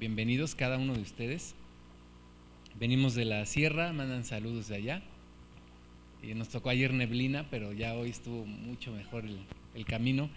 bienvenidos 0.00 0.54
cada 0.54 0.78
uno 0.78 0.94
de 0.94 1.02
ustedes. 1.02 1.54
Venimos 2.78 3.14
de 3.14 3.26
la 3.26 3.44
sierra, 3.44 3.92
mandan 3.92 4.24
saludos 4.24 4.68
de 4.68 4.76
allá. 4.76 5.02
Y 6.22 6.32
nos 6.32 6.48
tocó 6.48 6.70
ayer 6.70 6.94
neblina, 6.94 7.46
pero 7.50 7.74
ya 7.74 7.94
hoy 7.94 8.08
estuvo 8.08 8.46
mucho 8.46 8.92
mejor 8.92 9.24
el, 9.74 9.84
camino. 9.84 10.30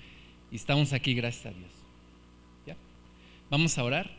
Y 0.52 0.58
estamos 0.58 0.92
aquí, 0.92 1.14
gracias 1.14 1.46
a 1.46 1.58
Dios. 1.58 1.72
¿Ya? 2.68 2.76
Vamos 3.50 3.78
a 3.78 3.86
orar. 3.86 4.12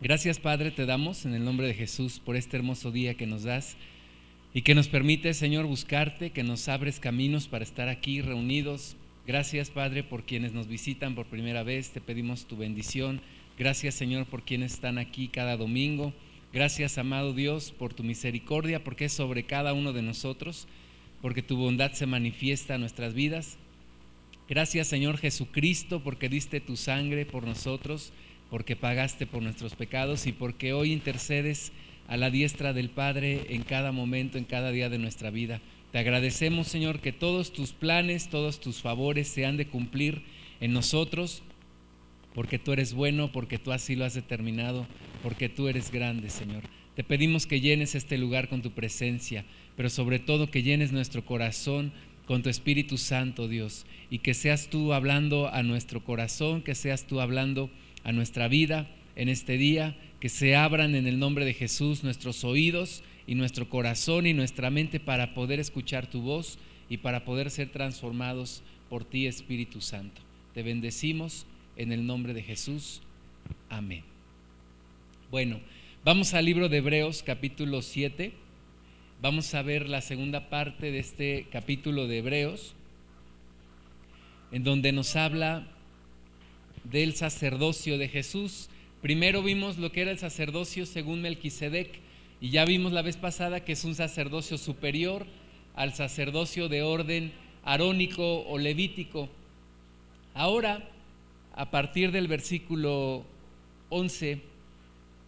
Gracias 0.00 0.40
Padre, 0.40 0.72
te 0.72 0.86
damos 0.86 1.24
en 1.24 1.34
el 1.34 1.44
nombre 1.44 1.68
de 1.68 1.74
Jesús 1.74 2.18
por 2.18 2.34
este 2.34 2.56
hermoso 2.56 2.90
día 2.90 3.14
que 3.14 3.26
nos 3.26 3.44
das 3.44 3.76
y 4.54 4.62
que 4.62 4.74
nos 4.74 4.88
permite, 4.88 5.34
Señor, 5.34 5.66
buscarte, 5.66 6.30
que 6.30 6.42
nos 6.42 6.68
abres 6.68 6.98
caminos 6.98 7.46
para 7.46 7.64
estar 7.64 7.88
aquí 7.88 8.22
reunidos. 8.22 8.96
Gracias 9.24 9.70
Padre 9.70 10.02
por 10.02 10.24
quienes 10.24 10.52
nos 10.52 10.66
visitan 10.66 11.14
por 11.14 11.26
primera 11.26 11.62
vez, 11.62 11.90
te 11.90 12.00
pedimos 12.00 12.46
tu 12.46 12.56
bendición. 12.56 13.20
Gracias 13.58 13.96
Señor 13.96 14.26
por 14.26 14.44
quienes 14.44 14.74
están 14.74 14.98
aquí 14.98 15.26
cada 15.26 15.56
domingo. 15.56 16.12
Gracias, 16.52 16.96
amado 16.96 17.34
Dios, 17.34 17.72
por 17.72 17.92
tu 17.92 18.04
misericordia, 18.04 18.84
porque 18.84 19.06
es 19.06 19.12
sobre 19.12 19.42
cada 19.42 19.72
uno 19.72 19.92
de 19.92 20.00
nosotros, 20.00 20.68
porque 21.20 21.42
tu 21.42 21.56
bondad 21.56 21.90
se 21.90 22.06
manifiesta 22.06 22.76
en 22.76 22.82
nuestras 22.82 23.14
vidas. 23.14 23.58
Gracias, 24.48 24.86
Señor 24.86 25.18
Jesucristo, 25.18 26.04
porque 26.04 26.28
diste 26.28 26.60
tu 26.60 26.76
sangre 26.76 27.26
por 27.26 27.44
nosotros, 27.44 28.12
porque 28.48 28.76
pagaste 28.76 29.26
por 29.26 29.42
nuestros 29.42 29.74
pecados 29.74 30.28
y 30.28 30.32
porque 30.32 30.72
hoy 30.72 30.92
intercedes 30.92 31.72
a 32.06 32.16
la 32.16 32.30
diestra 32.30 32.72
del 32.72 32.90
Padre 32.90 33.46
en 33.50 33.62
cada 33.64 33.90
momento, 33.90 34.38
en 34.38 34.44
cada 34.44 34.70
día 34.70 34.88
de 34.88 34.98
nuestra 34.98 35.30
vida. 35.30 35.60
Te 35.90 35.98
agradecemos, 35.98 36.68
Señor, 36.68 37.00
que 37.00 37.12
todos 37.12 37.52
tus 37.52 37.72
planes, 37.72 38.28
todos 38.28 38.60
tus 38.60 38.80
favores 38.80 39.26
se 39.26 39.46
han 39.46 39.56
de 39.56 39.66
cumplir 39.66 40.22
en 40.60 40.72
nosotros, 40.72 41.42
porque 42.34 42.58
tú 42.58 42.72
eres 42.72 42.94
bueno, 42.94 43.32
porque 43.32 43.58
tú 43.58 43.72
así 43.72 43.96
lo 43.96 44.04
has 44.04 44.14
determinado, 44.14 44.86
porque 45.22 45.48
tú 45.48 45.68
eres 45.68 45.90
grande, 45.90 46.30
Señor. 46.30 46.62
Te 46.94 47.04
pedimos 47.04 47.46
que 47.46 47.60
llenes 47.60 47.94
este 47.94 48.18
lugar 48.18 48.48
con 48.48 48.62
tu 48.62 48.72
presencia, 48.72 49.44
pero 49.76 49.90
sobre 49.90 50.18
todo 50.18 50.50
que 50.50 50.62
llenes 50.62 50.92
nuestro 50.92 51.24
corazón 51.24 51.92
con 52.26 52.42
tu 52.42 52.50
Espíritu 52.50 52.98
Santo, 52.98 53.48
Dios, 53.48 53.86
y 54.10 54.18
que 54.18 54.34
seas 54.34 54.68
tú 54.68 54.92
hablando 54.92 55.48
a 55.48 55.62
nuestro 55.62 56.04
corazón, 56.04 56.62
que 56.62 56.74
seas 56.74 57.06
tú 57.06 57.20
hablando 57.20 57.70
a 58.04 58.12
nuestra 58.12 58.48
vida 58.48 58.88
en 59.16 59.28
este 59.28 59.56
día, 59.56 59.96
que 60.20 60.28
se 60.28 60.56
abran 60.56 60.94
en 60.94 61.06
el 61.06 61.18
nombre 61.18 61.44
de 61.44 61.54
Jesús 61.54 62.04
nuestros 62.04 62.44
oídos 62.44 63.02
y 63.26 63.34
nuestro 63.34 63.68
corazón 63.68 64.26
y 64.26 64.34
nuestra 64.34 64.70
mente 64.70 65.00
para 65.00 65.34
poder 65.34 65.60
escuchar 65.60 66.06
tu 66.06 66.20
voz 66.20 66.58
y 66.90 66.98
para 66.98 67.24
poder 67.24 67.50
ser 67.50 67.70
transformados 67.70 68.62
por 68.88 69.04
ti, 69.04 69.26
Espíritu 69.26 69.80
Santo. 69.80 70.20
Te 70.54 70.62
bendecimos 70.62 71.46
en 71.78 71.92
el 71.92 72.06
nombre 72.06 72.34
de 72.34 72.42
Jesús. 72.42 73.00
Amén. 73.70 74.02
Bueno, 75.30 75.60
vamos 76.04 76.34
al 76.34 76.44
libro 76.44 76.68
de 76.68 76.78
Hebreos 76.78 77.22
capítulo 77.22 77.80
7. 77.80 78.32
Vamos 79.22 79.54
a 79.54 79.62
ver 79.62 79.88
la 79.88 80.00
segunda 80.00 80.50
parte 80.50 80.90
de 80.90 80.98
este 80.98 81.46
capítulo 81.50 82.06
de 82.06 82.18
Hebreos, 82.18 82.74
en 84.52 84.64
donde 84.64 84.92
nos 84.92 85.16
habla 85.16 85.68
del 86.84 87.14
sacerdocio 87.14 87.96
de 87.96 88.08
Jesús. 88.08 88.68
Primero 89.00 89.42
vimos 89.42 89.78
lo 89.78 89.92
que 89.92 90.02
era 90.02 90.10
el 90.10 90.18
sacerdocio 90.18 90.84
según 90.84 91.22
Melquisedec 91.22 92.00
y 92.40 92.50
ya 92.50 92.64
vimos 92.64 92.92
la 92.92 93.02
vez 93.02 93.16
pasada 93.16 93.64
que 93.64 93.72
es 93.72 93.84
un 93.84 93.94
sacerdocio 93.94 94.58
superior 94.58 95.26
al 95.76 95.94
sacerdocio 95.94 96.68
de 96.68 96.82
orden 96.82 97.32
arónico 97.64 98.40
o 98.48 98.58
levítico. 98.58 99.28
Ahora, 100.34 100.88
a 101.58 101.72
partir 101.72 102.12
del 102.12 102.28
versículo 102.28 103.24
11, 103.88 104.40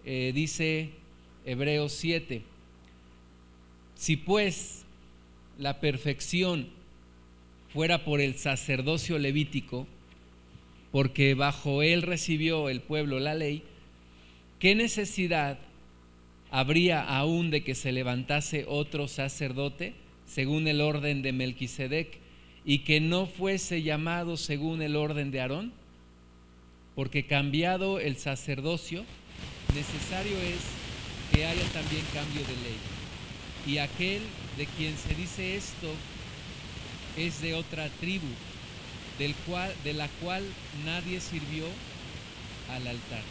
eh, 0.05 0.31
dice 0.33 0.91
Hebreos 1.45 1.91
7, 1.91 2.43
si 3.97 4.17
pues 4.17 4.85
la 5.59 5.81
perfección 5.81 6.69
fuera 7.73 8.05
por 8.05 8.21
el 8.21 8.37
sacerdocio 8.37 9.19
levítico, 9.19 9.89
porque 10.93 11.35
bajo 11.35 11.83
él 11.83 12.03
recibió 12.03 12.69
el 12.69 12.81
pueblo 12.81 13.19
la 13.19 13.35
ley, 13.35 13.65
¿qué 14.61 14.77
necesidad 14.77 15.59
habría 16.53 17.03
aún 17.03 17.51
de 17.51 17.65
que 17.65 17.75
se 17.75 17.91
levantase 17.91 18.67
otro 18.69 19.09
sacerdote 19.09 19.95
según 20.27 20.69
el 20.69 20.81
orden 20.81 21.23
de 21.23 21.33
Melquisedec 21.33 22.19
y 22.65 22.85
que 22.85 23.01
no 23.01 23.27
fuese 23.27 23.83
llamado 23.83 24.37
según 24.37 24.81
el 24.81 24.95
orden 24.95 25.33
de 25.33 25.41
Aarón? 25.41 25.80
Porque 26.95 27.25
cambiado 27.25 28.01
el 28.01 28.17
sacerdocio, 28.17 29.05
necesario 29.75 30.37
es 30.39 30.61
que 31.33 31.47
haya 31.47 31.65
también 31.73 32.05
cambio 32.13 32.43
de 32.43 32.57
ley. 32.63 32.79
Y 33.67 33.79
aquel 33.79 34.23
de 34.57 34.67
quien 34.67 34.97
se 34.97 35.15
dice 35.15 35.57
esto 35.57 35.93
es 37.17 37.41
de 37.41 37.55
otra 37.55 37.89
tribu, 38.01 38.29
de 39.19 39.93
la 39.93 40.09
cual 40.23 40.43
nadie 40.85 41.21
sirvió 41.21 41.67
al 42.71 42.87
altar. 42.87 43.23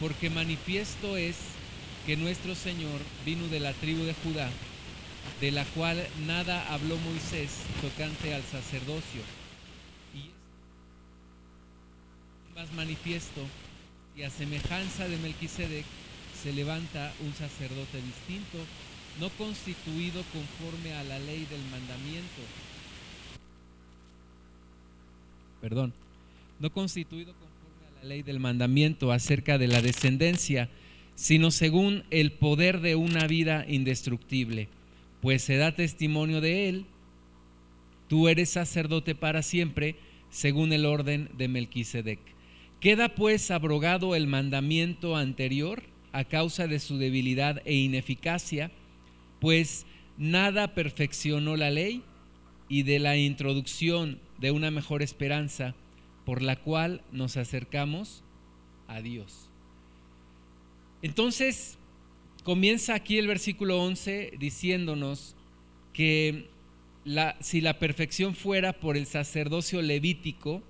Porque 0.00 0.30
manifiesto 0.30 1.16
es 1.18 1.36
que 2.06 2.16
nuestro 2.16 2.54
Señor 2.54 3.00
vino 3.26 3.46
de 3.48 3.60
la 3.60 3.74
tribu 3.74 4.04
de 4.04 4.14
Judá, 4.14 4.48
de 5.40 5.50
la 5.50 5.64
cual 5.66 6.06
nada 6.26 6.72
habló 6.72 6.96
Moisés 6.96 7.50
tocante 7.82 8.34
al 8.34 8.42
sacerdocio. 8.42 9.20
Y 10.14 10.30
es 12.49 12.49
más 12.60 12.72
manifiesto 12.74 13.40
y 14.14 14.22
a 14.22 14.28
semejanza 14.28 15.08
de 15.08 15.16
Melquisedec 15.16 15.84
se 16.42 16.52
levanta 16.52 17.10
un 17.24 17.32
sacerdote 17.32 18.02
distinto, 18.02 18.58
no 19.18 19.30
constituido 19.30 20.22
conforme 20.30 20.92
a 20.92 21.02
la 21.04 21.18
ley 21.20 21.46
del 21.46 21.62
mandamiento. 21.70 22.42
Perdón, 25.62 25.94
no 26.58 26.70
constituido 26.70 27.32
conforme 27.32 27.98
a 27.98 28.02
la 28.02 28.08
ley 28.10 28.22
del 28.22 28.40
mandamiento 28.40 29.10
acerca 29.10 29.56
de 29.56 29.68
la 29.68 29.80
descendencia, 29.80 30.68
sino 31.14 31.50
según 31.50 32.04
el 32.10 32.32
poder 32.32 32.82
de 32.82 32.94
una 32.94 33.26
vida 33.26 33.64
indestructible, 33.68 34.68
pues 35.22 35.42
se 35.42 35.56
da 35.56 35.74
testimonio 35.74 36.42
de 36.42 36.68
él, 36.68 36.84
tú 38.08 38.28
eres 38.28 38.50
sacerdote 38.50 39.14
para 39.14 39.42
siempre, 39.42 39.96
según 40.28 40.74
el 40.74 40.84
orden 40.84 41.30
de 41.38 41.48
Melquisedec. 41.48 42.18
Queda 42.80 43.14
pues 43.14 43.50
abrogado 43.50 44.14
el 44.14 44.26
mandamiento 44.26 45.14
anterior 45.14 45.82
a 46.12 46.24
causa 46.24 46.66
de 46.66 46.78
su 46.78 46.96
debilidad 46.96 47.60
e 47.66 47.74
ineficacia, 47.74 48.70
pues 49.38 49.84
nada 50.16 50.74
perfeccionó 50.74 51.56
la 51.56 51.70
ley 51.70 52.02
y 52.70 52.84
de 52.84 52.98
la 52.98 53.18
introducción 53.18 54.18
de 54.38 54.50
una 54.50 54.70
mejor 54.70 55.02
esperanza 55.02 55.74
por 56.24 56.40
la 56.40 56.56
cual 56.56 57.02
nos 57.12 57.36
acercamos 57.36 58.24
a 58.88 59.02
Dios. 59.02 59.50
Entonces, 61.02 61.76
comienza 62.44 62.94
aquí 62.94 63.18
el 63.18 63.26
versículo 63.26 63.82
11 63.82 64.32
diciéndonos 64.38 65.36
que 65.92 66.48
si 67.40 67.60
la 67.60 67.78
perfección 67.78 68.34
fuera 68.34 68.72
por 68.72 68.96
el 68.96 69.04
sacerdocio 69.04 69.82
levítico, 69.82 70.62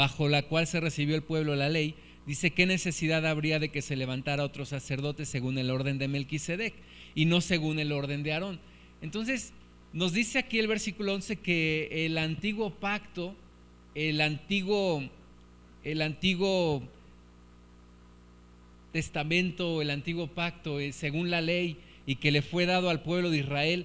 bajo 0.00 0.30
la 0.30 0.40
cual 0.44 0.66
se 0.66 0.80
recibió 0.80 1.14
el 1.14 1.22
pueblo 1.22 1.56
la 1.56 1.68
ley, 1.68 1.94
dice 2.24 2.52
qué 2.52 2.64
necesidad 2.64 3.26
habría 3.26 3.58
de 3.58 3.68
que 3.68 3.82
se 3.82 3.96
levantara 3.96 4.44
otro 4.44 4.64
sacerdote 4.64 5.26
según 5.26 5.58
el 5.58 5.68
orden 5.70 5.98
de 5.98 6.08
Melquisedec 6.08 6.72
y 7.14 7.26
no 7.26 7.42
según 7.42 7.78
el 7.78 7.92
orden 7.92 8.22
de 8.22 8.32
Aarón. 8.32 8.60
Entonces, 9.02 9.52
nos 9.92 10.14
dice 10.14 10.38
aquí 10.38 10.58
el 10.58 10.68
versículo 10.68 11.12
11 11.12 11.36
que 11.36 12.06
el 12.06 12.16
antiguo 12.16 12.70
pacto, 12.70 13.36
el 13.94 14.22
antiguo, 14.22 15.06
el 15.84 16.00
antiguo 16.00 16.82
testamento, 18.92 19.82
el 19.82 19.90
antiguo 19.90 20.28
pacto, 20.28 20.80
eh, 20.80 20.92
según 20.92 21.28
la 21.28 21.42
ley 21.42 21.76
y 22.06 22.14
que 22.14 22.30
le 22.30 22.40
fue 22.40 22.64
dado 22.64 22.88
al 22.88 23.02
pueblo 23.02 23.28
de 23.28 23.40
Israel, 23.40 23.84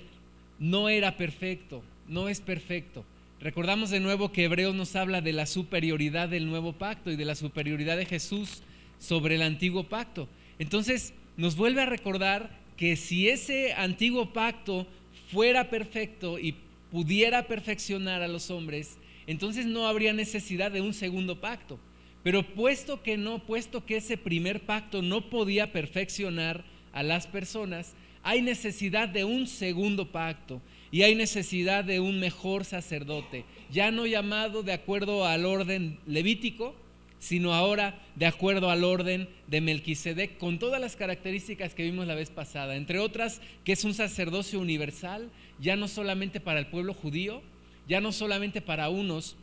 no 0.60 0.88
era 0.88 1.18
perfecto, 1.18 1.84
no 2.07 2.30
es 2.30 2.40
perfecto. 2.40 3.04
Recordamos 3.42 3.90
de 3.90 4.00
nuevo 4.00 4.32
que 4.32 4.46
Hebreos 4.46 4.74
nos 4.74 4.96
habla 4.96 5.22
de 5.22 5.34
la 5.34 5.46
superioridad 5.46 6.30
del 6.30 6.48
nuevo 6.48 6.74
pacto 6.74 7.12
y 7.12 7.16
de 7.16 7.26
la 7.26 7.36
superioridad 7.36 7.98
de 7.98 8.06
Jesús 8.06 8.64
sobre 8.98 9.36
el 9.36 9.42
antiguo 9.42 9.84
pacto. 9.84 10.30
Entonces 10.58 11.14
nos 11.36 11.56
vuelve 11.56 11.82
a 11.82 11.86
recordar 11.86 12.50
que 12.78 12.96
si 12.96 13.28
ese 13.28 13.74
antiguo 13.74 14.32
pacto 14.32 14.88
fuera 15.32 15.70
perfecto 15.70 16.40
y 16.40 16.56
pudiera 16.92 17.46
perfeccionar 17.46 18.22
a 18.22 18.28
los 18.28 18.50
hombres, 18.50 18.98
entonces 19.28 19.66
no 19.66 19.88
habría 19.88 20.14
necesidad 20.14 20.72
de 20.72 20.81
un 20.81 20.94
segundo 20.94 21.42
pacto. 21.42 21.78
Pero 22.24 22.42
puesto 22.42 23.04
que 23.04 23.18
no, 23.18 23.40
puesto 23.46 23.86
que 23.86 23.98
ese 23.98 24.18
primer 24.18 24.62
pacto 24.62 25.02
no 25.02 25.30
podía 25.30 25.74
perfeccionar 25.74 26.64
a 26.94 27.04
las 27.04 27.28
personas, 27.28 27.94
hay 28.24 28.42
necesidad 28.42 29.10
de 29.10 29.26
un 29.26 29.46
segundo 29.46 30.12
pacto 30.12 30.62
y 30.95 31.03
hay 31.03 31.13
necesidad 31.13 31.83
de 31.83 32.00
un 32.00 32.21
mejor 32.21 32.63
sacerdote, 32.63 33.44
ya 33.69 33.92
no 33.92 34.06
llamado 34.06 34.63
de 34.63 34.71
acuerdo 34.71 35.25
al 35.25 35.45
orden 35.45 36.00
levítico, 36.07 36.74
sino 37.19 37.53
ahora 37.53 38.01
de 38.15 38.27
acuerdo 38.27 38.69
al 38.69 38.86
orden 38.86 39.27
de 39.47 39.59
Melquisedec, 39.59 40.38
con 40.38 40.57
todas 40.57 40.80
las 40.80 40.95
características 40.95 41.74
que 41.74 41.83
vimos 41.83 42.07
la 42.07 42.15
vez 42.15 42.30
pasada, 42.30 42.77
entre 42.77 43.00
otras 43.00 43.42
que 43.65 43.74
es 43.74 43.83
un 43.83 43.94
sacerdocio 43.94 44.57
universal, 44.57 45.30
ya 45.59 45.75
no 45.75 45.89
solamente 45.89 46.39
para 46.39 46.59
el 46.59 46.68
pueblo 46.68 46.94
judío, 46.94 47.42
ya 47.89 48.00
no 48.00 48.13
solamente 48.13 48.62
para 48.62 48.88
unos, 48.88 49.36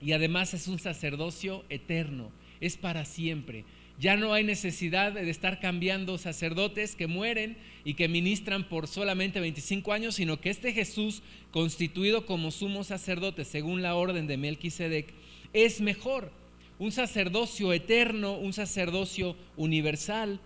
y 0.00 0.14
además 0.14 0.52
es 0.52 0.66
un 0.66 0.80
sacerdocio 0.80 1.64
eterno, 1.68 2.32
es 2.60 2.76
para 2.76 3.04
siempre. 3.04 3.64
Ya 4.02 4.16
no 4.16 4.34
hay 4.34 4.42
necesidad 4.42 5.12
de 5.12 5.30
estar 5.30 5.60
cambiando 5.60 6.18
sacerdotes 6.18 6.96
que 6.96 7.06
mueren 7.06 7.56
y 7.84 7.94
que 7.94 8.08
ministran 8.08 8.68
por 8.68 8.88
solamente 8.88 9.38
25 9.38 9.92
años, 9.92 10.16
sino 10.16 10.40
que 10.40 10.50
este 10.50 10.72
Jesús, 10.72 11.22
constituido 11.52 12.26
como 12.26 12.50
sumo 12.50 12.82
sacerdote 12.82 13.44
según 13.44 13.80
la 13.80 13.94
orden 13.94 14.26
de 14.26 14.36
Melquisedec, 14.36 15.14
es 15.52 15.80
mejor. 15.80 16.32
Un 16.80 16.90
sacerdocio 16.90 17.72
eterno, 17.72 18.36
un 18.36 18.52
sacerdocio 18.52 19.36
universal, 19.56 20.40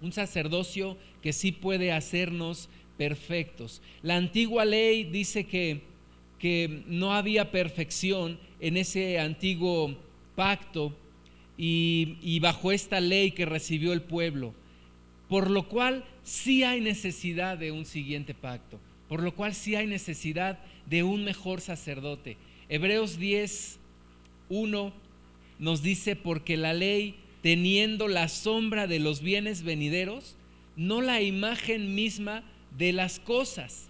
un 0.00 0.12
sacerdocio 0.12 0.96
que 1.20 1.34
sí 1.34 1.52
puede 1.52 1.92
hacernos 1.92 2.70
perfectos. 2.96 3.82
La 4.00 4.16
antigua 4.16 4.64
ley 4.64 5.04
dice 5.04 5.44
que, 5.44 5.82
que 6.38 6.84
no 6.86 7.12
había 7.12 7.50
perfección 7.50 8.38
en 8.60 8.78
ese 8.78 9.18
antiguo 9.18 9.94
pacto 10.34 10.96
y, 11.56 12.38
bajo 12.40 12.72
esta 12.72 13.00
ley 13.00 13.32
que 13.32 13.46
recibió 13.46 13.92
el 13.92 14.02
pueblo, 14.02 14.54
por 15.28 15.50
lo 15.50 15.68
cual 15.68 16.04
sí 16.22 16.62
hay 16.62 16.80
necesidad 16.80 17.58
de 17.58 17.72
un 17.72 17.84
siguiente 17.84 18.34
pacto, 18.34 18.80
por 19.08 19.22
lo 19.22 19.34
cual 19.34 19.54
sí 19.54 19.74
hay 19.74 19.86
necesidad 19.86 20.58
de 20.86 21.02
un 21.02 21.24
mejor 21.24 21.60
sacerdote. 21.60 22.36
Hebreos 22.68 23.18
10, 23.18 23.78
1 24.48 24.92
nos 25.58 25.82
dice, 25.82 26.16
porque 26.16 26.56
la 26.56 26.74
ley, 26.74 27.16
teniendo 27.42 28.08
la 28.08 28.28
sombra 28.28 28.86
de 28.86 28.98
los 28.98 29.22
bienes 29.22 29.62
venideros, 29.62 30.36
no 30.76 31.00
la 31.00 31.20
imagen 31.20 31.94
misma 31.94 32.42
de 32.76 32.92
las 32.92 33.20
cosas. 33.20 33.88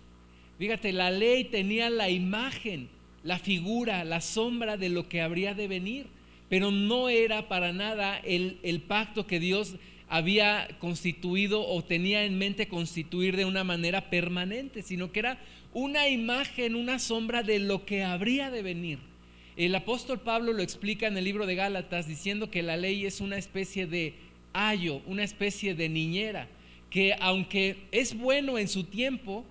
Fíjate, 0.58 0.92
la 0.92 1.10
ley 1.10 1.44
tenía 1.44 1.90
la 1.90 2.10
imagen, 2.10 2.88
la 3.22 3.38
figura, 3.38 4.04
la 4.04 4.20
sombra 4.20 4.76
de 4.76 4.88
lo 4.88 5.08
que 5.08 5.22
habría 5.22 5.54
de 5.54 5.68
venir 5.68 6.06
pero 6.52 6.70
no 6.70 7.08
era 7.08 7.48
para 7.48 7.72
nada 7.72 8.18
el, 8.18 8.82
pacto 8.86 9.26
que 9.26 9.40
Dios 9.40 9.76
había 10.06 10.68
constituido 10.80 11.66
o 11.66 11.82
tenía 11.82 12.26
en 12.26 12.36
mente 12.36 12.68
constituir 12.68 13.38
de 13.38 13.46
una 13.46 13.64
manera 13.64 14.10
permanente, 14.10 14.82
sino 14.82 15.12
que 15.12 15.20
era 15.20 15.38
una 15.72 16.10
imagen, 16.10 16.74
una 16.74 16.98
sombra 16.98 17.42
de 17.42 17.58
lo 17.58 17.86
que 17.86 18.04
habría 18.04 18.50
de 18.50 18.60
venir. 18.60 18.98
El 19.56 19.74
apóstol 19.74 20.20
Pablo 20.20 20.52
lo 20.52 20.62
explica 20.62 21.06
en 21.06 21.16
el 21.16 21.24
libro 21.24 21.46
de 21.46 21.54
Gálatas 21.54 22.06
diciendo 22.06 22.50
que 22.50 22.62
la 22.62 22.76
ley 22.76 23.06
es 23.06 23.22
una 23.22 23.38
especie 23.38 23.86
de 23.86 24.12
ayo, 24.52 25.00
una 25.06 25.24
especie 25.24 25.74
de 25.74 25.88
niñera, 25.88 26.48
que 26.90 27.16
aunque 27.18 27.78
es 27.92 28.14
bueno 28.14 28.58
en 28.58 28.68
su 28.68 28.84
tiempo, 28.84 29.46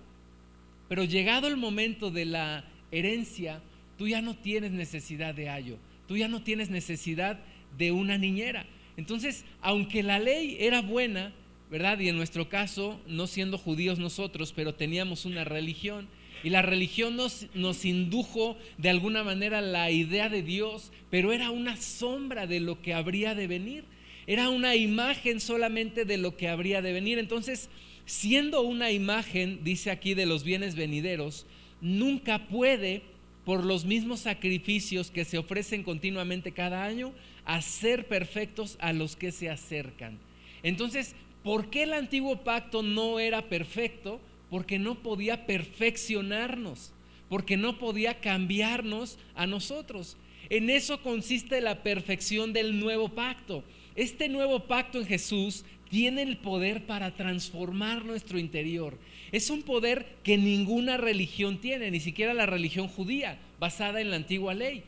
pero 0.88 1.02
llegado 1.02 1.48
el 1.48 1.56
momento 1.56 2.12
de 2.12 2.26
la 2.26 2.64
herencia, 2.92 3.60
tú 3.98 4.06
ya 4.06 4.22
no 4.22 4.36
tienes 4.36 4.70
necesidad 4.70 5.34
de 5.34 5.48
ayo 5.48 5.78
tú 6.12 6.18
ya 6.18 6.28
no 6.28 6.42
tienes 6.42 6.68
necesidad 6.68 7.40
de 7.78 7.90
una 7.90 8.18
niñera. 8.18 8.66
Entonces, 8.98 9.46
aunque 9.62 10.02
la 10.02 10.18
ley 10.18 10.58
era 10.60 10.82
buena, 10.82 11.32
¿verdad? 11.70 11.98
Y 12.00 12.10
en 12.10 12.16
nuestro 12.16 12.50
caso, 12.50 13.00
no 13.06 13.26
siendo 13.26 13.56
judíos 13.56 13.98
nosotros, 13.98 14.52
pero 14.54 14.74
teníamos 14.74 15.24
una 15.24 15.44
religión, 15.44 16.08
y 16.44 16.50
la 16.50 16.60
religión 16.60 17.16
nos, 17.16 17.46
nos 17.54 17.86
indujo 17.86 18.58
de 18.76 18.90
alguna 18.90 19.24
manera 19.24 19.62
la 19.62 19.90
idea 19.90 20.28
de 20.28 20.42
Dios, 20.42 20.92
pero 21.08 21.32
era 21.32 21.50
una 21.50 21.78
sombra 21.78 22.46
de 22.46 22.60
lo 22.60 22.82
que 22.82 22.92
habría 22.92 23.34
de 23.34 23.46
venir. 23.46 23.84
Era 24.26 24.50
una 24.50 24.76
imagen 24.76 25.40
solamente 25.40 26.04
de 26.04 26.18
lo 26.18 26.36
que 26.36 26.48
habría 26.48 26.82
de 26.82 26.92
venir. 26.92 27.18
Entonces, 27.18 27.70
siendo 28.04 28.60
una 28.60 28.90
imagen, 28.90 29.64
dice 29.64 29.90
aquí, 29.90 30.12
de 30.12 30.26
los 30.26 30.44
bienes 30.44 30.74
venideros, 30.74 31.46
nunca 31.80 32.48
puede 32.48 33.00
por 33.44 33.64
los 33.64 33.84
mismos 33.84 34.20
sacrificios 34.20 35.10
que 35.10 35.24
se 35.24 35.38
ofrecen 35.38 35.82
continuamente 35.82 36.52
cada 36.52 36.84
año, 36.84 37.12
a 37.44 37.60
ser 37.60 38.06
perfectos 38.06 38.76
a 38.80 38.92
los 38.92 39.16
que 39.16 39.32
se 39.32 39.50
acercan. 39.50 40.18
Entonces, 40.62 41.14
¿por 41.42 41.70
qué 41.70 41.82
el 41.84 41.92
antiguo 41.92 42.44
pacto 42.44 42.82
no 42.82 43.18
era 43.18 43.48
perfecto? 43.48 44.20
Porque 44.48 44.78
no 44.78 45.02
podía 45.02 45.46
perfeccionarnos, 45.46 46.92
porque 47.28 47.56
no 47.56 47.78
podía 47.78 48.20
cambiarnos 48.20 49.18
a 49.34 49.46
nosotros. 49.46 50.16
En 50.50 50.70
eso 50.70 51.02
consiste 51.02 51.60
la 51.60 51.82
perfección 51.82 52.52
del 52.52 52.78
nuevo 52.78 53.08
pacto. 53.08 53.64
Este 53.96 54.28
nuevo 54.28 54.60
pacto 54.60 54.98
en 54.98 55.06
Jesús 55.06 55.64
tiene 55.92 56.22
el 56.22 56.38
poder 56.38 56.86
para 56.86 57.14
transformar 57.16 58.06
nuestro 58.06 58.38
interior. 58.38 58.96
Es 59.30 59.50
un 59.50 59.62
poder 59.62 60.06
que 60.22 60.38
ninguna 60.38 60.96
religión 60.96 61.58
tiene, 61.58 61.90
ni 61.90 62.00
siquiera 62.00 62.32
la 62.32 62.46
religión 62.46 62.88
judía, 62.88 63.38
basada 63.60 64.00
en 64.00 64.08
la 64.08 64.16
antigua 64.16 64.54
ley. 64.54 64.84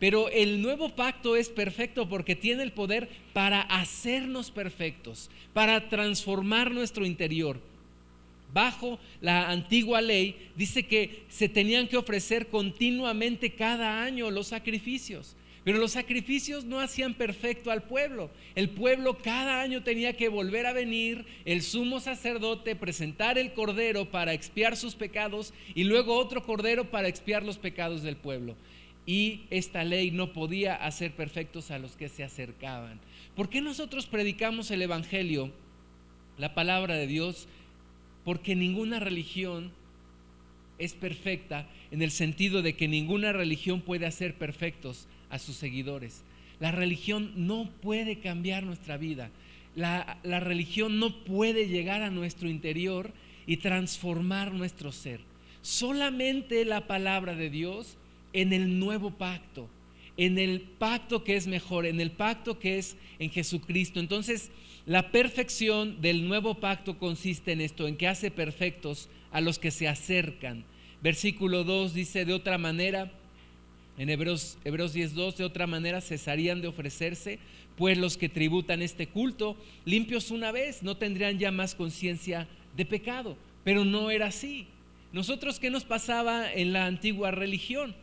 Pero 0.00 0.28
el 0.30 0.60
nuevo 0.60 0.88
pacto 0.96 1.36
es 1.36 1.48
perfecto 1.48 2.08
porque 2.08 2.34
tiene 2.34 2.64
el 2.64 2.72
poder 2.72 3.08
para 3.32 3.60
hacernos 3.60 4.50
perfectos, 4.50 5.30
para 5.52 5.88
transformar 5.88 6.72
nuestro 6.72 7.06
interior. 7.06 7.60
Bajo 8.52 8.98
la 9.20 9.50
antigua 9.50 10.00
ley 10.00 10.50
dice 10.56 10.86
que 10.86 11.22
se 11.28 11.48
tenían 11.48 11.86
que 11.86 11.98
ofrecer 11.98 12.48
continuamente 12.48 13.52
cada 13.52 14.02
año 14.02 14.28
los 14.32 14.48
sacrificios. 14.48 15.36
Pero 15.64 15.78
los 15.78 15.92
sacrificios 15.92 16.64
no 16.64 16.80
hacían 16.80 17.14
perfecto 17.14 17.70
al 17.70 17.82
pueblo. 17.82 18.30
El 18.54 18.70
pueblo 18.70 19.18
cada 19.18 19.60
año 19.60 19.82
tenía 19.82 20.16
que 20.16 20.28
volver 20.28 20.66
a 20.66 20.72
venir, 20.72 21.26
el 21.44 21.62
sumo 21.62 22.00
sacerdote 22.00 22.76
presentar 22.76 23.38
el 23.38 23.52
cordero 23.52 24.10
para 24.10 24.32
expiar 24.32 24.76
sus 24.76 24.94
pecados 24.94 25.52
y 25.74 25.84
luego 25.84 26.16
otro 26.16 26.42
cordero 26.42 26.90
para 26.90 27.08
expiar 27.08 27.42
los 27.42 27.58
pecados 27.58 28.02
del 28.02 28.16
pueblo. 28.16 28.56
Y 29.04 29.42
esta 29.50 29.84
ley 29.84 30.10
no 30.10 30.32
podía 30.32 30.74
hacer 30.74 31.12
perfectos 31.12 31.70
a 31.70 31.78
los 31.78 31.96
que 31.96 32.08
se 32.08 32.22
acercaban. 32.22 33.00
¿Por 33.34 33.48
qué 33.48 33.60
nosotros 33.60 34.06
predicamos 34.06 34.70
el 34.70 34.82
Evangelio, 34.82 35.52
la 36.36 36.54
palabra 36.54 36.94
de 36.94 37.06
Dios? 37.06 37.48
Porque 38.24 38.54
ninguna 38.54 39.00
religión 39.00 39.72
es 40.78 40.92
perfecta 40.92 41.66
en 41.90 42.02
el 42.02 42.10
sentido 42.10 42.62
de 42.62 42.74
que 42.74 42.86
ninguna 42.86 43.32
religión 43.32 43.80
puede 43.80 44.06
hacer 44.06 44.34
perfectos 44.34 45.08
a 45.30 45.38
sus 45.38 45.56
seguidores. 45.56 46.22
La 46.60 46.72
religión 46.72 47.32
no 47.36 47.70
puede 47.80 48.18
cambiar 48.18 48.64
nuestra 48.64 48.96
vida. 48.96 49.30
La, 49.76 50.18
la, 50.24 50.40
religión 50.40 50.98
no 50.98 51.24
puede 51.24 51.68
llegar 51.68 52.02
a 52.02 52.10
nuestro 52.10 52.48
interior 52.48 53.12
y 53.46 53.58
transformar 53.58 54.52
nuestro 54.52 54.90
ser. 54.90 55.20
Solamente 55.62 56.64
la 56.64 56.86
palabra 56.86 57.34
de 57.36 57.50
Dios 57.50 57.96
en 58.32 58.52
el 58.52 58.78
nuevo 58.78 59.10
pacto, 59.12 59.68
en 60.16 60.38
el 60.38 60.60
pacto 60.60 61.22
que 61.22 61.36
es 61.36 61.46
mejor, 61.46 61.86
en 61.86 62.00
el 62.00 62.10
pacto 62.10 62.58
que 62.58 62.78
es 62.78 62.96
en 63.18 63.30
Jesucristo. 63.30 64.00
Entonces, 64.00 64.50
la 64.86 65.10
perfección 65.10 66.00
del 66.00 66.26
nuevo 66.26 66.54
pacto 66.54 66.98
consiste 66.98 67.52
en 67.52 67.60
esto, 67.60 67.86
en 67.86 67.96
que 67.96 68.08
hace 68.08 68.30
perfectos 68.30 69.08
a 69.30 69.40
los 69.40 69.58
que 69.58 69.70
se 69.70 69.86
acercan. 69.86 70.64
Versículo 71.02 71.62
2 71.62 71.94
dice 71.94 72.24
de 72.24 72.32
otra 72.32 72.58
manera, 72.58 73.12
en 73.98 74.08
Hebreos, 74.10 74.58
Hebreos 74.64 74.94
10.2, 74.94 75.36
de 75.36 75.44
otra 75.44 75.66
manera 75.66 76.00
cesarían 76.00 76.62
de 76.62 76.68
ofrecerse, 76.68 77.40
pues 77.76 77.98
los 77.98 78.16
que 78.16 78.28
tributan 78.28 78.80
este 78.80 79.08
culto, 79.08 79.56
limpios 79.84 80.30
una 80.30 80.52
vez, 80.52 80.82
no 80.82 80.96
tendrían 80.96 81.38
ya 81.38 81.50
más 81.50 81.74
conciencia 81.74 82.48
de 82.76 82.86
pecado. 82.86 83.36
Pero 83.64 83.84
no 83.84 84.10
era 84.10 84.26
así. 84.26 84.66
Nosotros, 85.12 85.58
¿qué 85.58 85.70
nos 85.70 85.84
pasaba 85.84 86.52
en 86.52 86.72
la 86.72 86.86
antigua 86.86 87.32
religión? 87.32 87.94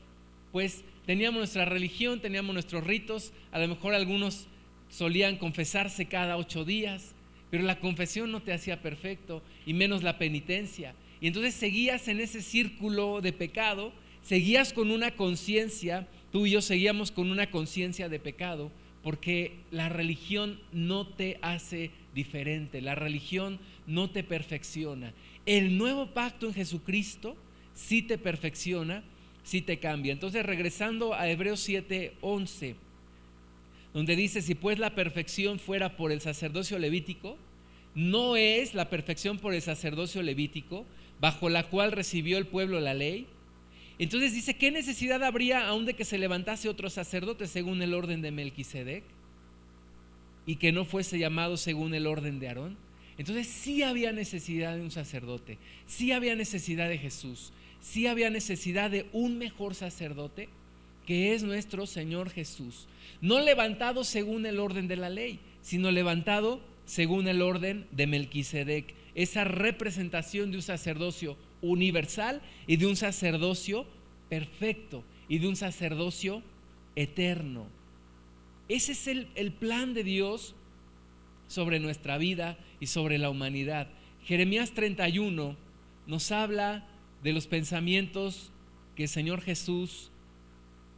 Pues 0.51 0.83
teníamos 1.05 1.39
nuestra 1.39 1.65
religión, 1.65 2.19
teníamos 2.19 2.53
nuestros 2.53 2.83
ritos, 2.83 3.31
a 3.51 3.59
lo 3.59 3.67
mejor 3.67 3.93
algunos 3.93 4.47
solían 4.89 5.37
confesarse 5.37 6.07
cada 6.07 6.37
ocho 6.37 6.65
días, 6.65 7.13
pero 7.51 7.63
la 7.63 7.79
confesión 7.79 8.31
no 8.31 8.41
te 8.41 8.53
hacía 8.53 8.81
perfecto, 8.81 9.41
y 9.65 9.73
menos 9.73 10.03
la 10.03 10.17
penitencia. 10.17 10.93
Y 11.21 11.27
entonces 11.27 11.55
seguías 11.55 12.07
en 12.07 12.19
ese 12.19 12.41
círculo 12.41 13.21
de 13.21 13.33
pecado 13.33 13.93
seguías 14.25 14.73
con 14.73 14.91
una 14.91 15.11
conciencia, 15.11 16.07
tú 16.31 16.45
y 16.45 16.51
yo 16.51 16.61
seguíamos 16.61 17.11
con 17.11 17.29
una 17.29 17.51
conciencia 17.51 18.09
de 18.09 18.19
pecado, 18.19 18.71
porque 19.03 19.53
la 19.69 19.87
religión 19.87 20.59
no 20.73 21.07
te 21.07 21.37
hace 21.43 21.91
diferente, 22.15 22.81
la 22.81 22.95
religión 22.95 23.59
no 23.85 24.09
te 24.09 24.23
perfecciona. 24.23 25.13
El 25.45 25.77
nuevo 25.77 26.07
pacto 26.07 26.47
en 26.47 26.55
Jesucristo 26.55 27.35
sí 27.75 28.01
te 28.01 28.17
perfecciona, 28.17 29.03
sí 29.43 29.61
te 29.61 29.77
cambia. 29.77 30.11
Entonces, 30.11 30.43
regresando 30.43 31.13
a 31.13 31.29
Hebreos 31.29 31.59
7, 31.59 32.13
11, 32.21 32.75
donde 33.93 34.15
dice, 34.15 34.41
si 34.41 34.55
pues 34.55 34.79
la 34.79 34.95
perfección 34.95 35.59
fuera 35.59 35.95
por 35.95 36.11
el 36.11 36.19
sacerdocio 36.19 36.79
levítico, 36.79 37.37
no 37.93 38.35
es 38.35 38.73
la 38.73 38.89
perfección 38.89 39.37
por 39.37 39.53
el 39.53 39.61
sacerdocio 39.61 40.23
levítico, 40.23 40.83
bajo 41.21 41.47
la 41.47 41.69
cual 41.69 41.91
recibió 41.91 42.39
el 42.39 42.47
pueblo 42.47 42.79
la 42.79 42.95
ley, 42.95 43.27
Entonces 43.97 44.33
dice, 44.33 44.55
¿qué 44.55 44.71
necesidad 44.71 45.23
habría 45.23 45.67
aún 45.67 45.85
de 45.85 45.93
que 45.93 46.05
se 46.05 46.17
levantase 46.17 46.67
otro 46.67 46.89
sacerdote 46.89 47.47
según 47.47 47.81
el 47.81 47.93
orden 47.93 48.21
de 48.21 48.31
Melquisedec? 48.31 49.03
Y 50.45 50.57
que 50.57 50.71
no 50.71 50.85
fuese 50.85 51.17
llamado 51.17 51.57
según 51.57 51.93
el 51.93 52.05
orden 52.05 52.39
de 52.39 52.49
Aarón. 52.49 52.77
Entonces 53.17 53.47
sí 53.47 53.83
había 53.83 54.11
necesidad 54.11 54.75
de 54.75 54.81
un 54.81 54.91
sacerdote, 54.91 55.57
sí 55.85 56.11
había 56.11 56.35
necesidad 56.35 56.89
de 56.89 56.97
Jesús, 56.97 57.53
sí 57.79 58.07
había 58.07 58.29
necesidad 58.29 58.91
de 58.91 59.07
un 59.13 59.37
mejor 59.37 59.73
sacerdote, 59.73 60.49
que 61.05 61.33
es 61.33 61.43
nuestro 61.43 61.85
Señor 61.85 62.29
Jesús. 62.29 62.87
No 63.21 63.39
levantado 63.39 64.03
según 64.03 64.45
el 64.45 64.59
orden 64.59 64.87
de 64.87 64.97
la 64.97 65.09
ley, 65.09 65.39
sino 65.61 65.91
levantado 65.91 66.59
según 66.85 67.27
el 67.27 67.41
orden 67.41 67.87
de 67.91 68.07
Melquisedec. 68.07 68.93
Esa 69.13 69.45
representación 69.45 70.51
de 70.51 70.57
un 70.57 70.63
sacerdocio 70.63 71.37
universal 71.61 72.41
y 72.67 72.77
de 72.77 72.85
un 72.87 72.95
sacerdocio 72.95 73.85
perfecto 74.29 75.03
y 75.27 75.39
de 75.39 75.47
un 75.47 75.55
sacerdocio 75.55 76.43
eterno. 76.95 77.67
Ese 78.67 78.93
es 78.93 79.07
el, 79.07 79.27
el 79.35 79.51
plan 79.51 79.93
de 79.93 80.03
Dios 80.03 80.55
sobre 81.47 81.79
nuestra 81.79 82.17
vida 82.17 82.57
y 82.79 82.87
sobre 82.87 83.17
la 83.17 83.29
humanidad. 83.29 83.87
Jeremías 84.23 84.71
31 84.71 85.55
nos 86.07 86.31
habla 86.31 86.87
de 87.23 87.33
los 87.33 87.47
pensamientos 87.47 88.51
que 88.95 89.03
el 89.03 89.09
Señor 89.09 89.41
Jesús, 89.41 90.11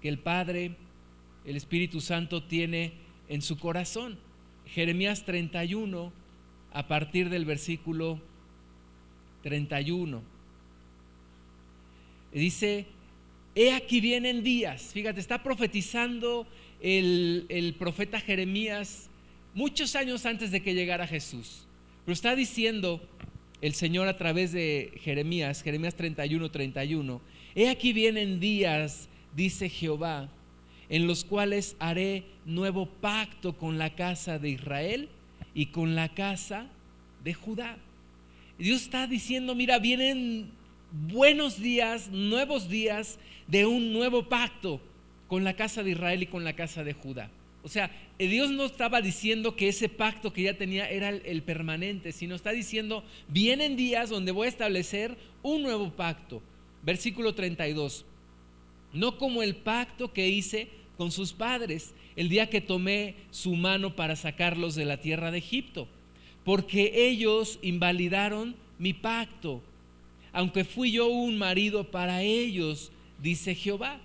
que 0.02 0.10
el 0.10 0.20
Padre, 0.20 0.76
el 1.46 1.56
Espíritu 1.56 2.02
Santo 2.02 2.44
tiene 2.44 2.94
en 3.28 3.42
su 3.42 3.58
corazón. 3.58 4.20
Jeremías 4.66 5.26
31, 5.26 6.12
a 6.74 6.88
partir 6.88 7.30
del 7.30 7.46
versículo 7.46 8.22
31. 9.44 10.37
Dice, 12.40 12.86
he 13.56 13.74
aquí 13.74 14.02
vienen 14.02 14.44
días, 14.44 14.92
fíjate, 14.94 15.20
está 15.20 15.42
profetizando 15.42 16.48
el, 16.82 17.46
el 17.50 17.74
profeta 17.74 18.20
Jeremías 18.20 19.10
muchos 19.54 19.96
años 19.96 20.26
antes 20.26 20.52
de 20.52 20.62
que 20.62 20.76
llegara 20.76 21.08
Jesús. 21.08 21.66
Pero 22.06 22.14
está 22.14 22.36
diciendo 22.36 23.02
el 23.62 23.74
Señor 23.74 24.08
a 24.08 24.18
través 24.18 24.52
de 24.52 24.94
Jeremías, 25.02 25.64
Jeremías 25.64 25.96
31, 25.96 26.52
31, 26.52 27.22
he 27.56 27.70
aquí 27.70 27.92
vienen 27.92 28.40
días, 28.40 29.10
dice 29.36 29.68
Jehová, 29.68 30.30
en 30.90 31.08
los 31.08 31.26
cuales 31.26 31.76
haré 31.80 32.24
nuevo 32.46 32.86
pacto 32.86 33.58
con 33.58 33.78
la 33.78 33.96
casa 33.96 34.38
de 34.40 34.52
Israel 34.52 35.10
y 35.54 35.68
con 35.68 35.96
la 35.96 36.14
casa 36.14 36.68
de 37.24 37.34
Judá. 37.34 37.78
Dios 38.60 38.84
está 38.84 39.08
diciendo, 39.08 39.56
mira, 39.56 39.80
vienen 39.80 40.52
buenos 40.92 41.60
días, 41.60 42.10
nuevos 42.12 42.70
días 42.70 43.20
de 43.48 43.66
un 43.66 43.94
nuevo 43.94 44.28
pacto 44.30 44.82
con 45.28 45.44
la 45.44 45.56
casa 45.56 45.84
de 45.84 45.92
Israel 45.92 46.24
y 46.24 46.28
con 46.28 46.44
la 46.44 46.56
casa 46.56 46.84
de 46.84 46.94
Judá. 46.94 47.30
O 47.64 47.70
sea, 47.70 47.92
Dios 48.18 48.50
no 48.52 48.64
estaba 48.64 49.02
diciendo 49.02 49.56
que 49.56 49.68
ese 49.68 49.90
pacto 49.90 50.32
que 50.32 50.44
ya 50.44 50.54
tenía 50.58 50.90
era 50.90 51.10
el, 51.10 51.44
permanente, 51.44 52.14
sino 52.14 52.36
está 52.36 52.52
diciendo, 52.52 53.04
vienen 53.28 53.76
días 53.76 54.10
donde 54.10 54.32
voy 54.32 54.46
a 54.46 54.50
establecer 54.50 55.18
un 55.44 55.64
nuevo 55.64 55.92
pacto. 55.92 56.42
Versículo 56.84 57.36
32. 57.36 58.06
No 58.94 59.18
como 59.18 59.44
el 59.44 59.56
pacto 59.56 60.14
que 60.14 60.30
hice 60.30 60.70
con 60.98 61.12
sus 61.12 61.34
padres 61.34 61.94
el 62.16 62.30
día 62.30 62.50
que 62.50 62.62
tomé 62.62 63.16
su 63.32 63.56
mano 63.56 63.96
para 63.96 64.16
sacarlos 64.16 64.76
de 64.76 64.86
la 64.86 65.02
tierra 65.02 65.30
de 65.32 65.40
Egipto, 65.40 65.90
porque 66.46 67.08
ellos 67.10 67.60
invalidaron 67.62 68.56
mi 68.80 68.94
pacto, 68.94 69.62
aunque 70.34 70.64
fui 70.64 70.92
yo 70.92 71.08
un 71.08 71.38
marido 71.38 71.92
para 71.92 72.22
ellos, 72.22 72.92
dice 73.22 73.56
Jehová. 73.56 74.00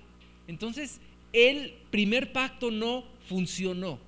Entonces, 0.48 1.00
el 1.32 1.74
primer 1.90 2.32
pacto 2.32 2.70
no 2.70 3.04
funcionó. 3.28 3.98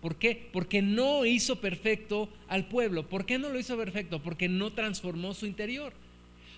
¿Por 0.00 0.16
qué? 0.16 0.48
Porque 0.52 0.82
no 0.82 1.24
hizo 1.24 1.60
perfecto 1.60 2.28
al 2.48 2.66
pueblo. 2.66 3.08
¿Por 3.08 3.24
qué 3.24 3.38
no 3.38 3.50
lo 3.50 3.58
hizo 3.58 3.76
perfecto? 3.76 4.20
Porque 4.20 4.48
no 4.48 4.72
transformó 4.72 5.32
su 5.32 5.46
interior. 5.46 5.92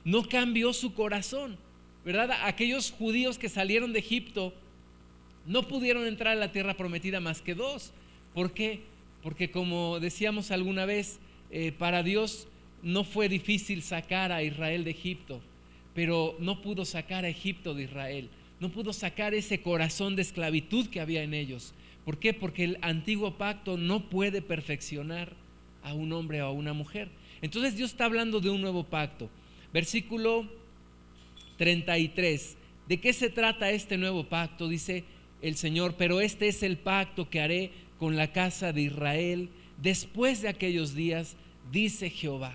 No 0.04 0.26
cambió 0.28 0.72
su 0.72 0.94
corazón. 0.94 1.58
¿Verdad? 2.04 2.30
Aquellos 2.44 2.90
judíos 2.90 3.38
que 3.38 3.48
salieron 3.48 3.92
de 3.92 3.98
Egipto 3.98 4.54
no 5.46 5.68
pudieron 5.68 6.06
entrar 6.06 6.32
a 6.32 6.40
la 6.40 6.52
tierra 6.52 6.74
prometida 6.74 7.20
más 7.20 7.42
que 7.42 7.54
dos. 7.54 7.92
¿Por 8.34 8.52
qué? 8.52 8.80
Porque 9.22 9.50
como 9.50 10.00
decíamos 10.00 10.50
alguna 10.50 10.86
vez, 10.86 11.18
eh, 11.50 11.72
para 11.72 12.02
Dios 12.02 12.48
no 12.84 13.02
fue 13.02 13.28
difícil 13.28 13.82
sacar 13.82 14.30
a 14.30 14.42
Israel 14.42 14.84
de 14.84 14.90
Egipto, 14.90 15.40
pero 15.94 16.36
no 16.38 16.60
pudo 16.60 16.84
sacar 16.84 17.24
a 17.24 17.28
Egipto 17.28 17.74
de 17.74 17.84
Israel. 17.84 18.28
No 18.60 18.70
pudo 18.70 18.92
sacar 18.92 19.34
ese 19.34 19.60
corazón 19.60 20.16
de 20.16 20.22
esclavitud 20.22 20.88
que 20.88 21.00
había 21.00 21.22
en 21.22 21.34
ellos. 21.34 21.74
¿Por 22.04 22.18
qué? 22.18 22.34
Porque 22.34 22.64
el 22.64 22.78
antiguo 22.82 23.36
pacto 23.36 23.76
no 23.76 24.08
puede 24.10 24.42
perfeccionar 24.42 25.32
a 25.82 25.94
un 25.94 26.12
hombre 26.12 26.42
o 26.42 26.46
a 26.46 26.52
una 26.52 26.72
mujer. 26.72 27.08
Entonces 27.42 27.76
Dios 27.76 27.90
está 27.90 28.04
hablando 28.04 28.40
de 28.40 28.50
un 28.50 28.60
nuevo 28.60 28.84
pacto. 28.84 29.30
Versículo 29.72 30.48
33. 31.56 32.56
¿De 32.88 33.00
qué 33.00 33.12
se 33.12 33.30
trata 33.30 33.70
este 33.70 33.96
nuevo 33.96 34.24
pacto? 34.24 34.68
Dice 34.68 35.04
el 35.42 35.56
Señor, 35.56 35.94
pero 35.96 36.20
este 36.20 36.48
es 36.48 36.62
el 36.62 36.76
pacto 36.76 37.28
que 37.30 37.40
haré 37.40 37.70
con 37.98 38.16
la 38.16 38.32
casa 38.32 38.72
de 38.72 38.82
Israel 38.82 39.48
después 39.80 40.42
de 40.42 40.48
aquellos 40.48 40.94
días, 40.94 41.36
dice 41.70 42.10
Jehová. 42.10 42.54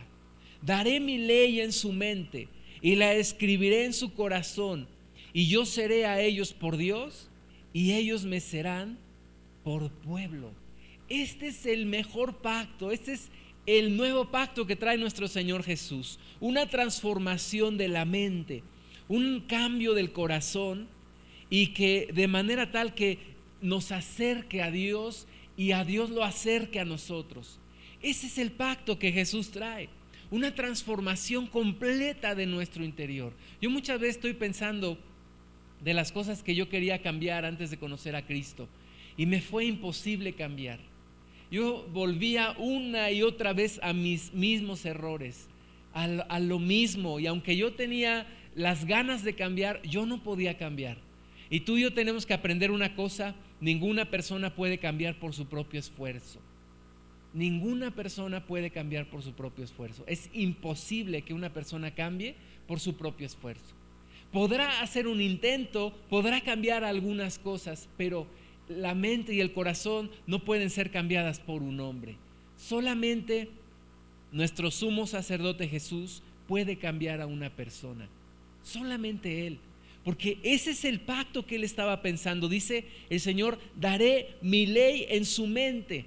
Daré 0.62 1.00
mi 1.00 1.18
ley 1.18 1.62
en 1.62 1.72
su 1.72 1.92
mente 1.92 2.48
y 2.82 2.96
la 2.96 3.14
escribiré 3.14 3.86
en 3.86 3.94
su 3.94 4.14
corazón, 4.14 4.88
y 5.34 5.48
yo 5.48 5.66
seré 5.66 6.06
a 6.06 6.22
ellos 6.22 6.54
por 6.54 6.78
Dios, 6.78 7.30
y 7.74 7.94
ellos 7.94 8.26
me 8.26 8.40
serán 8.40 8.98
por 9.64 9.92
pueblo. 9.92 10.52
Este 11.08 11.48
es 11.48 11.66
el 11.66 11.86
mejor 11.86 12.38
pacto, 12.38 12.92
este 12.92 13.14
es 13.14 13.30
el 13.66 13.96
nuevo 13.98 14.32
pacto 14.32 14.66
que 14.66 14.76
trae 14.76 14.98
nuestro 14.98 15.28
Señor 15.28 15.64
Jesús. 15.64 16.20
Una 16.40 16.68
transformación 16.68 17.78
de 17.78 17.88
la 17.88 18.06
mente, 18.06 18.64
un 19.08 19.42
cambio 19.42 19.94
del 19.94 20.12
corazón 20.12 20.88
y 21.50 21.68
que 21.68 22.10
de 22.14 22.28
manera 22.28 22.72
tal 22.72 22.94
que 22.94 23.20
nos 23.62 23.92
acerque 23.92 24.62
a 24.62 24.72
Dios 24.72 25.28
y 25.58 25.72
a 25.72 25.84
Dios 25.84 26.10
lo 26.10 26.24
acerque 26.24 26.80
a 26.80 26.86
nosotros. 26.86 27.60
Ese 28.02 28.28
es 28.28 28.38
el 28.38 28.52
pacto 28.52 28.98
que 28.98 29.12
Jesús 29.12 29.52
trae, 29.52 29.90
una 30.32 30.54
transformación 30.54 31.48
completa 31.48 32.36
de 32.36 32.46
nuestro 32.46 32.84
interior. 32.84 33.34
Yo 33.62 33.70
muchas 33.70 34.00
veces 34.00 34.18
estoy 34.18 34.34
pensando 34.34 34.98
de 35.84 35.94
las 35.94 36.12
cosas 36.12 36.44
que 36.44 36.56
yo 36.56 36.70
quería 36.70 37.02
cambiar 37.02 37.46
antes 37.46 37.72
de 37.72 37.78
conocer 37.78 38.16
a 38.16 38.26
Cristo 38.26 38.68
y 39.18 39.26
me 39.26 39.42
fue 39.42 39.66
imposible 39.66 40.34
cambiar. 40.34 40.80
Yo 41.52 41.88
volvía 41.92 42.52
una 42.58 43.12
y 43.12 43.24
otra 43.24 43.54
vez 43.54 43.80
a 43.82 43.92
mis 43.92 44.34
mismos 44.34 44.86
errores, 44.86 45.48
a, 45.94 46.40
lo 46.40 46.60
mismo, 46.60 47.20
y 47.20 47.26
aunque 47.26 47.58
yo 47.58 47.74
tenía 47.74 48.28
las 48.56 48.86
ganas 48.86 49.24
de 49.24 49.34
cambiar, 49.34 49.82
yo 49.82 50.06
no 50.06 50.22
podía 50.22 50.58
cambiar. 50.58 50.98
Y 51.50 51.62
tú 51.62 51.78
y 51.78 51.82
yo 51.82 51.94
tenemos 51.94 52.28
que 52.28 52.36
aprender 52.36 52.70
una 52.70 52.94
cosa, 52.94 53.36
ninguna 53.60 54.06
persona 54.12 54.56
puede 54.56 54.78
cambiar 54.78 55.18
por 55.20 55.34
su 55.34 55.48
propio 55.48 55.80
esfuerzo. 55.80 56.40
Ninguna 57.34 57.92
persona 57.92 58.46
puede 58.46 58.72
cambiar 58.72 59.10
por 59.10 59.22
su 59.22 59.34
propio 59.34 59.64
esfuerzo. 59.64 60.04
Es 60.08 60.30
imposible 60.34 61.22
que 61.22 61.34
una 61.34 61.54
persona 61.54 61.92
cambie 61.94 62.36
por 62.68 62.80
su 62.80 62.96
propio 62.96 63.28
esfuerzo. 63.28 63.76
Podrá 64.32 64.82
hacer 64.82 65.08
un 65.08 65.22
intento, 65.22 65.94
podrá 66.10 66.42
cambiar 66.42 66.84
algunas 66.84 67.40
cosas, 67.40 67.90
pero 67.98 68.28
la 68.68 68.94
mente 68.94 69.34
y 69.34 69.42
el 69.42 69.54
corazón 69.54 70.12
no 70.28 70.44
pueden 70.46 70.70
ser 70.70 70.92
cambiadas 70.92 71.40
por 71.40 71.62
un 71.62 71.80
hombre. 71.80 72.16
Solamente 72.56 73.50
nuestro 74.32 74.70
sumo 74.70 75.08
sacerdote 75.08 75.68
Jesús 75.68 76.22
puede 76.48 76.78
cambiar 76.78 77.22
a 77.22 77.28
una 77.28 77.56
persona. 77.56 78.08
Solamente 78.64 79.48
Él. 79.48 79.60
Porque 80.04 80.40
ese 80.44 80.72
es 80.72 80.86
el 80.86 81.00
pacto 81.00 81.46
que 81.46 81.56
Él 81.56 81.64
estaba 81.64 82.02
pensando. 82.02 82.48
Dice 82.48 82.86
el 83.10 83.20
Señor, 83.20 83.60
daré 83.76 84.36
mi 84.42 84.66
ley 84.66 85.06
en 85.10 85.26
su 85.26 85.48
mente. 85.48 86.06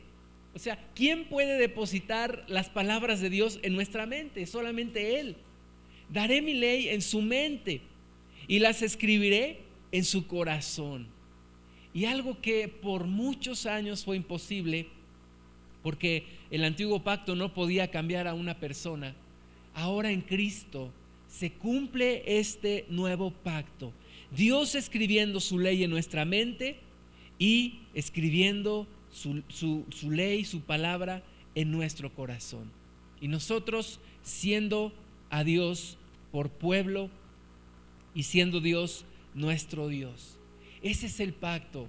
O 0.55 0.59
sea, 0.59 0.79
¿quién 0.95 1.25
puede 1.25 1.59
depositar 1.59 2.45
las 2.49 2.69
palabras 2.69 3.21
de 3.21 3.31
Dios 3.31 3.59
en 3.63 3.75
nuestra 3.75 4.07
mente? 4.07 4.47
Solamente 4.47 5.19
Él. 5.21 5.37
Daré 6.11 6.43
mi 6.43 6.55
ley 6.55 6.89
en 6.89 7.01
su 7.01 7.23
mente 7.23 7.81
y 8.47 8.59
las 8.59 8.83
escribiré 8.83 9.61
en 9.93 10.05
su 10.05 10.27
corazón. 10.27 11.07
Y 11.95 12.05
algo 12.05 12.41
que 12.41 12.69
por 12.69 13.07
muchos 13.07 13.67
años 13.67 14.05
fue 14.05 14.17
imposible, 14.17 14.89
porque 15.83 16.25
el 16.51 16.65
antiguo 16.65 17.03
pacto 17.03 17.35
no 17.35 17.55
podía 17.55 17.91
cambiar 17.91 18.27
a 18.27 18.35
una 18.35 18.59
persona, 18.59 19.15
ahora 19.75 20.11
en 20.11 20.23
Cristo 20.23 20.91
se 21.29 21.53
cumple 21.53 22.23
este 22.27 22.85
nuevo 22.89 23.31
pacto. 23.31 23.93
Dios 24.35 24.75
escribiendo 24.75 25.41
su 25.41 25.59
ley 25.59 25.83
en 25.83 25.91
nuestra 25.91 26.25
mente 26.25 26.77
y 27.39 27.81
escribiendo 27.95 28.87
su, 29.13 29.43
su 29.49 30.11
ley, 30.11 30.45
su 30.45 30.63
palabra 30.63 31.23
en 31.55 31.71
nuestro 31.71 32.13
corazón. 32.13 32.71
Y 33.21 33.29
nosotros 33.29 34.01
siendo 34.23 34.93
a 35.31 35.45
Dios 35.45 35.97
por 36.33 36.51
pueblo 36.51 37.11
y 38.15 38.25
siendo 38.25 38.61
Dios 38.61 39.05
nuestro 39.35 39.89
Dios. 39.89 40.39
Ese 40.83 41.07
es 41.07 41.21
el 41.21 41.33
pacto, 41.33 41.89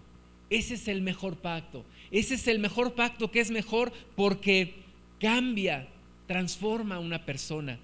ese 0.49 0.75
es 0.75 0.87
el 0.87 1.01
mejor 1.01 1.37
pacto, 1.37 1.83
ese 2.11 2.35
es 2.35 2.47
el 2.47 2.59
mejor 2.59 2.93
pacto 2.93 3.31
que 3.31 3.39
es 3.39 3.51
mejor 3.51 3.91
porque 4.15 4.75
cambia, 5.19 5.87
transforma 6.27 6.95
a 6.95 6.99
una 6.99 7.25
persona. 7.25 7.79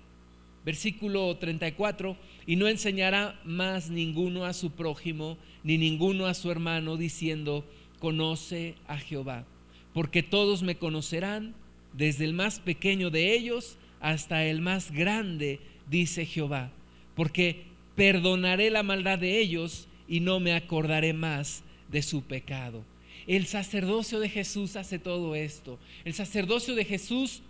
Versículo 0.65 1.35
34, 1.37 2.17
y 2.45 2.55
no 2.57 2.67
enseñará 2.67 3.39
más 3.43 3.89
ninguno 3.89 4.45
a 4.45 4.53
su 4.53 4.71
prójimo, 4.71 5.37
ni 5.63 5.77
ninguno 5.77 6.27
a 6.27 6.33
su 6.33 6.51
hermano, 6.51 6.97
diciendo, 6.97 7.65
conoce 7.99 8.75
a 8.87 8.97
Jehová, 8.97 9.45
porque 9.93 10.23
todos 10.23 10.63
me 10.63 10.75
conocerán, 10.75 11.53
desde 11.93 12.25
el 12.25 12.33
más 12.33 12.59
pequeño 12.59 13.09
de 13.09 13.33
ellos 13.33 13.77
hasta 13.99 14.45
el 14.45 14.61
más 14.61 14.91
grande, 14.91 15.59
dice 15.89 16.25
Jehová, 16.25 16.71
porque 17.15 17.63
perdonaré 17.95 18.69
la 18.69 18.83
maldad 18.83 19.19
de 19.19 19.39
ellos 19.39 19.87
y 20.07 20.19
no 20.21 20.39
me 20.39 20.53
acordaré 20.53 21.13
más 21.13 21.63
de 21.91 22.01
su 22.01 22.23
pecado. 22.23 22.83
El 23.27 23.45
sacerdocio 23.45 24.19
de 24.19 24.29
Jesús 24.29 24.75
hace 24.75 24.97
todo 24.97 25.35
esto. 25.35 25.77
El 26.05 26.13
sacerdocio 26.13 26.75
de 26.75 26.85
Jesús 26.85 27.41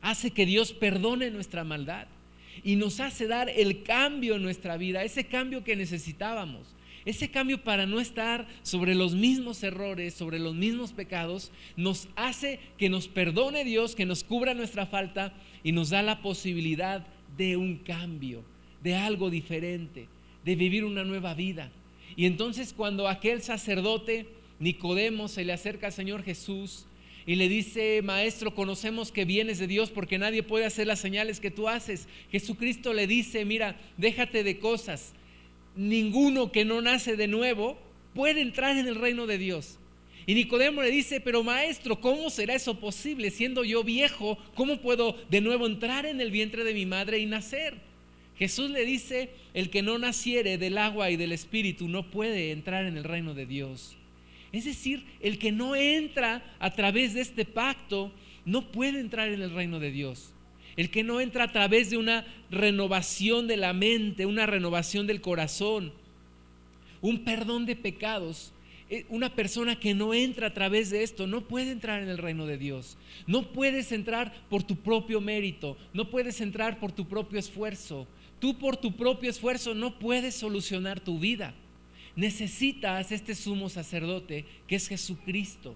hace 0.00 0.30
que 0.30 0.46
Dios 0.46 0.72
perdone 0.72 1.30
nuestra 1.30 1.64
maldad 1.64 2.06
y 2.62 2.76
nos 2.76 3.00
hace 3.00 3.26
dar 3.26 3.48
el 3.50 3.82
cambio 3.82 4.36
en 4.36 4.42
nuestra 4.42 4.76
vida, 4.76 5.02
ese 5.02 5.24
cambio 5.24 5.64
que 5.64 5.76
necesitábamos. 5.76 6.68
Ese 7.04 7.30
cambio 7.30 7.62
para 7.62 7.86
no 7.86 8.00
estar 8.00 8.46
sobre 8.62 8.94
los 8.94 9.14
mismos 9.14 9.62
errores, 9.62 10.14
sobre 10.14 10.38
los 10.38 10.54
mismos 10.54 10.92
pecados, 10.92 11.52
nos 11.76 12.08
hace 12.16 12.60
que 12.78 12.88
nos 12.88 13.08
perdone 13.08 13.64
Dios, 13.64 13.94
que 13.94 14.06
nos 14.06 14.24
cubra 14.24 14.54
nuestra 14.54 14.86
falta 14.86 15.34
y 15.62 15.72
nos 15.72 15.90
da 15.90 16.02
la 16.02 16.22
posibilidad 16.22 17.06
de 17.36 17.56
un 17.56 17.76
cambio, 17.76 18.42
de 18.82 18.94
algo 18.94 19.28
diferente, 19.28 20.08
de 20.44 20.56
vivir 20.56 20.84
una 20.84 21.04
nueva 21.04 21.34
vida. 21.34 21.70
Y 22.16 22.26
entonces 22.26 22.72
cuando 22.72 23.08
aquel 23.08 23.42
sacerdote 23.42 24.26
Nicodemo 24.58 25.28
se 25.28 25.44
le 25.44 25.52
acerca 25.52 25.88
al 25.88 25.92
Señor 25.92 26.22
Jesús 26.22 26.86
y 27.26 27.36
le 27.36 27.48
dice, 27.48 28.02
maestro, 28.02 28.54
conocemos 28.54 29.10
que 29.10 29.24
vienes 29.24 29.58
de 29.58 29.66
Dios 29.66 29.90
porque 29.90 30.18
nadie 30.18 30.42
puede 30.42 30.66
hacer 30.66 30.86
las 30.86 31.00
señales 31.00 31.40
que 31.40 31.50
tú 31.50 31.68
haces. 31.68 32.06
Jesucristo 32.30 32.92
le 32.92 33.06
dice, 33.06 33.44
mira, 33.44 33.76
déjate 33.96 34.44
de 34.44 34.58
cosas. 34.58 35.14
Ninguno 35.76 36.52
que 36.52 36.64
no 36.64 36.80
nace 36.80 37.16
de 37.16 37.28
nuevo 37.28 37.78
puede 38.14 38.40
entrar 38.40 38.76
en 38.76 38.86
el 38.86 38.94
reino 38.94 39.26
de 39.26 39.38
Dios. 39.38 39.78
Y 40.26 40.34
Nicodemo 40.34 40.82
le 40.82 40.90
dice, 40.90 41.20
pero 41.20 41.42
maestro, 41.42 42.00
¿cómo 42.00 42.30
será 42.30 42.54
eso 42.54 42.80
posible? 42.80 43.30
Siendo 43.30 43.64
yo 43.64 43.84
viejo, 43.84 44.38
¿cómo 44.54 44.80
puedo 44.80 45.16
de 45.28 45.40
nuevo 45.40 45.66
entrar 45.66 46.06
en 46.06 46.20
el 46.20 46.30
vientre 46.30 46.64
de 46.64 46.72
mi 46.72 46.86
madre 46.86 47.18
y 47.18 47.26
nacer? 47.26 47.74
Jesús 48.38 48.70
le 48.70 48.84
dice, 48.84 49.30
el 49.52 49.70
que 49.70 49.82
no 49.82 49.98
naciere 49.98 50.58
del 50.58 50.78
agua 50.78 51.10
y 51.10 51.16
del 51.16 51.32
espíritu 51.32 51.88
no 51.88 52.10
puede 52.10 52.52
entrar 52.52 52.86
en 52.86 52.96
el 52.96 53.04
reino 53.04 53.34
de 53.34 53.46
Dios. 53.46 53.96
Es 54.52 54.64
decir, 54.64 55.04
el 55.20 55.38
que 55.38 55.52
no 55.52 55.76
entra 55.76 56.42
a 56.58 56.70
través 56.70 57.14
de 57.14 57.20
este 57.20 57.44
pacto 57.44 58.12
no 58.44 58.72
puede 58.72 59.00
entrar 59.00 59.28
en 59.28 59.42
el 59.42 59.50
reino 59.50 59.78
de 59.78 59.90
Dios. 59.90 60.33
El 60.76 60.90
que 60.90 61.04
no 61.04 61.20
entra 61.20 61.44
a 61.44 61.52
través 61.52 61.90
de 61.90 61.96
una 61.96 62.24
renovación 62.50 63.46
de 63.46 63.56
la 63.56 63.72
mente, 63.72 64.26
una 64.26 64.46
renovación 64.46 65.06
del 65.06 65.20
corazón, 65.20 65.92
un 67.00 67.24
perdón 67.24 67.66
de 67.66 67.76
pecados. 67.76 68.52
Eh, 68.90 69.06
una 69.08 69.34
persona 69.34 69.80
que 69.80 69.94
no 69.94 70.12
entra 70.12 70.48
a 70.48 70.54
través 70.54 70.90
de 70.90 71.02
esto 71.02 71.26
no 71.26 71.40
puede 71.48 71.70
entrar 71.70 72.02
en 72.02 72.08
el 72.08 72.18
reino 72.18 72.44
de 72.46 72.58
Dios. 72.58 72.98
No 73.26 73.50
puedes 73.52 73.92
entrar 73.92 74.32
por 74.50 74.62
tu 74.62 74.76
propio 74.76 75.20
mérito, 75.20 75.76
no 75.94 76.10
puedes 76.10 76.40
entrar 76.40 76.78
por 76.78 76.92
tu 76.92 77.06
propio 77.06 77.38
esfuerzo. 77.38 78.06
Tú 78.40 78.58
por 78.58 78.76
tu 78.76 78.94
propio 78.94 79.30
esfuerzo 79.30 79.74
no 79.74 79.98
puedes 79.98 80.34
solucionar 80.34 81.00
tu 81.00 81.18
vida 81.18 81.54
necesitas 82.16 83.12
este 83.12 83.34
sumo 83.34 83.68
sacerdote 83.68 84.44
que 84.66 84.76
es 84.76 84.88
Jesucristo. 84.88 85.74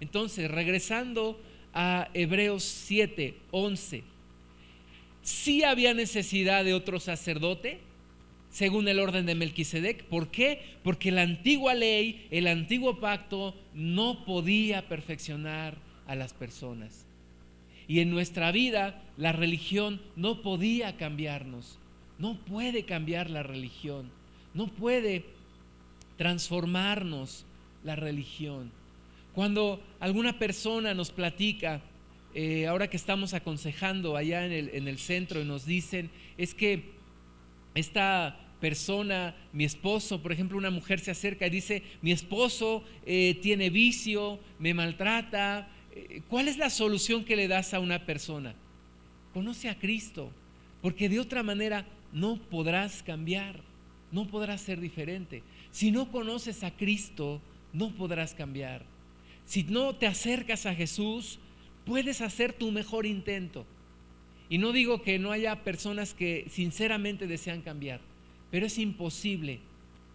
Entonces, 0.00 0.50
regresando 0.50 1.40
a 1.72 2.08
Hebreos 2.14 2.62
7, 2.62 3.36
11, 3.50 4.02
sí 5.28 5.62
había 5.62 5.92
necesidad 5.92 6.64
de 6.64 6.72
otro 6.72 6.98
sacerdote, 7.00 7.80
según 8.50 8.88
el 8.88 8.98
orden 8.98 9.26
de 9.26 9.34
Melquisedec. 9.34 10.04
¿Por 10.04 10.30
qué? 10.30 10.62
Porque 10.82 11.10
la 11.10 11.22
antigua 11.22 11.74
ley, 11.74 12.26
el 12.30 12.46
antiguo 12.46 12.98
pacto, 12.98 13.54
no 13.74 14.24
podía 14.24 14.88
perfeccionar 14.88 15.76
a 16.06 16.14
las 16.14 16.32
personas. 16.32 17.04
Y 17.86 18.00
en 18.00 18.10
nuestra 18.10 18.52
vida 18.52 19.02
la 19.18 19.32
religión 19.32 20.00
no 20.16 20.40
podía 20.40 20.96
cambiarnos. 20.96 21.78
No 22.18 22.38
puede 22.46 22.84
cambiar 22.84 23.28
la 23.28 23.42
religión. 23.42 24.10
No 24.54 24.68
puede 24.68 25.26
transformarnos 26.16 27.44
la 27.84 27.96
religión. 27.96 28.72
Cuando 29.34 29.82
alguna 30.00 30.38
persona 30.38 30.94
nos 30.94 31.10
platica, 31.10 31.82
eh, 32.34 32.66
ahora 32.66 32.88
que 32.88 32.96
estamos 32.96 33.34
aconsejando 33.34 34.16
allá 34.16 34.44
en 34.44 34.52
el, 34.52 34.70
en 34.74 34.88
el 34.88 34.98
centro 34.98 35.40
y 35.40 35.44
nos 35.44 35.64
dicen, 35.64 36.10
es 36.36 36.54
que 36.54 36.98
esta 37.74 38.38
persona, 38.60 39.34
mi 39.52 39.64
esposo, 39.64 40.20
por 40.20 40.32
ejemplo, 40.32 40.58
una 40.58 40.70
mujer 40.70 41.00
se 41.00 41.10
acerca 41.10 41.46
y 41.46 41.50
dice, 41.50 41.82
mi 42.02 42.12
esposo 42.12 42.84
eh, 43.06 43.38
tiene 43.42 43.70
vicio, 43.70 44.40
me 44.58 44.74
maltrata. 44.74 45.68
Eh, 45.94 46.22
¿Cuál 46.28 46.48
es 46.48 46.58
la 46.58 46.70
solución 46.70 47.24
que 47.24 47.36
le 47.36 47.48
das 47.48 47.74
a 47.74 47.80
una 47.80 48.04
persona? 48.04 48.54
Conoce 49.32 49.68
a 49.68 49.78
Cristo, 49.78 50.32
porque 50.82 51.08
de 51.08 51.20
otra 51.20 51.42
manera 51.42 51.86
no 52.12 52.36
podrás 52.36 53.02
cambiar, 53.02 53.60
no 54.10 54.26
podrás 54.26 54.60
ser 54.60 54.80
diferente. 54.80 55.42
Si 55.70 55.90
no 55.90 56.10
conoces 56.10 56.64
a 56.64 56.70
Cristo, 56.72 57.40
no 57.72 57.90
podrás 57.90 58.34
cambiar. 58.34 58.84
Si 59.44 59.62
no 59.62 59.94
te 59.94 60.06
acercas 60.06 60.66
a 60.66 60.74
Jesús, 60.74 61.38
puedes 61.88 62.20
hacer 62.20 62.52
tu 62.52 62.70
mejor 62.70 63.06
intento. 63.06 63.64
Y 64.50 64.58
no 64.58 64.72
digo 64.72 65.02
que 65.02 65.18
no 65.18 65.32
haya 65.32 65.64
personas 65.64 66.12
que 66.12 66.46
sinceramente 66.50 67.26
desean 67.26 67.62
cambiar, 67.62 68.00
pero 68.50 68.66
es 68.66 68.78
imposible, 68.78 69.60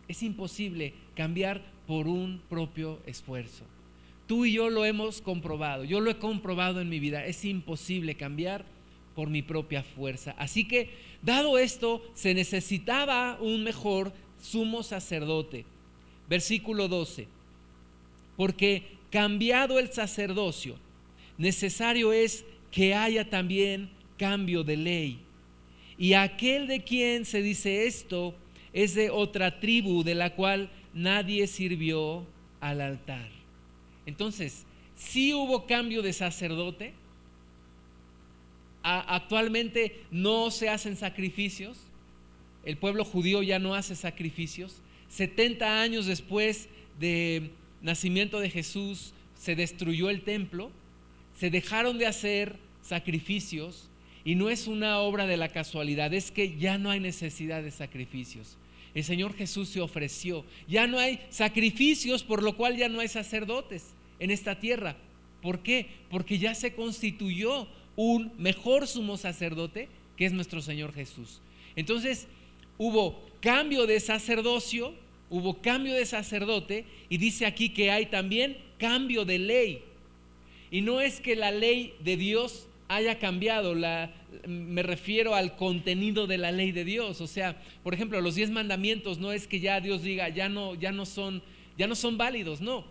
es 0.08 0.22
imposible 0.24 0.94
cambiar 1.16 1.62
por 1.88 2.08
un 2.08 2.42
propio 2.48 3.00
esfuerzo. 3.06 3.64
Tú 4.28 4.46
y 4.46 4.54
yo 4.54 4.70
lo 4.70 4.86
hemos 4.86 5.22
comprobado, 5.22 5.84
yo 5.84 6.00
lo 6.00 6.12
he 6.12 6.18
comprobado 6.18 6.80
en 6.80 6.90
mi 6.90 7.00
vida, 7.00 7.26
es 7.26 7.44
imposible 7.44 8.16
cambiar 8.16 8.66
por 9.16 9.30
mi 9.30 9.42
propia 9.42 9.84
fuerza. 9.84 10.36
Así 10.38 10.68
que, 10.68 10.90
dado 11.22 11.58
esto, 11.58 12.02
se 12.14 12.34
necesitaba 12.34 13.38
un 13.42 13.64
mejor 13.64 14.14
sumo 14.42 14.84
sacerdote. 14.84 15.66
Versículo 16.30 16.88
12. 16.88 17.28
Porque 18.38 18.84
cambiado 19.12 19.78
el 19.78 19.92
sacerdocio, 19.92 20.78
necesario 21.38 22.14
es 22.14 22.46
que 22.72 22.94
haya 22.94 23.30
también 23.30 23.90
cambio 24.18 24.64
de 24.64 24.78
ley. 24.78 25.20
Y 25.98 26.14
aquel 26.14 26.68
de 26.68 26.84
quien 26.84 27.26
se 27.26 27.42
dice 27.42 27.86
esto 27.86 28.36
es 28.72 28.96
de 28.96 29.10
otra 29.10 29.60
tribu 29.60 30.04
de 30.04 30.16
la 30.16 30.36
cual 30.36 30.70
nadie 30.94 31.48
sirvió 31.48 32.26
al 32.60 32.82
altar. 32.82 33.30
Entonces, 34.06 34.66
si 34.96 35.34
hubo 35.34 35.66
cambio 35.66 36.02
de 36.02 36.14
sacerdote. 36.14 36.94
actualmente 38.86 40.04
no 40.12 40.52
se 40.52 40.68
hacen 40.68 40.98
sacrificios 40.98 41.78
el 42.66 42.78
pueblo 42.78 43.04
judío 43.04 43.44
ya 43.44 43.60
no 43.60 43.76
hace 43.76 43.96
sacrificios. 43.96 44.82
70 45.10 45.82
años 45.82 46.06
después 46.06 46.70
de 47.00 47.52
nacimiento 47.82 48.40
de 48.40 48.50
Jesús 48.50 49.14
se 49.36 49.56
destruyó 49.56 50.10
el 50.10 50.22
templo, 50.22 50.72
se 51.44 51.50
dejaron 51.50 51.98
de 51.98 52.06
hacer 52.06 52.56
sacrificios 52.82 53.90
y 54.24 54.36
no 54.36 54.50
es 54.50 54.66
una 54.66 55.00
obra 55.00 55.28
de 55.28 55.36
la 55.36 55.50
casualidad, 55.50 56.14
es 56.14 56.32
que 56.32 56.56
ya 56.58 56.78
no 56.78 56.90
hay 56.90 57.02
necesidad 57.02 57.62
de 57.62 57.72
sacrificios. 57.72 58.56
El 58.96 59.04
Señor 59.04 59.36
Jesús 59.36 59.68
se 59.68 59.82
ofreció. 59.82 60.46
Ya 60.70 60.88
no 60.88 61.00
hay 61.00 61.20
sacrificios, 61.30 62.24
por 62.24 62.42
lo 62.42 62.56
cual 62.56 62.78
ya 62.78 62.88
no 62.88 63.02
hay 63.02 63.10
sacerdotes 63.10 63.90
en 64.22 64.32
esta 64.32 64.58
tierra. 64.58 64.96
¿Por 65.42 65.60
qué? 65.64 65.88
Porque 66.10 66.40
ya 66.40 66.56
se 66.56 66.76
constituyó 66.76 67.68
un 67.98 68.32
mejor 68.38 68.88
sumo 68.88 69.18
sacerdote, 69.18 69.90
que 70.16 70.26
es 70.26 70.32
nuestro 70.32 70.62
Señor 70.62 70.94
Jesús. 70.94 71.42
Entonces, 71.76 72.26
hubo 72.78 73.22
cambio 73.42 73.86
de 73.86 74.00
sacerdocio, 74.00 74.94
hubo 75.30 75.62
cambio 75.62 75.94
de 75.94 76.06
sacerdote 76.06 76.86
y 77.10 77.18
dice 77.18 77.46
aquí 77.46 77.68
que 77.68 77.92
hay 77.92 78.06
también 78.06 78.56
cambio 78.78 79.26
de 79.26 79.40
ley. 79.40 79.84
Y 80.74 80.82
no 80.82 81.02
es 81.02 81.22
que 81.22 81.36
la 81.36 81.52
ley 81.52 81.94
de 82.04 82.18
Dios 82.18 82.68
haya 82.88 83.20
cambiado, 83.20 83.76
me 84.48 84.82
refiero 84.82 85.36
al 85.36 85.56
contenido 85.56 86.26
de 86.26 86.40
la 86.40 86.52
ley 86.52 86.72
de 86.72 86.84
Dios. 86.84 87.22
O 87.22 87.28
sea, 87.28 87.62
por 87.84 87.94
ejemplo, 87.94 88.20
los 88.22 88.34
diez 88.34 88.50
mandamientos 88.50 89.20
no 89.20 89.32
es 89.32 89.46
que 89.46 89.60
ya 89.60 89.80
Dios 89.82 90.02
diga, 90.02 90.30
ya 90.30 90.50
no, 90.50 90.74
ya 90.74 90.92
no 90.92 91.06
son, 91.06 91.44
ya 91.78 91.86
no 91.86 91.94
son 91.94 92.18
válidos, 92.18 92.60
no. 92.60 92.86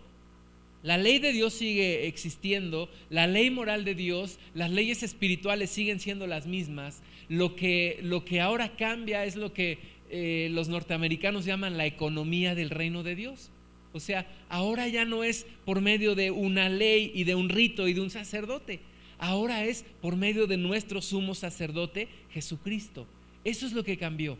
La 0.81 0.97
ley 0.97 1.19
de 1.19 1.33
Dios 1.33 1.55
sigue 1.55 2.07
existiendo, 2.07 2.89
la 3.09 3.27
ley 3.27 3.49
moral 3.49 3.83
de 3.83 3.95
Dios, 3.95 4.39
las 4.53 4.71
leyes 4.71 5.03
espirituales 5.03 5.69
siguen 5.69 5.99
siendo 5.99 6.25
las 6.25 6.47
mismas, 6.47 7.03
lo 7.27 7.57
que, 7.57 7.99
lo 8.01 8.23
que 8.23 8.39
ahora 8.39 8.77
cambia 8.77 9.25
es 9.25 9.35
lo 9.35 9.51
que 9.51 9.79
eh, 10.09 10.47
los 10.51 10.69
norteamericanos 10.69 11.43
llaman 11.43 11.75
la 11.75 11.85
economía 11.85 12.55
del 12.55 12.69
reino 12.69 13.03
de 13.03 13.15
Dios. 13.15 13.51
O 13.93 13.99
sea, 13.99 14.27
ahora 14.49 14.87
ya 14.87 15.05
no 15.05 15.23
es 15.23 15.45
por 15.65 15.79
medio 15.79 16.15
de 16.15 16.31
una 16.31 16.67
ley 16.67 17.11
y 17.13 17.23
de 17.23 17.35
un 17.35 17.49
rito 17.49 17.87
y 17.87 17.93
de 17.93 18.01
un 18.01 18.09
sacerdote. 18.09 18.79
Ahora 19.19 19.63
es 19.63 19.85
por 20.01 20.15
medio 20.15 20.47
de 20.47 20.57
nuestro 20.57 21.01
sumo 21.01 21.35
sacerdote, 21.35 22.09
Jesucristo. 22.31 23.07
Eso 23.43 23.65
es 23.65 23.73
lo 23.73 23.83
que 23.83 23.97
cambió. 23.97 24.37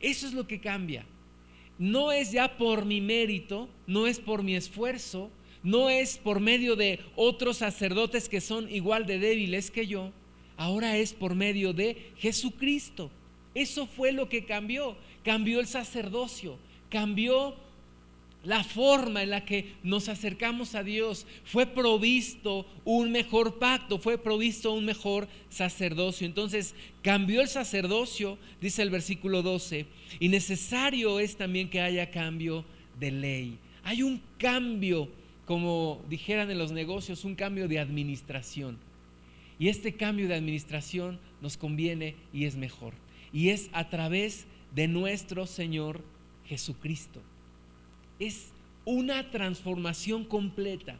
Eso 0.00 0.26
es 0.26 0.34
lo 0.34 0.46
que 0.46 0.60
cambia. 0.60 1.06
No 1.78 2.12
es 2.12 2.32
ya 2.32 2.56
por 2.58 2.84
mi 2.84 3.00
mérito, 3.00 3.68
no 3.86 4.06
es 4.06 4.18
por 4.18 4.42
mi 4.42 4.56
esfuerzo, 4.56 5.30
no 5.62 5.88
es 5.88 6.18
por 6.18 6.40
medio 6.40 6.76
de 6.76 7.00
otros 7.14 7.58
sacerdotes 7.58 8.28
que 8.28 8.40
son 8.40 8.70
igual 8.70 9.06
de 9.06 9.18
débiles 9.18 9.70
que 9.70 9.86
yo. 9.86 10.12
Ahora 10.56 10.96
es 10.96 11.12
por 11.12 11.34
medio 11.34 11.72
de 11.72 12.12
Jesucristo. 12.18 13.10
Eso 13.54 13.86
fue 13.86 14.12
lo 14.12 14.28
que 14.28 14.44
cambió. 14.44 14.96
Cambió 15.24 15.60
el 15.60 15.66
sacerdocio, 15.66 16.58
cambió 16.90 17.54
la 18.44 18.64
forma 18.64 19.22
en 19.22 19.30
la 19.30 19.44
que 19.44 19.72
nos 19.82 20.08
acercamos 20.08 20.74
a 20.74 20.82
Dios, 20.82 21.26
fue 21.44 21.66
provisto 21.66 22.66
un 22.84 23.12
mejor 23.12 23.58
pacto, 23.58 23.98
fue 23.98 24.18
provisto 24.18 24.72
un 24.72 24.84
mejor 24.84 25.28
sacerdocio. 25.48 26.26
Entonces 26.26 26.74
cambió 27.02 27.40
el 27.40 27.48
sacerdocio, 27.48 28.38
dice 28.60 28.82
el 28.82 28.90
versículo 28.90 29.42
12, 29.42 29.86
y 30.18 30.28
necesario 30.28 31.20
es 31.20 31.36
también 31.36 31.70
que 31.70 31.80
haya 31.80 32.10
cambio 32.10 32.64
de 32.98 33.12
ley. 33.12 33.58
Hay 33.84 34.02
un 34.02 34.20
cambio, 34.38 35.08
como 35.46 36.02
dijeran 36.08 36.50
en 36.50 36.58
los 36.58 36.72
negocios, 36.72 37.24
un 37.24 37.36
cambio 37.36 37.68
de 37.68 37.78
administración. 37.78 38.76
Y 39.58 39.68
este 39.68 39.94
cambio 39.94 40.26
de 40.26 40.34
administración 40.34 41.20
nos 41.40 41.56
conviene 41.56 42.16
y 42.32 42.46
es 42.46 42.56
mejor. 42.56 42.94
Y 43.32 43.50
es 43.50 43.70
a 43.72 43.88
través 43.88 44.46
de 44.74 44.88
nuestro 44.88 45.46
Señor 45.46 46.02
Jesucristo 46.46 47.20
es 48.26 48.52
una 48.84 49.30
transformación 49.30 50.24
completa. 50.24 50.98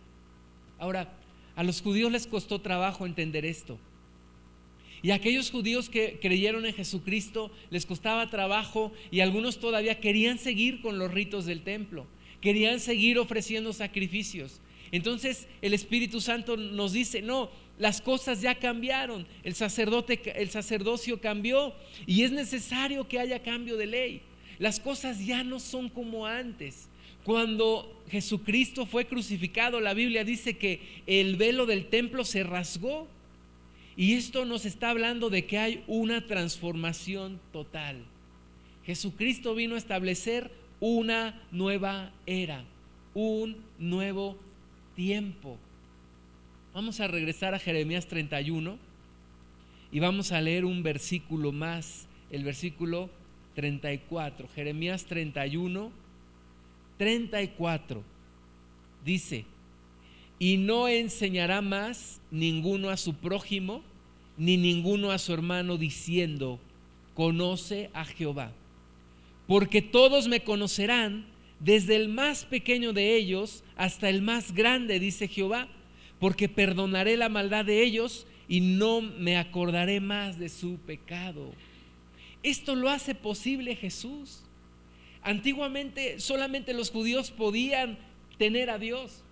Ahora, 0.79 1.13
a 1.57 1.63
los 1.63 1.83
judíos 1.83 2.11
les 2.11 2.27
costó 2.27 2.61
trabajo 2.61 3.07
entender 3.07 3.45
esto. 3.45 3.79
Y 5.03 5.11
a 5.11 5.17
aquellos 5.17 5.51
judíos 5.51 5.89
que 5.89 6.19
creyeron 6.21 6.65
en 6.65 6.75
Jesucristo 6.75 7.51
les 7.71 7.87
costaba 7.87 8.31
trabajo 8.31 8.93
y 9.11 9.21
algunos 9.21 9.59
todavía 9.59 9.99
querían 10.01 10.39
seguir 10.39 10.81
con 10.81 10.99
los 10.99 11.11
ritos 11.11 11.45
del 11.45 11.63
templo, 11.63 12.07
querían 12.41 12.79
seguir 12.79 13.19
ofreciendo 13.19 13.73
sacrificios. 13.73 14.61
Entonces 14.93 15.49
el 15.61 15.75
Espíritu 15.75 16.21
Santo 16.21 16.57
nos 16.57 16.93
dice, 16.93 17.21
no, 17.21 17.51
las 17.79 18.01
cosas 18.01 18.41
ya 18.41 18.55
cambiaron, 18.55 19.27
el 19.43 19.55
sacerdote 19.55 20.21
el 20.41 20.51
sacerdocio 20.51 21.21
cambió 21.21 21.75
y 22.07 22.23
es 22.23 22.31
necesario 22.31 23.09
que 23.09 23.19
haya 23.19 23.43
cambio 23.43 23.77
de 23.77 23.87
ley. 23.87 24.23
Las 24.61 24.79
cosas 24.79 25.27
ya 25.27 25.43
no 25.43 25.59
son 25.59 25.89
como 25.89 26.27
antes. 26.27 26.89
Cuando 27.25 28.03
Jesucristo 28.11 28.85
fue 28.85 29.07
crucificado, 29.07 29.81
la 29.81 29.95
Biblia 29.95 30.25
dice 30.25 30.59
que 30.59 30.81
el 31.07 31.37
velo 31.37 31.67
del 31.67 31.87
templo 31.87 32.25
se 32.25 32.43
rasgó. 32.43 33.09
Y 33.97 34.15
esto 34.15 34.45
nos 34.45 34.65
está 34.65 34.91
hablando 34.91 35.31
de 35.31 35.45
que 35.47 35.59
hay 35.59 35.85
una 35.87 36.27
transformación 36.27 37.41
total. 37.53 38.05
Jesucristo 38.85 39.55
vino 39.55 39.75
a 39.75 39.79
establecer 39.79 40.51
una 40.81 41.41
nueva 41.53 42.11
era, 42.27 42.65
un 43.15 43.57
nuevo 43.79 44.37
tiempo. 44.97 45.59
Vamos 46.75 47.01
a 47.01 47.07
regresar 47.07 47.55
a 47.55 47.59
Jeremías 47.59 48.07
31 48.09 48.79
y 49.93 50.01
vamos 50.01 50.33
a 50.33 50.41
leer 50.41 50.65
un 50.65 50.83
versículo 50.83 51.53
más, 51.53 52.09
el 52.31 52.45
versículo 52.45 53.11
34. 53.55 54.49
Jeremías 54.55 55.05
31 55.05 56.02
34 56.99 58.03
dice, 59.05 59.45
y 60.39 60.57
no 60.57 60.89
enseñará 60.89 61.61
más 61.61 62.21
ninguno 62.31 62.91
a 62.91 62.97
su 62.97 63.15
prójimo, 63.15 63.83
ni 64.37 64.57
ninguno 64.57 65.11
a 65.11 65.19
su 65.19 65.33
hermano, 65.33 65.77
diciendo, 65.77 66.59
conoce 67.15 67.91
a 67.95 68.05
Jehová. 68.05 68.53
Porque 69.47 69.83
todos 69.83 70.29
me 70.29 70.43
conocerán, 70.43 71.27
desde 71.61 71.95
el 71.95 72.09
más 72.09 72.45
pequeño 72.45 72.93
de 72.93 73.15
ellos 73.15 73.63
hasta 73.77 74.09
el 74.09 74.21
más 74.21 74.53
grande, 74.53 74.99
dice 74.99 75.29
Jehová, 75.29 75.69
porque 76.19 76.49
perdonaré 76.49 77.17
la 77.17 77.29
maldad 77.29 77.65
de 77.65 77.83
ellos 77.83 78.27
y 78.49 78.61
no 78.61 79.01
me 79.01 79.37
acordaré 79.37 80.01
más 80.01 80.39
de 80.39 80.49
su 80.49 80.77
pecado. 80.79 81.53
Esto 82.43 82.75
lo 82.75 82.91
hace 82.91 83.15
posible 83.15 83.77
Jesús. 83.77 84.43
Antiguamente 85.23 86.19
solamente 86.21 86.75
los 86.75 86.91
judíos 86.91 87.31
podían 87.31 87.99
tener 88.39 88.71
a 88.71 88.79
Dios. 88.79 89.23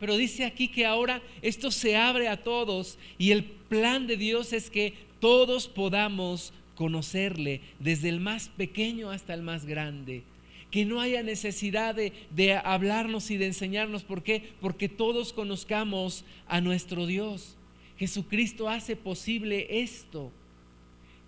Pero 0.00 0.16
dice 0.16 0.44
aquí 0.44 0.68
que 0.68 0.86
ahora 0.86 1.22
esto 1.42 1.70
se 1.70 1.96
abre 1.96 2.28
a 2.28 2.42
todos 2.42 2.98
y 3.18 3.32
el 3.32 3.44
plan 3.44 4.06
de 4.06 4.16
Dios 4.16 4.52
es 4.52 4.70
que 4.70 4.94
todos 5.20 5.68
podamos 5.68 6.52
conocerle, 6.76 7.60
desde 7.80 8.08
el 8.08 8.20
más 8.20 8.48
pequeño 8.50 9.10
hasta 9.10 9.34
el 9.34 9.42
más 9.42 9.66
grande. 9.66 10.22
Que 10.70 10.84
no 10.84 11.00
haya 11.00 11.22
necesidad 11.22 11.94
de, 11.94 12.12
de 12.30 12.54
hablarnos 12.54 13.30
y 13.30 13.36
de 13.36 13.46
enseñarnos. 13.46 14.04
¿Por 14.04 14.22
qué? 14.22 14.52
Porque 14.60 14.88
todos 14.88 15.32
conozcamos 15.32 16.24
a 16.46 16.60
nuestro 16.60 17.06
Dios. 17.06 17.56
Jesucristo 17.98 18.68
hace 18.68 18.94
posible 18.94 19.66
esto. 19.82 20.30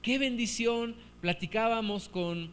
Qué 0.02 0.18
bendición. 0.18 0.94
Platicábamos 1.20 2.08
con 2.08 2.52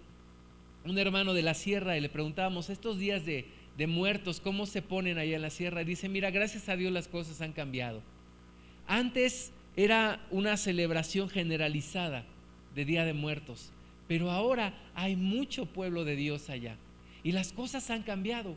un 0.89 0.97
hermano 0.97 1.33
de 1.33 1.41
la 1.41 1.53
sierra 1.53 1.97
y 1.97 2.01
le 2.01 2.09
preguntábamos, 2.09 2.69
estos 2.69 2.97
días 2.97 3.25
de, 3.25 3.45
muertos, 3.87 4.39
¿cómo 4.39 4.65
se 4.65 4.81
ponen 4.81 5.17
ahí 5.17 5.33
en 5.33 5.41
la 5.41 5.49
sierra? 5.49 5.81
Y 5.81 5.85
dice, 5.85 6.09
mira, 6.09 6.31
gracias 6.31 6.69
a 6.69 6.75
Dios 6.75 6.91
las 6.91 7.07
cosas 7.07 7.41
han 7.41 7.53
cambiado. 7.53 8.01
Antes 8.87 9.51
era 9.75 10.25
una 10.31 10.57
celebración 10.57 11.29
generalizada 11.29 12.25
de 12.73 12.85
Día 12.85 13.05
de 13.05 13.13
Muertos, 13.13 13.71
pero 14.07 14.31
ahora 14.31 14.73
hay 14.95 15.15
mucho 15.15 15.65
pueblo 15.65 16.05
de 16.05 16.15
Dios 16.15 16.49
allá 16.49 16.77
y 17.23 17.31
las 17.33 17.51
cosas 17.51 17.89
han 17.89 18.03
cambiado 18.03 18.55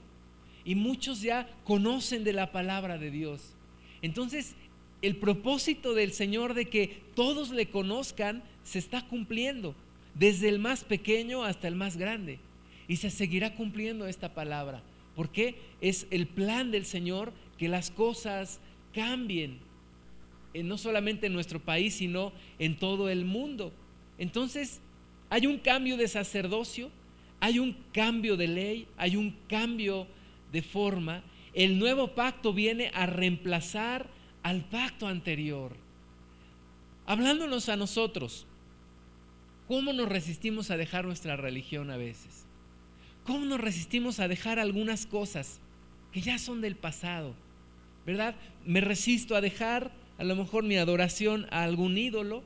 y 0.65 0.75
muchos 0.75 1.23
ya 1.23 1.49
conocen 1.65 2.25
de 2.25 2.33
la 2.33 2.53
palabra 2.53 2.97
de 2.97 3.11
Dios. 3.11 3.55
Entonces, 4.03 4.55
el 5.03 5.17
propósito 5.17 5.95
del 5.95 6.13
Señor 6.13 6.55
de 6.55 6.67
que 6.67 7.03
todos 7.15 7.51
le 7.51 7.67
conozcan 7.67 8.43
se 8.63 8.79
está 8.79 9.07
cumpliendo 9.07 9.75
desde 10.15 10.49
el 10.49 10.59
más 10.59 10.85
pequeño 10.85 11.45
hasta 11.45 11.69
el 11.69 11.75
más 11.75 11.97
grande. 11.97 12.39
Y 12.89 12.97
se 12.97 13.11
seguirá 13.11 13.55
cumpliendo 13.55 14.07
esta 14.07 14.35
palabra, 14.35 14.83
porque 15.15 15.57
es 15.81 16.07
el 16.11 16.27
plan 16.27 16.71
del 16.71 16.85
Señor 16.85 17.33
que 17.57 17.69
las 17.69 17.91
cosas 17.91 18.61
cambien, 18.93 19.59
no 20.55 20.77
solamente 20.77 21.29
en 21.29 21.33
nuestro 21.33 21.61
país, 21.61 21.95
sino 21.95 22.33
en 22.59 22.77
todo 22.77 23.09
el 23.09 23.25
mundo. 23.25 23.73
Entonces, 24.19 24.81
hay 25.29 25.47
un 25.47 25.59
cambio 25.59 25.97
de 25.97 26.09
sacerdocio, 26.09 26.91
hay 27.39 27.59
un 27.59 27.77
cambio 27.93 28.37
de 28.37 28.49
ley, 28.49 28.89
hay 28.97 29.17
un 29.17 29.37
cambio 29.49 30.07
de 30.53 30.63
forma. 30.63 31.23
El 31.55 31.79
nuevo 31.79 32.15
pacto 32.15 32.53
viene 32.53 32.91
a 32.95 33.07
reemplazar 33.07 34.09
al 34.43 34.65
pacto 34.65 35.07
anterior. 35.07 35.77
Hablándonos 37.07 37.69
a 37.69 37.77
nosotros, 37.77 38.47
¿Cómo 39.71 39.93
nos 39.93 40.09
resistimos 40.09 40.73
a 40.73 40.77
dejar 40.77 41.05
nuestra 41.05 41.37
religión 41.37 41.93
a 41.93 41.97
veces? 41.97 42.45
¿Cómo 43.23 43.45
nos 43.45 43.61
resistimos 43.61 44.19
a 44.19 44.27
dejar 44.27 44.59
algunas 44.59 45.07
cosas 45.07 45.61
que 46.11 46.21
ya 46.21 46.41
son 46.41 46.61
del 46.61 46.75
pasado? 46.75 47.37
¿Verdad? 48.05 48.35
Me 48.67 48.81
resisto 48.81 49.37
a 49.37 49.41
dejar 49.41 49.93
a 50.19 50.25
lo 50.25 50.35
mejor 50.35 50.65
mi 50.65 50.77
adoración 50.77 51.47
a 51.53 51.63
algún 51.63 51.99
ídolo. 51.99 52.43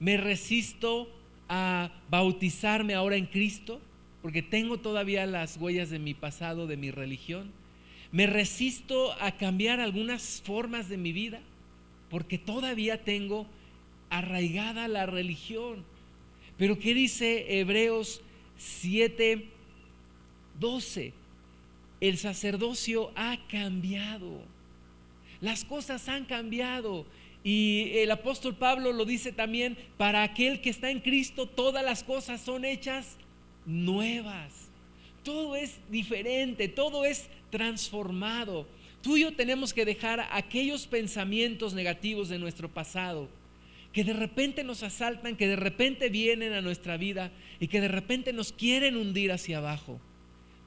Me 0.00 0.16
resisto 0.16 1.10
a 1.50 1.92
bautizarme 2.08 2.94
ahora 2.94 3.16
en 3.16 3.26
Cristo 3.26 3.82
porque 4.22 4.40
tengo 4.40 4.78
todavía 4.80 5.26
las 5.26 5.58
huellas 5.58 5.90
de 5.90 5.98
mi 5.98 6.14
pasado, 6.14 6.66
de 6.66 6.78
mi 6.78 6.90
religión. 6.90 7.52
Me 8.10 8.26
resisto 8.26 9.12
a 9.20 9.32
cambiar 9.32 9.80
algunas 9.80 10.40
formas 10.42 10.88
de 10.88 10.96
mi 10.96 11.12
vida 11.12 11.42
porque 12.08 12.38
todavía 12.38 13.04
tengo 13.04 13.46
arraigada 14.08 14.88
la 14.88 15.04
religión. 15.04 15.91
Pero 16.62 16.78
¿qué 16.78 16.94
dice 16.94 17.58
Hebreos 17.58 18.20
7, 18.56 19.48
12? 20.60 21.12
El 22.00 22.18
sacerdocio 22.18 23.10
ha 23.16 23.36
cambiado. 23.48 24.40
Las 25.40 25.64
cosas 25.64 26.08
han 26.08 26.24
cambiado. 26.24 27.04
Y 27.42 27.90
el 27.94 28.12
apóstol 28.12 28.54
Pablo 28.54 28.92
lo 28.92 29.04
dice 29.04 29.32
también, 29.32 29.76
para 29.96 30.22
aquel 30.22 30.60
que 30.60 30.70
está 30.70 30.92
en 30.92 31.00
Cristo 31.00 31.48
todas 31.48 31.84
las 31.84 32.04
cosas 32.04 32.40
son 32.40 32.64
hechas 32.64 33.16
nuevas. 33.66 34.68
Todo 35.24 35.56
es 35.56 35.80
diferente, 35.90 36.68
todo 36.68 37.04
es 37.04 37.28
transformado. 37.50 38.68
Tú 39.02 39.16
y 39.16 39.22
yo 39.22 39.34
tenemos 39.34 39.74
que 39.74 39.84
dejar 39.84 40.28
aquellos 40.30 40.86
pensamientos 40.86 41.74
negativos 41.74 42.28
de 42.28 42.38
nuestro 42.38 42.68
pasado 42.68 43.28
que 43.92 44.04
de 44.04 44.12
repente 44.14 44.64
nos 44.64 44.82
asaltan, 44.82 45.36
que 45.36 45.46
de 45.46 45.56
repente 45.56 46.08
vienen 46.08 46.52
a 46.52 46.62
nuestra 46.62 46.96
vida 46.96 47.30
y 47.60 47.68
que 47.68 47.80
de 47.80 47.88
repente 47.88 48.32
nos 48.32 48.52
quieren 48.52 48.96
hundir 48.96 49.32
hacia 49.32 49.58
abajo. 49.58 50.00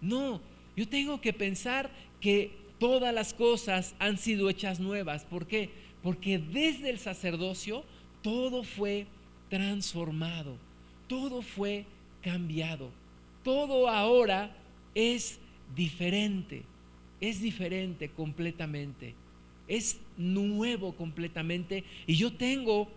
No, 0.01 0.41
yo 0.75 0.87
tengo 0.87 1.21
que 1.21 1.33
pensar 1.33 1.89
que 2.21 2.51
todas 2.79 3.13
las 3.13 3.33
cosas 3.33 3.95
han 3.99 4.17
sido 4.17 4.49
hechas 4.49 4.79
nuevas. 4.79 5.25
¿Por 5.25 5.47
qué? 5.47 5.69
Porque 6.03 6.37
desde 6.37 6.89
el 6.89 6.99
sacerdocio 6.99 7.83
todo 8.21 8.63
fue 8.63 9.07
transformado, 9.49 10.57
todo 11.07 11.41
fue 11.41 11.85
cambiado, 12.21 12.91
todo 13.43 13.89
ahora 13.89 14.55
es 14.93 15.39
diferente, 15.75 16.63
es 17.21 17.41
diferente 17.41 18.09
completamente, 18.09 19.15
es 19.67 19.99
nuevo 20.17 20.95
completamente 20.95 21.83
y 22.05 22.15
yo 22.15 22.33
tengo 22.33 22.87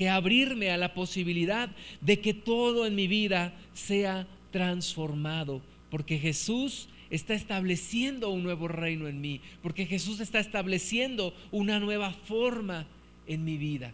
que 0.00 0.08
abrirme 0.08 0.70
a 0.70 0.78
la 0.78 0.94
posibilidad 0.94 1.68
de 2.00 2.20
que 2.20 2.32
todo 2.32 2.86
en 2.86 2.94
mi 2.94 3.06
vida 3.06 3.52
sea 3.74 4.26
transformado, 4.50 5.60
porque 5.90 6.18
Jesús 6.18 6.88
está 7.10 7.34
estableciendo 7.34 8.30
un 8.30 8.42
nuevo 8.42 8.66
reino 8.66 9.08
en 9.08 9.20
mí, 9.20 9.42
porque 9.62 9.84
Jesús 9.84 10.20
está 10.20 10.38
estableciendo 10.38 11.34
una 11.50 11.78
nueva 11.80 12.14
forma 12.14 12.86
en 13.26 13.44
mi 13.44 13.58
vida. 13.58 13.92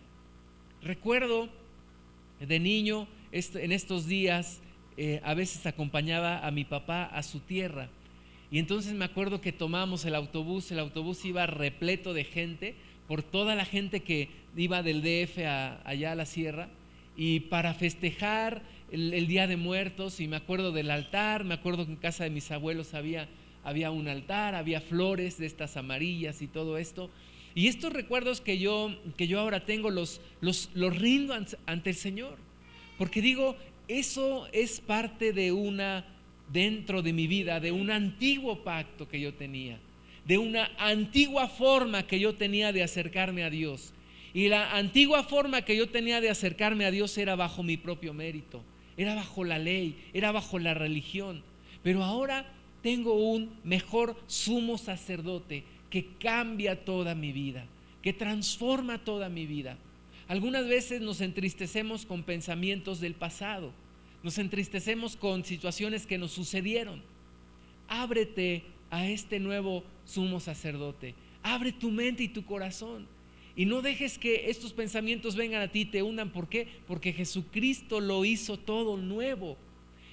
Recuerdo 0.81 1.49
de 2.39 2.61
niño, 2.61 3.09
en 3.33 3.73
estos 3.73 4.07
días, 4.07 4.61
eh, 4.97 5.21
a 5.25 5.35
veces 5.35 5.67
acompañaba 5.67 6.47
a 6.47 6.53
mi 6.53 6.65
papá 6.65 7.03
a 7.07 7.25
su 7.25 7.41
tierra. 7.41 7.89
Y 8.53 8.61
entonces 8.61 8.95
me 8.95 9.07
acuerdo 9.07 9.41
que 9.41 9.51
tomamos 9.51 10.05
el 10.05 10.15
autobús, 10.15 10.71
el 10.71 10.79
autobús 10.79 11.25
iba 11.25 11.47
repleto 11.47 12.15
de 12.15 12.23
gente, 12.23 12.77
por 13.09 13.23
toda 13.23 13.55
la 13.55 13.65
gente 13.65 14.01
que 14.01 14.29
iba 14.57 14.83
del 14.83 15.03
DF 15.03 15.39
allá 15.85 16.13
a 16.13 16.15
la 16.15 16.27
sierra, 16.27 16.69
y 17.17 17.41
para 17.41 17.73
festejar 17.75 18.63
el, 18.91 19.27
Día 19.27 19.47
de 19.47 19.57
Muertos, 19.57 20.21
y 20.21 20.29
me 20.29 20.37
acuerdo 20.37 20.73
del 20.73 20.91
altar, 20.91 21.45
me 21.45 21.55
acuerdo 21.55 21.87
que 21.87 21.93
en 21.93 21.97
casa 21.97 22.25
de 22.25 22.31
mis 22.31 22.51
abuelos 22.51 22.95
había, 22.95 23.29
había 23.65 23.91
un 23.91 24.09
altar, 24.09 24.55
había 24.55 24.81
flores 24.81 25.39
de 25.39 25.47
estas 25.47 25.77
amarillas 25.77 26.43
y 26.43 26.47
todo 26.47 26.79
esto. 26.79 27.11
Y 27.55 27.69
estos 27.69 27.93
recuerdos 27.93 28.43
que 28.43 28.59
yo, 28.59 28.95
que 29.17 29.29
yo 29.29 29.41
ahora 29.41 29.65
tengo 29.65 29.91
los, 29.91 30.21
los, 30.41 30.71
los 30.75 30.95
rindo 30.97 31.35
ante 31.65 31.91
el 31.91 31.97
Señor, 31.97 32.37
porque 32.99 33.23
digo, 33.23 33.57
eso 33.89 34.47
es 34.53 34.81
parte 34.81 35.33
de 35.33 35.53
una, 35.53 36.05
dentro 36.53 37.03
de 37.03 37.13
mi 37.15 37.27
vida, 37.27 37.61
de 37.61 37.73
un 37.73 37.91
antiguo 37.91 38.63
pacto 38.63 39.09
que 39.09 39.21
yo 39.21 39.33
tenía 39.33 39.79
de 40.27 40.39
una 40.39 40.71
antigua 40.79 41.49
forma 41.49 42.07
que 42.07 42.19
yo 42.19 42.35
tenía 42.35 42.73
de 42.73 42.83
acercarme 42.83 43.45
a 43.45 43.51
Dios. 43.51 43.93
Y 44.35 44.49
la 44.49 44.77
antigua 44.77 45.23
forma 45.23 45.63
que 45.63 45.77
yo 45.77 45.89
tenía 45.89 46.21
de 46.21 46.31
acercarme 46.31 46.85
a 46.85 46.91
Dios 46.91 47.17
era 47.17 47.37
bajo 47.37 47.63
mi 47.63 47.77
propio 47.77 48.13
mérito, 48.13 48.63
era 48.97 49.15
bajo 49.15 49.45
la 49.45 49.59
ley, 49.59 49.97
era 50.13 50.33
bajo 50.33 50.59
la 50.59 50.75
religión. 50.75 51.43
Pero 51.83 52.03
ahora 52.03 52.53
tengo 52.83 53.15
un 53.15 53.51
mejor 53.65 54.17
sumo 54.27 54.79
sacerdote 54.79 55.65
que 55.91 56.07
cambia 56.19 56.85
toda 56.85 57.15
mi 57.15 57.33
vida, 57.33 57.65
que 58.03 58.13
transforma 58.13 58.99
toda 58.99 59.29
mi 59.29 59.47
vida. 59.47 59.79
Algunas 60.29 60.67
veces 60.67 61.01
nos 61.01 61.21
entristecemos 61.21 62.05
con 62.05 62.25
pensamientos 62.25 63.01
del 63.01 63.15
pasado, 63.15 63.73
nos 64.25 64.39
entristecemos 64.39 65.17
con 65.17 65.45
situaciones 65.45 66.05
que 66.05 66.19
nos 66.19 66.33
sucedieron. 66.33 67.01
Ábrete 67.89 68.65
a 68.91 69.07
este 69.09 69.41
nuevo 69.41 69.85
sumo 70.05 70.41
sacerdote. 70.41 71.15
Abre 71.43 71.73
tu 71.73 71.91
mente 71.91 72.23
y 72.23 72.29
tu 72.29 72.45
corazón. 72.45 73.07
Y 73.55 73.65
no 73.65 73.81
dejes 73.81 74.19
que 74.19 74.51
estos 74.51 74.73
pensamientos 74.73 75.35
vengan 75.35 75.63
a 75.63 75.69
ti 75.69 75.81
y 75.81 75.85
te 75.87 76.03
hundan. 76.03 76.31
¿Por 76.31 76.49
qué? 76.49 76.69
Porque 76.87 77.13
Jesucristo 77.13 78.01
lo 78.01 78.25
hizo 78.25 78.59
todo 78.59 78.97
nuevo. 78.97 79.57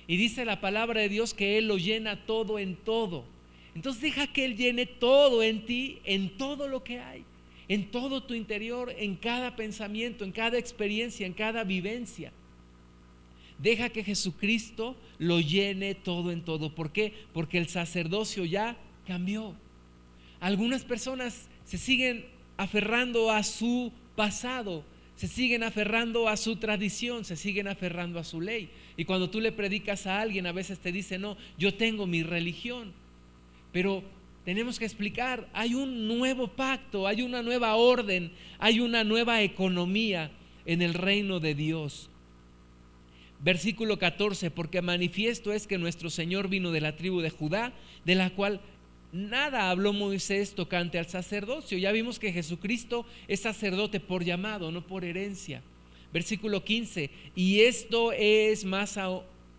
Y 0.07 0.17
dice 0.17 0.45
la 0.45 0.61
palabra 0.61 1.01
de 1.01 1.09
Dios 1.09 1.33
que 1.33 1.57
Él 1.57 1.67
lo 1.67 1.77
llena 1.77 2.25
todo 2.25 2.59
en 2.59 2.75
todo. 2.75 3.25
Entonces 3.75 4.01
deja 4.01 4.27
que 4.27 4.45
Él 4.45 4.55
llene 4.55 4.85
todo 4.85 5.43
en 5.43 5.65
ti, 5.65 5.99
en 6.05 6.37
todo 6.37 6.67
lo 6.67 6.83
que 6.83 6.99
hay, 6.99 7.25
en 7.67 7.89
todo 7.89 8.23
tu 8.23 8.33
interior, 8.33 8.93
en 8.97 9.15
cada 9.15 9.55
pensamiento, 9.55 10.23
en 10.23 10.31
cada 10.31 10.57
experiencia, 10.57 11.25
en 11.25 11.33
cada 11.33 11.63
vivencia. 11.63 12.31
Deja 13.57 13.89
que 13.89 14.03
Jesucristo 14.03 14.95
lo 15.19 15.39
llene 15.39 15.95
todo 15.95 16.31
en 16.31 16.43
todo. 16.43 16.73
¿Por 16.73 16.91
qué? 16.91 17.13
Porque 17.33 17.57
el 17.57 17.69
sacerdocio 17.69 18.45
ya 18.45 18.77
cambió. 19.07 19.55
Algunas 20.39 20.83
personas 20.83 21.47
se 21.65 21.77
siguen 21.77 22.25
aferrando 22.57 23.31
a 23.31 23.43
su 23.43 23.91
pasado, 24.15 24.83
se 25.15 25.27
siguen 25.27 25.63
aferrando 25.63 26.27
a 26.27 26.37
su 26.37 26.57
tradición, 26.57 27.23
se 27.25 27.35
siguen 27.35 27.67
aferrando 27.67 28.19
a 28.19 28.23
su 28.23 28.41
ley. 28.41 28.69
Y 28.97 29.05
cuando 29.05 29.29
tú 29.29 29.39
le 29.39 29.51
predicas 29.51 30.07
a 30.07 30.19
alguien, 30.19 30.45
a 30.45 30.51
veces 30.51 30.79
te 30.79 30.91
dice, 30.91 31.17
no, 31.17 31.37
yo 31.57 31.75
tengo 31.75 32.05
mi 32.07 32.23
religión. 32.23 32.93
Pero 33.71 34.03
tenemos 34.45 34.77
que 34.77 34.85
explicar, 34.85 35.47
hay 35.53 35.73
un 35.73 36.07
nuevo 36.07 36.49
pacto, 36.49 37.07
hay 37.07 37.21
una 37.21 37.41
nueva 37.41 37.75
orden, 37.75 38.31
hay 38.59 38.79
una 38.79 39.03
nueva 39.03 39.41
economía 39.41 40.31
en 40.65 40.81
el 40.81 40.93
reino 40.93 41.39
de 41.39 41.55
Dios. 41.55 42.09
Versículo 43.43 43.99
14, 43.99 44.51
porque 44.51 44.81
manifiesto 44.81 45.51
es 45.51 45.67
que 45.67 45.77
nuestro 45.77 46.09
Señor 46.09 46.47
vino 46.47 46.71
de 46.71 46.79
la 46.81 46.95
tribu 46.95 47.19
de 47.19 47.29
Judá, 47.29 47.73
de 48.05 48.15
la 48.15 48.29
cual 48.29 48.61
nada 49.11 49.69
habló 49.69 49.91
Moisés 49.91 50.55
tocante 50.55 50.97
al 50.97 51.07
sacerdocio. 51.07 51.77
Ya 51.77 51.91
vimos 51.91 52.19
que 52.19 52.31
Jesucristo 52.31 53.05
es 53.27 53.41
sacerdote 53.41 53.99
por 53.99 54.23
llamado, 54.23 54.71
no 54.71 54.87
por 54.87 55.03
herencia. 55.03 55.61
Versículo 56.13 56.63
15, 56.63 57.09
y 57.35 57.61
esto 57.61 58.13
es 58.13 58.65
más 58.65 58.97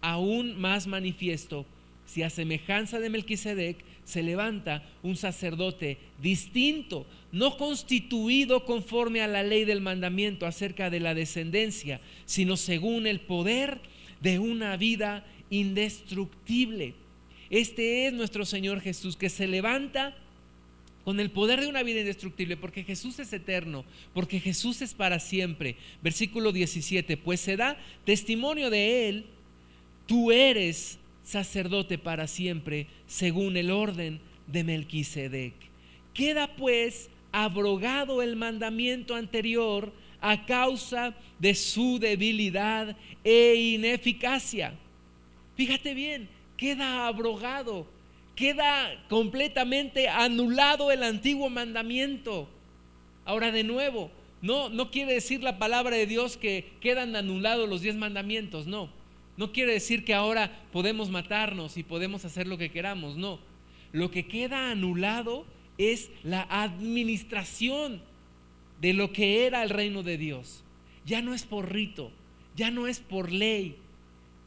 aún 0.01 0.59
más 0.59 0.87
manifiesto 0.87 1.67
si 2.07 2.23
a 2.23 2.31
semejanza 2.31 3.01
de 3.01 3.11
Melquisedec 3.11 3.79
se 4.05 4.23
levanta 4.23 4.83
un 5.03 5.17
sacerdote 5.17 5.99
distinto, 6.23 7.07
no 7.35 7.57
constituido 7.57 8.65
conforme 8.65 9.21
a 9.21 9.27
la 9.27 9.43
ley 9.43 9.65
del 9.65 9.81
mandamiento 9.81 10.47
acerca 10.47 10.89
de 10.89 11.01
la 11.01 11.15
descendencia, 11.15 12.01
sino 12.27 12.57
según 12.57 13.09
el 13.09 13.19
poder 13.19 13.81
de 14.21 14.39
una 14.39 14.77
vida 14.77 15.27
indestructible. 15.51 16.95
Este 17.51 18.07
es 18.07 18.13
nuestro 18.13 18.45
Señor 18.45 18.81
Jesús, 18.81 19.17
que 19.17 19.31
se 19.31 19.49
levanta 19.49 20.17
con 21.05 21.19
el 21.19 21.33
poder 21.33 21.61
de 21.61 21.67
una 21.67 21.83
vida 21.83 22.01
indestructible, 22.01 22.57
porque 22.57 22.85
Jesús 22.85 23.19
es 23.19 23.33
eterno, 23.33 23.85
porque 24.15 24.39
Jesús 24.39 24.81
es 24.81 24.95
para 24.95 25.19
siempre. 25.19 25.75
Versículo 26.05 26.53
17, 26.53 27.17
pues 27.17 27.41
se 27.41 27.57
da 27.57 27.77
testimonio 28.05 28.71
de 28.71 29.09
Él, 29.09 29.27
tú 30.07 30.31
eres 30.31 31.01
sacerdote 31.25 31.99
para 31.99 32.29
siempre, 32.29 32.87
según 33.09 33.57
el 33.57 33.73
orden 33.73 34.21
de 34.47 34.63
Melquisedec. 34.63 35.55
Queda 36.15 36.55
pues 36.55 37.11
abrogado 37.43 38.23
el 38.23 38.37
mandamiento 38.37 39.15
anterior 39.15 39.93
a 40.21 40.47
causa 40.47 41.15
de 41.39 41.55
su 41.55 41.99
debilidad 41.99 42.97
e 43.23 43.55
ineficacia. 43.75 44.75
Fíjate 45.57 45.95
bien, 45.95 46.29
queda 46.57 47.07
abrogado, 47.07 47.87
queda 48.35 49.05
completamente 49.09 50.09
anulado 50.09 50.91
el 50.91 51.03
antiguo 51.03 51.51
mandamiento. 51.51 52.49
Ahora 53.25 53.51
de 53.51 53.65
nuevo, 53.65 54.11
no, 54.41 54.69
no 54.69 54.91
quiere 54.91 55.15
decir 55.15 55.43
la 55.43 55.59
palabra 55.59 55.97
de 55.97 56.07
Dios 56.07 56.37
que 56.37 56.73
quedan 56.81 57.17
anulados 57.17 57.69
los 57.69 57.83
diez 57.83 57.97
mandamientos, 57.97 58.67
no 58.67 58.91
no 59.37 59.53
quiere 59.53 59.73
decir 59.73 60.05
que 60.05 60.15
ahora 60.15 60.51
podemos 60.73 61.11
matarnos 61.11 61.77
y 61.77 61.83
podemos 61.83 62.25
hacer 62.25 62.47
lo 62.47 62.59
que 62.59 62.71
queramos, 62.71 63.17
no. 63.17 63.39
Lo 63.93 64.11
que 64.11 64.27
queda 64.27 64.71
anulado 64.71 65.45
es 65.79 66.11
la 66.23 66.47
administración 66.49 68.01
de 68.81 68.93
lo 68.93 69.13
que 69.13 69.47
era 69.47 69.63
el 69.63 69.71
reino 69.71 70.03
de 70.03 70.19
Dios. 70.19 70.63
Ya 71.05 71.23
no 71.23 71.35
es 71.35 71.45
por 71.45 71.73
rito, 71.73 72.11
ya 72.57 72.71
no 72.71 72.87
es 72.87 73.01
por 73.01 73.33
ley, 73.33 73.77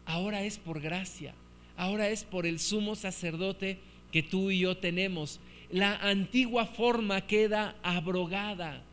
ahora 0.05 0.43
es 0.43 0.57
por 0.57 0.79
gracia, 0.79 1.33
ahora 1.75 2.09
es 2.09 2.23
por 2.23 2.45
el 2.45 2.59
sumo 2.59 2.95
sacerdote 2.95 3.79
que 4.11 4.23
tú 4.23 4.51
y 4.51 4.59
yo 4.59 4.77
tenemos. 4.77 5.39
La 5.69 5.95
antigua 5.97 6.65
forma 6.65 7.27
queda 7.27 7.75
abrogada. 7.83 8.83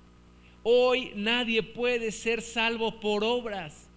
Hoy 0.62 1.12
nadie 1.14 1.62
puede 1.62 2.10
ser 2.10 2.42
salvo 2.42 2.98
por 3.00 3.22
obras. 3.22 3.88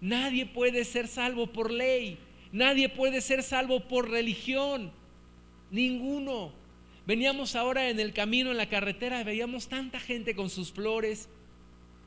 Nadie 0.00 0.46
puede 0.46 0.84
ser 0.84 1.08
salvo 1.08 1.48
por 1.48 1.70
ley. 1.70 2.18
Nadie 2.52 2.88
puede 2.88 3.20
ser 3.20 3.42
salvo 3.42 3.80
por 3.80 4.10
religión. 4.10 4.92
Ninguno. 5.70 6.52
Veníamos 7.06 7.56
ahora 7.56 7.90
en 7.90 7.98
el 7.98 8.12
camino, 8.12 8.50
en 8.50 8.56
la 8.56 8.68
carretera, 8.68 9.24
veíamos 9.24 9.68
tanta 9.68 9.98
gente 9.98 10.34
con 10.36 10.50
sus 10.50 10.72
flores. 10.72 11.28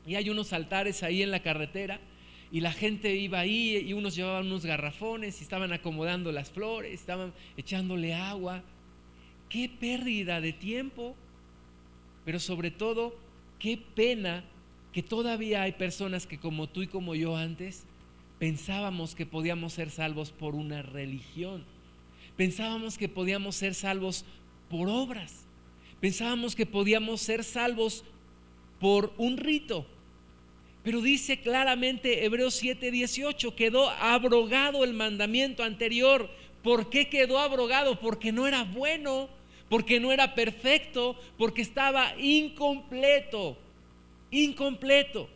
Y 0.06 0.14
hay 0.14 0.30
unos 0.30 0.52
altares 0.52 1.02
ahí 1.02 1.22
en 1.22 1.30
la 1.30 1.40
carretera. 1.40 2.00
Y 2.50 2.60
la 2.60 2.72
gente 2.72 3.14
iba 3.14 3.40
ahí 3.40 3.76
y 3.76 3.92
unos 3.92 4.14
llevaban 4.14 4.46
unos 4.46 4.64
garrafones 4.64 5.40
y 5.40 5.42
estaban 5.42 5.72
acomodando 5.72 6.30
las 6.30 6.50
flores, 6.50 6.92
estaban 6.94 7.34
echándole 7.56 8.14
agua. 8.14 8.62
Qué 9.48 9.68
pérdida 9.68 10.40
de 10.40 10.52
tiempo. 10.52 11.16
Pero 12.24 12.38
sobre 12.38 12.70
todo, 12.70 13.16
qué 13.58 13.78
pena 13.94 14.44
que 14.92 15.02
todavía 15.02 15.62
hay 15.62 15.72
personas 15.72 16.26
que 16.26 16.38
como 16.38 16.68
tú 16.68 16.82
y 16.82 16.86
como 16.86 17.14
yo 17.14 17.36
antes 17.36 17.84
pensábamos 18.38 19.14
que 19.14 19.26
podíamos 19.26 19.74
ser 19.74 19.90
salvos 19.90 20.30
por 20.30 20.54
una 20.54 20.82
religión. 20.82 21.64
Pensábamos 22.36 22.98
que 22.98 23.08
podíamos 23.08 23.56
ser 23.56 23.74
salvos 23.74 24.24
por 24.68 24.88
obras. 24.88 25.46
Pensábamos 26.00 26.54
que 26.54 26.66
podíamos 26.66 27.20
ser 27.20 27.44
salvos 27.44 28.04
por 28.80 29.12
un 29.16 29.36
rito. 29.36 29.86
Pero 30.82 31.00
dice 31.00 31.40
claramente 31.40 32.24
Hebreos 32.24 32.62
7:18, 32.62 33.54
quedó 33.56 33.90
abrogado 33.90 34.84
el 34.84 34.92
mandamiento 34.92 35.64
anterior. 35.64 36.30
¿Por 36.62 36.90
qué 36.90 37.08
quedó 37.08 37.38
abrogado? 37.38 37.98
Porque 37.98 38.30
no 38.30 38.46
era 38.46 38.64
bueno, 38.64 39.28
porque 39.68 39.98
no 39.98 40.12
era 40.12 40.34
perfecto, 40.34 41.16
porque 41.38 41.62
estaba 41.62 42.14
incompleto, 42.20 43.56
incompleto. 44.30 45.28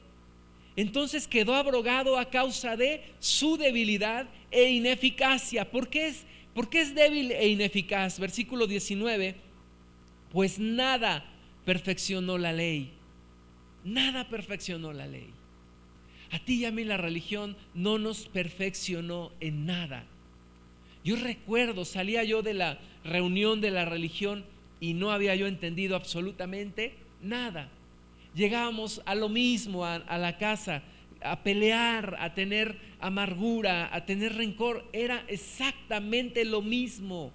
Entonces 0.77 1.27
quedó 1.27 1.55
abrogado 1.55 2.16
a 2.16 2.31
causa 2.31 2.77
de 2.77 3.03
su 3.19 3.57
debilidad 3.57 4.29
e 4.51 4.71
ineficacia. 4.71 5.71
¿Por 5.71 5.88
qué 5.88 6.09
es, 6.09 6.25
por 6.54 6.68
qué 6.68 6.80
es 6.80 6.94
débil 6.94 7.32
e 7.32 7.48
ineficaz? 7.48 8.18
Versículo 8.18 8.66
19, 8.66 9.36
pues 10.32 10.58
nada 10.58 11.24
perfeccionó 11.64 12.38
la 12.38 12.52
ley, 12.52 12.92
nada 13.84 14.28
perfeccionó 14.28 14.92
la 14.92 15.06
ley. 15.06 15.30
A 16.32 16.38
ti 16.38 16.60
y 16.60 16.64
a 16.64 16.70
mí 16.70 16.84
la 16.84 16.96
religión 16.96 17.56
no 17.74 17.98
nos 17.98 18.28
perfeccionó 18.28 19.32
en 19.40 19.66
nada. 19.66 20.04
Yo 21.02 21.16
recuerdo, 21.16 21.84
salía 21.84 22.22
yo 22.24 22.42
de 22.42 22.54
la 22.54 22.78
reunión 23.04 23.60
de 23.60 23.70
la 23.70 23.84
religión 23.84 24.44
y 24.80 24.94
no 24.94 25.10
había 25.10 25.34
yo 25.34 25.46
entendido 25.46 25.96
absolutamente 25.96 26.94
nada. 27.22 27.68
Llegábamos 28.34 29.02
a 29.06 29.14
lo 29.14 29.28
mismo, 29.28 29.84
a, 29.84 29.96
a 29.96 30.18
la 30.18 30.38
casa, 30.38 30.82
a 31.22 31.42
pelear, 31.42 32.16
a 32.20 32.35
tener 32.35 32.78
amargura, 33.00 33.94
a 33.94 34.04
tener 34.04 34.35
rencor. 34.35 34.88
Era 34.92 35.24
exactamente 35.28 36.44
lo 36.44 36.62
mismo. 36.62 37.33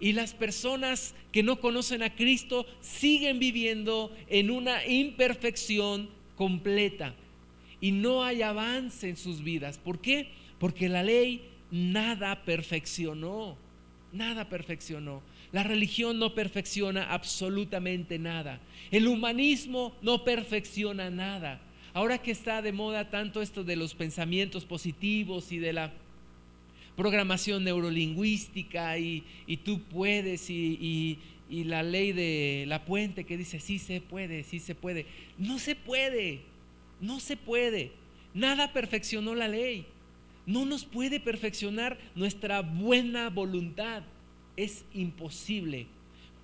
Y 0.00 0.12
las 0.12 0.32
personas 0.32 1.14
que 1.32 1.42
no 1.42 1.60
conocen 1.60 2.02
a 2.02 2.14
Cristo 2.14 2.66
siguen 2.80 3.38
viviendo 3.38 4.14
en 4.28 4.50
una 4.50 4.86
imperfección 4.86 6.08
completa 6.36 7.14
y 7.80 7.92
no 7.92 8.24
hay 8.24 8.42
avance 8.42 9.08
en 9.08 9.16
sus 9.16 9.42
vidas. 9.42 9.78
¿Por 9.78 10.00
qué? 10.00 10.28
Porque 10.58 10.88
la 10.88 11.02
ley 11.02 11.42
nada 11.70 12.44
perfeccionó, 12.44 13.56
nada 14.12 14.48
perfeccionó. 14.48 15.22
La 15.52 15.62
religión 15.62 16.18
no 16.18 16.34
perfecciona 16.34 17.12
absolutamente 17.12 18.18
nada. 18.18 18.60
El 18.90 19.08
humanismo 19.08 19.96
no 20.02 20.24
perfecciona 20.24 21.10
nada. 21.10 21.60
Ahora 21.98 22.18
que 22.18 22.30
está 22.30 22.62
de 22.62 22.70
moda 22.70 23.10
tanto 23.10 23.42
esto 23.42 23.64
de 23.64 23.74
los 23.74 23.92
pensamientos 23.92 24.64
positivos 24.64 25.50
y 25.50 25.58
de 25.58 25.72
la 25.72 25.92
programación 26.94 27.64
neurolingüística 27.64 28.96
y, 28.98 29.24
tú 29.64 29.80
puedes 29.82 30.48
y, 30.48 31.18
y 31.50 31.64
la 31.64 31.82
ley 31.82 32.12
de 32.12 32.66
la 32.68 32.84
puente 32.84 33.24
que 33.24 33.36
dice 33.36 33.58
sí 33.58 33.80
se 33.80 34.00
puede, 34.00 34.44
sí 34.44 34.60
se 34.60 34.76
puede. 34.76 35.06
No 35.38 35.58
se 35.58 35.74
puede. 35.74 36.42
No 37.00 37.18
se 37.18 37.36
puede. 37.36 37.90
Nada 38.32 38.72
perfeccionó 38.72 39.34
la 39.34 39.48
ley. 39.48 39.84
No 40.46 40.66
nos 40.66 40.84
puede 40.84 41.18
perfeccionar 41.18 41.98
nuestra 42.14 42.60
buena 42.60 43.28
voluntad. 43.28 44.04
Es 44.56 44.84
imposible. 44.94 45.88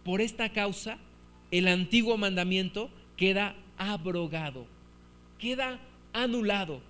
Por 0.03 0.21
esta 0.21 0.49
causa, 0.49 0.99
el 1.53 1.69
antiguo 1.69 2.17
mandamiento 2.17 2.91
queda 3.17 3.55
abrogado, 3.77 4.67
queda 5.45 5.79
anulado. 6.15 6.81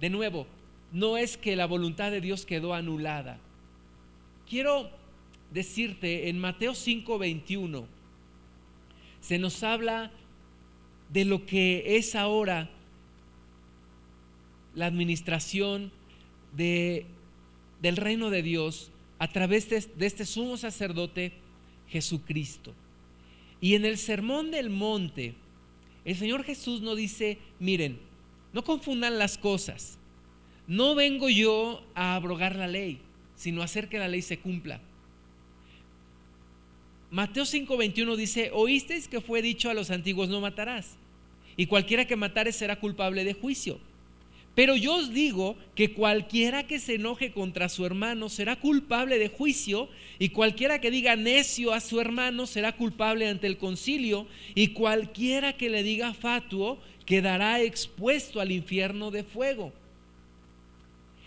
De 0.00 0.08
nuevo, 0.08 0.46
no 0.92 1.18
es 1.18 1.36
que 1.36 1.56
la 1.56 1.66
voluntad 1.66 2.10
de 2.10 2.22
Dios 2.22 2.46
quedó 2.46 2.72
anulada. 2.72 3.38
Quiero 4.48 4.88
decirte 5.50 6.30
en 6.30 6.38
Mateo 6.38 6.72
5:21 6.72 7.84
se 9.20 9.38
nos 9.38 9.62
habla 9.62 10.10
de 11.10 11.26
lo 11.26 11.44
que 11.44 11.96
es 11.98 12.14
ahora 12.14 12.70
la 14.74 14.86
administración 14.86 15.92
de, 16.56 17.04
del 17.82 17.98
reino 17.98 18.30
de 18.30 18.42
Dios 18.42 18.90
a 19.18 19.28
través 19.28 19.68
de, 19.68 19.80
de 19.80 20.06
este 20.06 20.24
sumo 20.24 20.56
sacerdote 20.56 21.34
Jesucristo. 21.88 22.72
Y 23.60 23.74
en 23.74 23.84
el 23.84 23.98
sermón 23.98 24.50
del 24.50 24.70
monte, 24.70 25.34
el 26.04 26.16
Señor 26.16 26.44
Jesús 26.44 26.80
no 26.80 26.94
dice, 26.94 27.38
miren, 27.58 27.98
no 28.52 28.64
confundan 28.64 29.18
las 29.18 29.38
cosas. 29.38 29.98
No 30.66 30.94
vengo 30.94 31.28
yo 31.28 31.84
a 31.94 32.14
abrogar 32.14 32.56
la 32.56 32.68
ley, 32.68 33.00
sino 33.34 33.62
a 33.62 33.64
hacer 33.64 33.88
que 33.88 33.98
la 33.98 34.08
ley 34.08 34.22
se 34.22 34.38
cumpla. 34.38 34.80
Mateo 37.10 37.44
5:21 37.44 38.16
dice, 38.16 38.50
oísteis 38.54 39.06
que 39.06 39.20
fue 39.20 39.42
dicho 39.42 39.68
a 39.68 39.74
los 39.74 39.90
antiguos, 39.90 40.28
no 40.28 40.40
matarás. 40.40 40.96
Y 41.56 41.66
cualquiera 41.66 42.06
que 42.06 42.16
matare 42.16 42.52
será 42.52 42.80
culpable 42.80 43.24
de 43.24 43.34
juicio. 43.34 43.78
Pero 44.54 44.76
yo 44.76 44.96
os 44.96 45.14
digo 45.14 45.56
que 45.74 45.94
cualquiera 45.94 46.66
que 46.66 46.78
se 46.78 46.96
enoje 46.96 47.32
contra 47.32 47.70
su 47.70 47.86
hermano 47.86 48.28
será 48.28 48.56
culpable 48.56 49.18
de 49.18 49.28
juicio, 49.28 49.88
y 50.18 50.28
cualquiera 50.28 50.80
que 50.80 50.90
diga 50.90 51.16
necio 51.16 51.72
a 51.72 51.80
su 51.80 52.00
hermano 52.00 52.46
será 52.46 52.76
culpable 52.76 53.28
ante 53.28 53.46
el 53.46 53.56
concilio, 53.56 54.26
y 54.54 54.68
cualquiera 54.68 55.54
que 55.54 55.70
le 55.70 55.82
diga 55.82 56.12
fatuo 56.12 56.78
quedará 57.06 57.60
expuesto 57.62 58.40
al 58.40 58.52
infierno 58.52 59.10
de 59.10 59.24
fuego. 59.24 59.72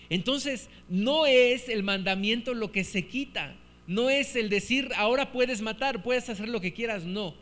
Entonces, 0.09 0.69
no 0.88 1.25
es 1.25 1.67
el 1.67 1.81
mandamiento 1.81 2.53
lo 2.53 2.71
que 2.71 2.83
se 2.83 3.07
quita, 3.07 3.55
no 3.88 4.11
es 4.11 4.35
el 4.35 4.49
decir, 4.49 4.91
ahora 4.95 5.31
puedes 5.31 5.61
matar, 5.61 6.03
puedes 6.03 6.29
hacer 6.29 6.47
lo 6.47 6.61
que 6.61 6.73
quieras, 6.73 7.05
no. 7.05 7.33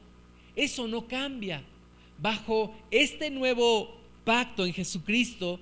Eso 0.56 0.88
no 0.88 1.08
cambia. 1.08 1.62
Bajo 2.20 2.74
este 2.90 3.30
nuevo 3.30 4.00
pacto 4.24 4.66
en 4.66 4.74
Jesucristo, 4.74 5.60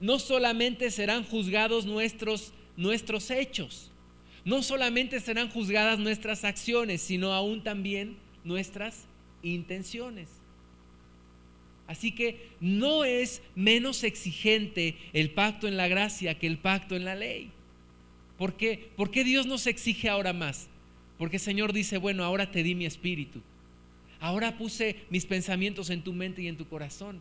no 0.00 0.18
solamente 0.18 0.90
serán 0.90 1.24
juzgados 1.24 1.86
nuestros, 1.86 2.52
nuestros 2.76 3.30
hechos, 3.30 3.90
no 4.44 4.62
solamente 4.62 5.20
serán 5.20 5.50
juzgadas 5.50 5.98
nuestras 5.98 6.44
acciones, 6.44 7.02
sino 7.02 7.32
aún 7.32 7.62
también 7.62 8.16
nuestras 8.44 9.06
intenciones. 9.42 10.28
Así 11.86 12.12
que 12.12 12.48
no 12.60 13.04
es 13.04 13.42
menos 13.54 14.04
exigente 14.04 14.96
el 15.12 15.30
pacto 15.30 15.66
en 15.66 15.76
la 15.76 15.88
gracia 15.88 16.38
que 16.38 16.46
el 16.46 16.58
pacto 16.58 16.96
en 16.96 17.04
la 17.04 17.14
ley. 17.14 17.50
¿Por 18.36 18.56
qué? 18.56 18.90
¿Por 18.96 19.10
qué 19.10 19.24
Dios 19.24 19.46
nos 19.46 19.66
exige 19.66 20.08
ahora 20.08 20.32
más? 20.32 20.68
Porque 21.16 21.36
el 21.36 21.42
Señor 21.42 21.72
dice, 21.72 21.96
bueno, 21.96 22.24
ahora 22.24 22.50
te 22.50 22.62
di 22.62 22.74
mi 22.74 22.86
espíritu. 22.86 23.40
Ahora 24.20 24.58
puse 24.58 24.96
mis 25.10 25.26
pensamientos 25.26 25.90
en 25.90 26.02
tu 26.02 26.12
mente 26.12 26.42
y 26.42 26.48
en 26.48 26.56
tu 26.56 26.68
corazón 26.68 27.20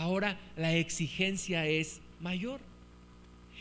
ahora 0.00 0.38
la 0.56 0.74
exigencia 0.74 1.66
es 1.66 2.00
mayor. 2.20 2.60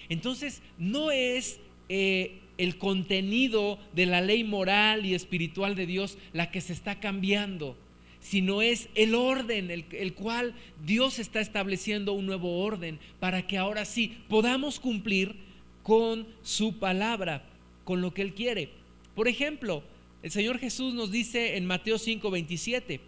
Entonces, 0.08 0.62
no 0.78 1.12
es 1.12 1.60
eh, 1.89 2.39
el 2.58 2.78
contenido 2.78 3.78
de 3.93 4.06
la 4.06 4.21
ley 4.21 4.43
moral 4.43 5.06
y 5.06 5.13
espiritual 5.13 5.75
de 5.75 5.86
Dios 5.86 6.17
la 6.34 6.49
que 6.49 6.62
se 6.62 6.73
está 6.73 6.99
cambiando, 6.99 7.78
sino 8.21 8.62
es 8.62 8.89
el 8.95 9.15
orden, 9.15 9.69
el, 9.69 9.86
el 9.91 10.13
cual 10.13 10.54
Dios 10.86 11.19
está 11.19 11.41
estableciendo 11.41 12.13
un 12.13 12.25
nuevo 12.25 12.60
orden 12.63 12.99
para 13.19 13.45
que 13.45 13.58
ahora 13.58 13.86
sí 13.86 14.17
podamos 14.30 14.80
cumplir 14.80 15.36
con 15.84 16.28
su 16.41 16.80
palabra, 16.80 17.43
con 17.84 18.02
lo 18.02 18.13
que 18.13 18.21
Él 18.21 18.34
quiere. 18.34 18.69
Por 19.13 19.28
ejemplo, 19.28 19.84
el 20.23 20.32
Señor 20.32 20.58
Jesús 20.60 20.93
nos 20.93 21.12
dice 21.12 21.58
en 21.58 21.65
Mateo 21.65 21.97
5, 21.97 22.32
27, 22.32 22.99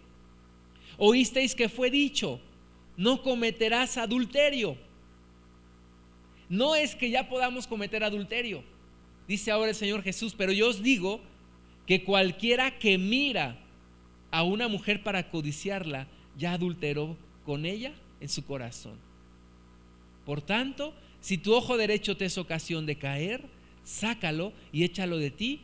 oísteis 0.98 1.54
que 1.54 1.68
fue 1.68 1.90
dicho, 1.90 2.40
no 2.96 3.22
cometerás 3.22 3.96
adulterio. 3.96 4.76
No 6.48 6.74
es 6.74 6.94
que 6.94 7.10
ya 7.10 7.28
podamos 7.28 7.66
cometer 7.66 8.04
adulterio, 8.04 8.62
dice 9.26 9.50
ahora 9.50 9.70
el 9.70 9.74
Señor 9.74 10.02
Jesús, 10.02 10.34
pero 10.36 10.52
yo 10.52 10.68
os 10.68 10.82
digo 10.82 11.20
que 11.86 12.04
cualquiera 12.04 12.78
que 12.78 12.98
mira 12.98 13.58
a 14.30 14.42
una 14.42 14.68
mujer 14.68 15.02
para 15.02 15.30
codiciarla, 15.30 16.06
ya 16.36 16.52
adulteró 16.52 17.16
con 17.44 17.66
ella 17.66 17.92
en 18.20 18.28
su 18.28 18.44
corazón. 18.44 18.98
Por 20.24 20.40
tanto, 20.40 20.94
si 21.20 21.38
tu 21.38 21.54
ojo 21.54 21.76
derecho 21.76 22.16
te 22.16 22.24
es 22.24 22.38
ocasión 22.38 22.86
de 22.86 22.96
caer, 22.96 23.42
sácalo 23.84 24.52
y 24.72 24.84
échalo 24.84 25.18
de 25.18 25.30
ti, 25.30 25.60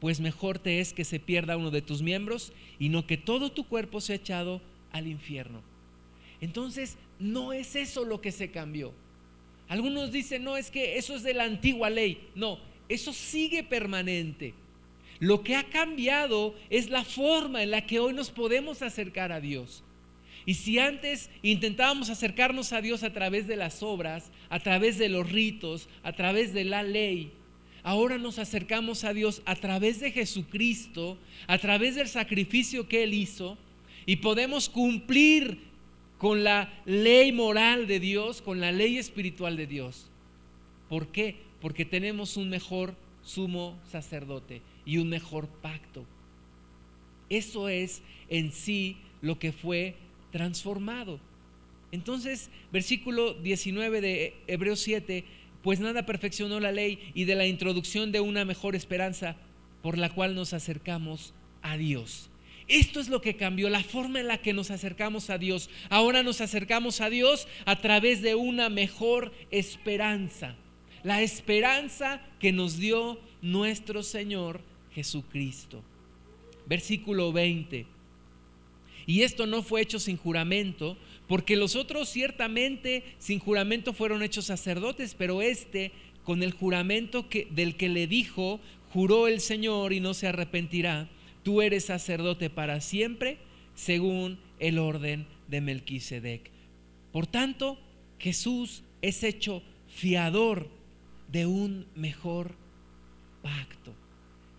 pues 0.00 0.20
mejor 0.20 0.58
te 0.58 0.80
es 0.80 0.92
que 0.92 1.04
se 1.04 1.20
pierda 1.20 1.56
uno 1.56 1.70
de 1.70 1.82
tus 1.82 2.02
miembros 2.02 2.52
y 2.78 2.88
no 2.88 3.06
que 3.06 3.16
todo 3.16 3.52
tu 3.52 3.64
cuerpo 3.68 4.00
sea 4.00 4.16
echado 4.16 4.60
al 4.90 5.06
infierno. 5.06 5.62
Entonces, 6.42 6.98
no 7.20 7.52
es 7.52 7.76
eso 7.76 8.04
lo 8.04 8.20
que 8.20 8.32
se 8.32 8.50
cambió. 8.50 8.92
Algunos 9.68 10.10
dicen, 10.10 10.42
no, 10.42 10.56
es 10.56 10.70
que 10.70 10.98
eso 10.98 11.14
es 11.14 11.22
de 11.22 11.32
la 11.32 11.44
antigua 11.44 11.88
ley. 11.88 12.28
No, 12.34 12.58
eso 12.88 13.12
sigue 13.12 13.62
permanente. 13.62 14.52
Lo 15.20 15.44
que 15.44 15.54
ha 15.54 15.62
cambiado 15.70 16.56
es 16.68 16.90
la 16.90 17.04
forma 17.04 17.62
en 17.62 17.70
la 17.70 17.86
que 17.86 18.00
hoy 18.00 18.12
nos 18.12 18.30
podemos 18.30 18.82
acercar 18.82 19.30
a 19.30 19.40
Dios. 19.40 19.84
Y 20.44 20.54
si 20.54 20.80
antes 20.80 21.30
intentábamos 21.42 22.10
acercarnos 22.10 22.72
a 22.72 22.80
Dios 22.80 23.04
a 23.04 23.12
través 23.12 23.46
de 23.46 23.54
las 23.54 23.80
obras, 23.84 24.32
a 24.50 24.58
través 24.58 24.98
de 24.98 25.08
los 25.08 25.30
ritos, 25.30 25.88
a 26.02 26.12
través 26.12 26.52
de 26.52 26.64
la 26.64 26.82
ley, 26.82 27.30
ahora 27.84 28.18
nos 28.18 28.40
acercamos 28.40 29.04
a 29.04 29.14
Dios 29.14 29.42
a 29.44 29.54
través 29.54 30.00
de 30.00 30.10
Jesucristo, 30.10 31.18
a 31.46 31.58
través 31.58 31.94
del 31.94 32.08
sacrificio 32.08 32.88
que 32.88 33.04
Él 33.04 33.14
hizo, 33.14 33.56
y 34.06 34.16
podemos 34.16 34.68
cumplir 34.68 35.71
con 36.22 36.44
la 36.44 36.72
ley 36.84 37.32
moral 37.32 37.88
de 37.88 37.98
Dios, 37.98 38.42
con 38.42 38.60
la 38.60 38.70
ley 38.70 38.96
espiritual 38.96 39.56
de 39.56 39.66
Dios. 39.66 40.06
¿Por 40.88 41.08
qué? 41.08 41.34
Porque 41.60 41.84
tenemos 41.84 42.36
un 42.36 42.48
mejor 42.48 42.94
sumo 43.24 43.76
sacerdote 43.90 44.62
y 44.86 44.98
un 44.98 45.08
mejor 45.08 45.48
pacto. 45.48 46.06
Eso 47.28 47.68
es 47.68 48.02
en 48.28 48.52
sí 48.52 48.98
lo 49.20 49.40
que 49.40 49.50
fue 49.50 49.96
transformado. 50.30 51.18
Entonces, 51.90 52.50
versículo 52.70 53.34
19 53.34 54.00
de 54.00 54.36
Hebreos 54.46 54.78
7, 54.78 55.24
pues 55.60 55.80
nada 55.80 56.06
perfeccionó 56.06 56.60
la 56.60 56.70
ley 56.70 57.00
y 57.14 57.24
de 57.24 57.34
la 57.34 57.46
introducción 57.46 58.12
de 58.12 58.20
una 58.20 58.44
mejor 58.44 58.76
esperanza 58.76 59.34
por 59.82 59.98
la 59.98 60.14
cual 60.14 60.36
nos 60.36 60.52
acercamos 60.52 61.34
a 61.62 61.76
Dios. 61.76 62.30
Esto 62.68 63.00
es 63.00 63.08
lo 63.08 63.20
que 63.20 63.36
cambió, 63.36 63.68
la 63.68 63.82
forma 63.82 64.20
en 64.20 64.28
la 64.28 64.38
que 64.38 64.52
nos 64.52 64.70
acercamos 64.70 65.30
a 65.30 65.38
Dios. 65.38 65.68
Ahora 65.88 66.22
nos 66.22 66.40
acercamos 66.40 67.00
a 67.00 67.10
Dios 67.10 67.48
a 67.64 67.80
través 67.80 68.22
de 68.22 68.34
una 68.34 68.68
mejor 68.68 69.32
esperanza. 69.50 70.56
La 71.02 71.22
esperanza 71.22 72.22
que 72.38 72.52
nos 72.52 72.78
dio 72.78 73.20
nuestro 73.40 74.02
Señor 74.02 74.60
Jesucristo. 74.94 75.82
Versículo 76.66 77.32
20. 77.32 77.86
Y 79.06 79.22
esto 79.22 79.46
no 79.46 79.62
fue 79.62 79.80
hecho 79.80 79.98
sin 79.98 80.16
juramento, 80.16 80.96
porque 81.26 81.56
los 81.56 81.76
otros 81.76 82.08
ciertamente 82.08 83.02
sin 83.18 83.40
juramento 83.40 83.92
fueron 83.92 84.22
hechos 84.22 84.46
sacerdotes, 84.46 85.14
pero 85.16 85.42
este 85.42 85.92
con 86.24 86.42
el 86.42 86.52
juramento 86.52 87.26
del 87.50 87.76
que 87.76 87.88
le 87.88 88.06
dijo, 88.06 88.60
juró 88.92 89.26
el 89.26 89.40
Señor 89.40 89.92
y 89.92 90.00
no 90.00 90.14
se 90.14 90.28
arrepentirá, 90.28 91.08
tú 91.42 91.62
eres 91.62 91.86
sacerdote 91.86 92.50
para 92.50 92.80
siempre, 92.80 93.38
según 93.74 94.38
el 94.58 94.78
orden 94.78 95.26
de 95.48 95.60
Melquisedec. 95.60 96.50
Por 97.12 97.26
tanto, 97.26 97.78
Jesús 98.18 98.82
es 99.00 99.22
hecho 99.22 99.62
fiador 99.86 100.68
de 101.28 101.46
un 101.46 101.86
mejor 101.94 102.54
pacto. 103.42 103.94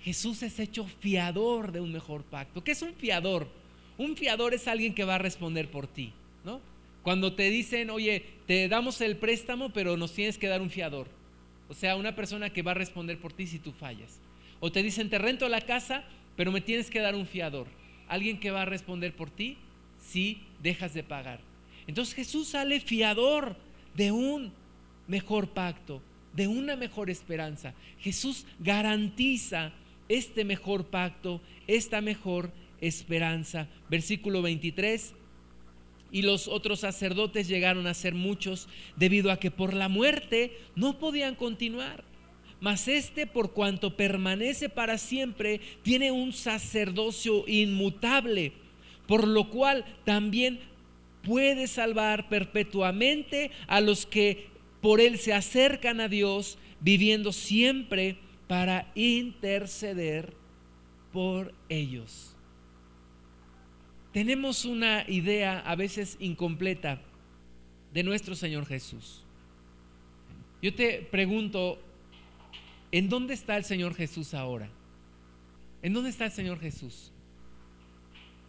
Jesús 0.01 0.43
es 0.43 0.59
hecho 0.59 0.85
fiador 0.99 1.71
de 1.71 1.79
un 1.79 1.91
mejor 1.91 2.23
pacto. 2.23 2.63
¿Qué 2.63 2.71
es 2.71 2.81
un 2.81 2.93
fiador? 2.93 3.47
Un 3.97 4.17
fiador 4.17 4.53
es 4.53 4.67
alguien 4.67 4.93
que 4.93 5.05
va 5.05 5.15
a 5.15 5.19
responder 5.19 5.69
por 5.71 5.87
ti, 5.87 6.11
¿no? 6.43 6.59
Cuando 7.03 7.33
te 7.33 7.49
dicen, 7.49 7.89
oye, 7.89 8.25
te 8.47 8.67
damos 8.67 9.01
el 9.01 9.17
préstamo, 9.17 9.71
pero 9.71 9.97
nos 9.97 10.13
tienes 10.13 10.37
que 10.37 10.47
dar 10.47 10.61
un 10.61 10.69
fiador. 10.69 11.07
O 11.69 11.73
sea, 11.73 11.95
una 11.95 12.15
persona 12.15 12.51
que 12.51 12.61
va 12.61 12.71
a 12.71 12.75
responder 12.75 13.17
por 13.17 13.33
ti 13.33 13.47
si 13.47 13.59
tú 13.59 13.71
fallas. 13.71 14.19
O 14.59 14.71
te 14.71 14.83
dicen, 14.83 15.09
te 15.09 15.17
rento 15.17 15.47
la 15.49 15.61
casa, 15.61 16.03
pero 16.35 16.51
me 16.51 16.61
tienes 16.61 16.89
que 16.89 16.99
dar 16.99 17.15
un 17.15 17.25
fiador. 17.25 17.67
Alguien 18.07 18.39
que 18.39 18.51
va 18.51 18.63
a 18.63 18.65
responder 18.65 19.15
por 19.15 19.29
ti 19.29 19.57
si 19.99 20.41
dejas 20.61 20.93
de 20.93 21.03
pagar. 21.03 21.39
Entonces 21.87 22.15
Jesús 22.15 22.49
sale 22.49 22.79
fiador 22.79 23.55
de 23.95 24.11
un 24.11 24.51
mejor 25.07 25.49
pacto, 25.49 26.01
de 26.33 26.47
una 26.47 26.75
mejor 26.75 27.09
esperanza. 27.09 27.73
Jesús 27.99 28.45
garantiza 28.59 29.71
este 30.09 30.45
mejor 30.45 30.85
pacto, 30.85 31.41
esta 31.67 32.01
mejor 32.01 32.51
esperanza. 32.81 33.67
Versículo 33.89 34.41
23. 34.41 35.13
Y 36.11 36.21
los 36.21 36.47
otros 36.47 36.81
sacerdotes 36.81 37.47
llegaron 37.47 37.87
a 37.87 37.93
ser 37.93 38.13
muchos 38.13 38.67
debido 38.95 39.31
a 39.31 39.37
que 39.37 39.49
por 39.49 39.73
la 39.73 39.89
muerte 39.89 40.57
no 40.75 40.99
podían 40.99 41.35
continuar. 41.35 42.03
Mas 42.63 42.87
este, 42.87 43.27
por 43.27 43.51
cuanto 43.51 43.97
permanece 43.97 44.69
para 44.69 44.97
siempre, 44.97 45.59
tiene 45.83 46.11
un 46.11 46.31
sacerdocio 46.31 47.43
inmutable, 47.45 48.53
por 49.05 49.27
lo 49.27 49.49
cual 49.49 49.83
también 50.05 50.61
puede 51.23 51.67
salvar 51.67 52.29
perpetuamente 52.29 53.51
a 53.67 53.81
los 53.81 54.05
que 54.05 54.47
por 54.81 54.99
él 54.99 55.19
se 55.19 55.33
acercan 55.33 55.99
a 55.99 56.07
Dios, 56.07 56.57
viviendo 56.79 57.33
siempre 57.33 58.17
para 58.47 58.91
interceder 58.95 60.33
por 61.11 61.53
ellos 61.67 62.33
tenemos 64.13 64.63
una 64.63 65.03
idea 65.09 65.59
a 65.59 65.75
veces 65.75 66.17
incompleta 66.19 67.01
de 67.93 68.03
nuestro 68.03 68.35
Señor 68.35 68.65
Jesús. 68.67 69.25
Yo 70.61 70.73
te 70.73 71.01
pregunto, 71.11 71.81
¿en 72.93 73.09
dónde 73.09 73.33
está 73.33 73.57
el 73.57 73.65
Señor 73.65 73.95
Jesús 73.95 74.35
ahora? 74.35 74.69
¿En 75.81 75.93
dónde 75.93 76.11
está 76.11 76.25
el 76.25 76.31
Señor 76.31 76.59
Jesús? 76.59 77.11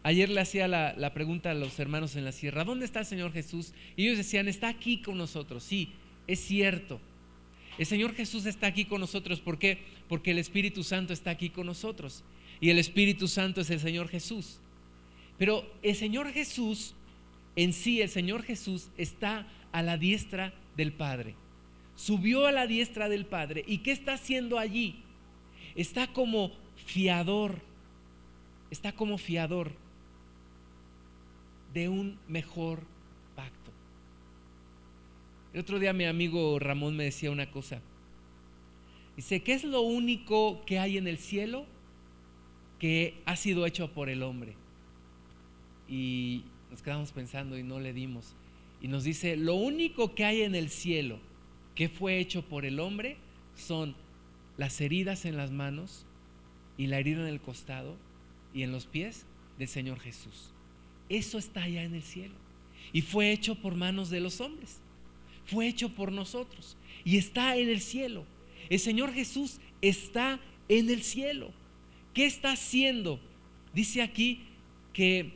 Ayer 0.03 0.28
le 0.28 0.42
hacía 0.42 0.68
la, 0.68 1.14
pregunta 1.14 1.51
a 1.51 1.55
los 1.55 1.78
hermanos 1.78 2.14
en 2.14 2.26
la 2.26 2.32
sierra, 2.32 2.62
¿dónde 2.62 2.84
está 2.84 3.01
el 3.01 3.07
Señor 3.07 3.32
Jesús? 3.32 3.72
Y 3.97 4.05
ellos 4.05 4.18
decían, 4.18 4.47
está 4.47 4.68
aquí 4.68 4.99
con 4.99 5.16
nosotros. 5.16 5.64
Sí, 5.64 5.92
es 6.26 6.40
cierto. 6.40 7.01
El 7.78 7.86
Señor 7.86 8.14
Jesús 8.14 8.45
está 8.45 8.66
aquí 8.66 8.84
con 8.84 9.01
nosotros. 9.01 9.40
¿Por 9.40 9.59
qué? 9.59 9.78
Porque 10.11 10.32
el 10.32 10.38
Espíritu 10.38 10.84
Santo 10.84 11.14
está 11.14 11.30
aquí 11.30 11.49
con 11.49 11.64
nosotros. 11.64 12.22
Y 12.61 12.68
el 12.68 12.78
Espíritu 12.78 13.28
Santo 13.28 13.62
es 13.62 13.70
el 13.70 13.80
Señor 13.80 14.09
Jesús. 14.09 14.61
Pero 15.38 15.66
el 15.82 15.97
Señor 15.97 16.30
Jesús, 16.32 16.95
en 17.57 17.72
sí, 17.72 18.03
el 18.03 18.11
Señor 18.11 18.42
Jesús 18.42 18.90
está 18.99 19.49
a 19.72 19.82
la 19.82 19.97
diestra 19.97 20.53
del 20.76 20.92
Padre. 20.92 21.34
Subió 21.97 22.47
a 22.47 22.53
la 22.53 22.66
diestra 22.66 23.09
del 23.09 23.26
Padre. 23.26 23.64
¿Y 23.66 23.78
qué 23.78 23.92
está 23.92 24.14
haciendo 24.14 24.59
allí? 24.59 25.03
Está 25.74 26.09
como 26.09 26.53
fiador. 26.86 27.61
Está 28.70 28.92
como 28.92 29.18
fiador 29.18 29.72
de 31.72 31.88
un 31.88 32.18
mejor 32.28 32.80
pacto. 33.36 33.72
El 35.53 35.61
otro 35.61 35.78
día 35.78 35.92
mi 35.92 36.05
amigo 36.05 36.59
Ramón 36.59 36.97
me 36.97 37.05
decía 37.05 37.30
una 37.30 37.51
cosa. 37.51 37.80
Dice, 39.16 39.42
¿qué 39.42 39.55
es 39.55 39.64
lo 39.64 39.82
único 39.82 40.64
que 40.64 40.78
hay 40.80 40.99
en 40.99 41.07
el 41.07 41.18
cielo 41.18 41.66
que 42.80 43.22
ha 43.26 43.36
sido 43.36 43.64
hecho 43.66 43.92
por 43.92 44.09
el 44.09 44.24
hombre? 44.24 44.57
y 45.88 46.45
nos 46.70 46.82
quedamos 46.82 47.12
pensando 47.12 47.59
y 47.59 47.62
no 47.62 47.80
le 47.80 47.92
dimos. 47.92 48.34
Y 48.80 48.88
nos 48.88 49.05
dice, 49.05 49.36
lo 49.36 49.55
único 49.55 50.14
que 50.14 50.24
hay 50.24 50.42
en 50.42 50.55
el 50.55 50.68
cielo 50.70 51.18
que 51.74 51.88
fue 51.88 52.18
hecho 52.18 52.42
por 52.42 52.64
el 52.64 52.80
hombre 52.80 53.16
son 53.56 53.94
las 54.56 54.80
heridas 54.80 55.24
en 55.24 55.36
las 55.36 55.50
manos 55.50 56.06
y 56.76 56.86
la 56.86 56.98
herida 56.98 57.20
en 57.22 57.28
el 57.28 57.40
costado 57.40 57.96
y 58.52 58.62
en 58.62 58.72
los 58.72 58.86
pies 58.86 59.26
del 59.58 59.68
Señor 59.68 60.00
Jesús. 60.00 60.52
Eso 61.08 61.38
está 61.38 61.64
allá 61.64 61.82
en 61.82 61.94
el 61.94 62.02
cielo. 62.02 62.34
Y 62.92 63.02
fue 63.02 63.32
hecho 63.32 63.56
por 63.56 63.74
manos 63.74 64.10
de 64.10 64.20
los 64.20 64.40
hombres. 64.40 64.80
Fue 65.46 65.66
hecho 65.66 65.90
por 65.90 66.12
nosotros. 66.12 66.76
Y 67.04 67.16
está 67.16 67.56
en 67.56 67.68
el 67.68 67.80
cielo. 67.80 68.24
El 68.70 68.78
Señor 68.78 69.12
Jesús 69.12 69.58
está 69.82 70.40
en 70.68 70.88
el 70.88 71.02
cielo. 71.02 71.50
¿Qué 72.14 72.26
está 72.26 72.52
haciendo? 72.52 73.20
Dice 73.74 74.02
aquí 74.02 74.44
que 74.92 75.32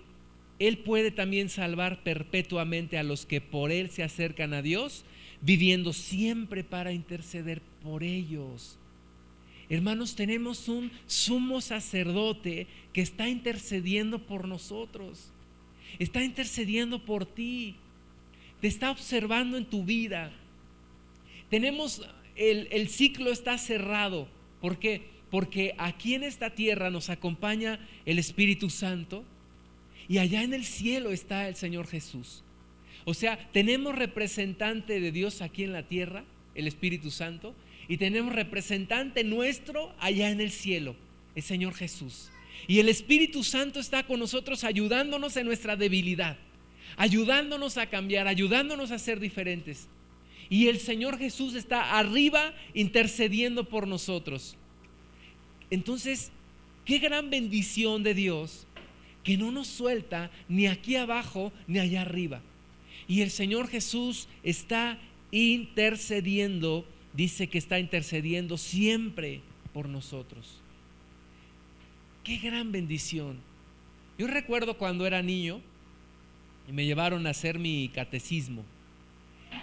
él 0.59 0.78
puede 0.78 1.11
también 1.11 1.49
salvar 1.49 2.03
perpetuamente 2.03 2.99
a 2.99 3.03
los 3.03 3.26
que 3.26 3.41
por 3.41 3.70
Él 3.70 3.91
se 3.91 4.03
acercan 4.03 4.55
a 4.55 4.62
Dios, 4.62 5.05
viviendo 5.41 5.93
siempre 5.93 6.64
para 6.64 6.93
interceder 6.93 7.61
por 7.82 8.03
ellos. 8.03 8.78
Hermanos, 9.68 10.14
tenemos 10.14 10.68
un 10.68 10.91
sumo 11.07 11.61
sacerdote 11.61 12.66
que 12.93 13.03
está 13.03 13.28
intercediendo 13.28 14.26
por 14.26 14.49
nosotros. 14.49 15.30
Está 15.99 16.24
intercediendo 16.24 17.05
por 17.05 17.26
ti. 17.26 17.76
Te 18.61 18.68
está 18.68 18.91
observando 18.91 19.57
en 19.57 19.66
tu 19.66 19.84
vida. 19.84 20.32
Tenemos, 21.51 22.03
el, 22.34 22.68
el 22.70 22.89
ciclo 22.89 23.30
está 23.30 23.59
cerrado. 23.59 24.28
¿Por 24.61 24.78
qué? 24.78 25.03
Porque 25.30 25.74
aquí 25.76 26.14
en 26.14 26.24
esta 26.24 26.55
tierra 26.55 26.91
nos 26.91 27.11
acompaña 27.11 27.78
el 28.07 28.18
Espíritu 28.18 28.70
Santo 28.70 29.24
y 30.09 30.18
allá 30.18 30.43
en 30.43 30.55
el 30.55 30.64
cielo 30.64 31.11
está 31.11 31.49
el 31.49 31.57
Señor 31.57 31.86
Jesús. 31.86 32.43
O 33.09 33.15
sea, 33.15 33.39
tenemos 33.53 33.95
representante 33.95 35.01
de 35.01 35.13
Dios 35.13 35.41
aquí 35.41 35.65
en 35.65 35.73
la 35.73 35.83
tierra, 35.83 36.25
el 36.55 36.67
Espíritu 36.67 37.11
Santo, 37.11 37.55
y 37.89 37.97
tenemos 37.97 38.35
representante 38.35 39.25
nuestro 39.25 39.95
allá 39.99 40.29
en 40.29 40.43
el 40.43 40.51
cielo, 40.51 40.95
el 41.35 41.43
Señor 41.43 41.73
Jesús. 41.73 42.29
Y 42.67 42.81
el 42.81 42.91
Espíritu 42.91 43.45
Santo 43.45 43.81
está 43.81 44.03
con 44.03 44.21
nosotros 44.21 44.63
ayudándonos 44.63 45.39
en 45.39 45.47
nuestra 45.47 45.75
debilidad, 45.75 46.37
ayudándonos 46.99 47.79
a 47.79 47.87
cambiar, 47.87 48.29
ayudándonos 48.29 48.91
a 48.91 48.99
ser 48.99 49.21
diferentes. 49.21 49.89
Y 50.51 50.69
el 50.69 50.79
Señor 50.79 51.17
Jesús 51.17 51.55
está 51.55 51.99
arriba 51.99 52.53
intercediendo 52.75 53.71
por 53.71 53.89
nosotros. 53.89 54.55
Entonces, 55.71 56.31
qué 56.85 56.99
gran 56.99 57.31
bendición 57.31 58.03
de 58.03 58.13
Dios 58.13 58.67
que 59.25 59.39
no 59.39 59.51
nos 59.51 59.67
suelta 59.67 60.31
ni 60.47 60.67
aquí 60.67 60.97
abajo 60.97 61.55
ni 61.67 61.79
allá 61.79 62.03
arriba. 62.03 62.43
Y 63.09 63.23
el 63.23 63.31
Señor 63.31 63.69
Jesús 63.69 64.29
está 64.43 64.99
intercediendo, 65.31 66.87
dice 67.15 67.49
que 67.49 67.59
está 67.59 67.79
intercediendo 67.79 68.59
siempre 68.59 69.41
por 69.73 69.89
nosotros. 69.89 70.61
Qué 72.23 72.37
gran 72.37 72.71
bendición. 72.71 73.39
Yo 74.19 74.27
recuerdo 74.27 74.77
cuando 74.77 75.07
era 75.07 75.23
niño 75.23 75.63
y 76.69 76.73
me 76.73 76.85
llevaron 76.85 77.27
a 77.27 77.31
hacer 77.31 77.59
mi 77.59 77.89
catecismo. 77.89 78.63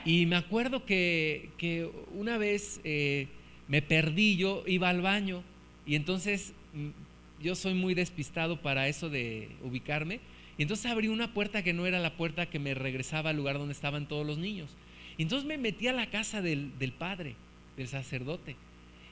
Y 0.04 0.26
me 0.26 0.36
acuerdo 0.36 0.86
que, 0.86 1.92
una 2.14 2.38
vez 2.40 2.82
eh, 2.84 3.28
me 3.68 3.82
perdí, 3.82 4.38
yo 4.38 4.64
iba 4.66 4.90
al 4.90 5.02
baño 5.02 5.44
y 5.86 5.96
entonces 5.96 6.54
mm, 6.74 7.44
yo 7.44 7.56
soy 7.56 7.76
muy 7.76 7.94
despistado 7.94 8.62
para 8.62 8.88
eso 8.88 9.10
de 9.10 9.50
ubicarme. 9.64 10.20
Y 10.58 10.62
entonces 10.62 10.86
abrí 10.90 11.08
una 11.08 11.34
puerta 11.34 11.64
que 11.64 11.74
no 11.74 11.86
era 11.86 12.00
la 12.00 12.16
puerta 12.16 12.46
que 12.46 12.60
me 12.60 12.74
regresaba 12.74 13.32
al 13.32 13.38
lugar 13.38 13.58
donde 13.58 13.74
estaban 13.74 14.08
todos 14.08 14.26
los 14.26 14.38
niños. 14.38 14.70
Y 15.18 15.24
entonces 15.24 15.48
me 15.48 15.58
metí 15.58 15.88
a 15.88 15.94
la 15.94 16.10
casa 16.10 16.42
del, 16.42 16.72
padre, 16.98 17.36
del 17.78 17.88
sacerdote. 17.88 18.56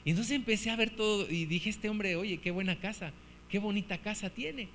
Y 0.04 0.10
entonces 0.10 0.36
empecé 0.36 0.70
a 0.70 0.76
ver 0.76 0.90
todo 0.90 1.30
y 1.30 1.46
dije, 1.46 1.70
este 1.70 1.88
hombre, 1.88 2.16
oye, 2.16 2.38
qué 2.38 2.50
buena 2.50 2.76
casa, 2.76 3.12
qué 3.48 3.58
bonita 3.58 3.98
casa 3.98 4.30
tiene. 4.30 4.68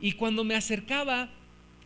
Y 0.00 0.12
cuando 0.12 0.44
me 0.44 0.54
acercaba, 0.54 1.28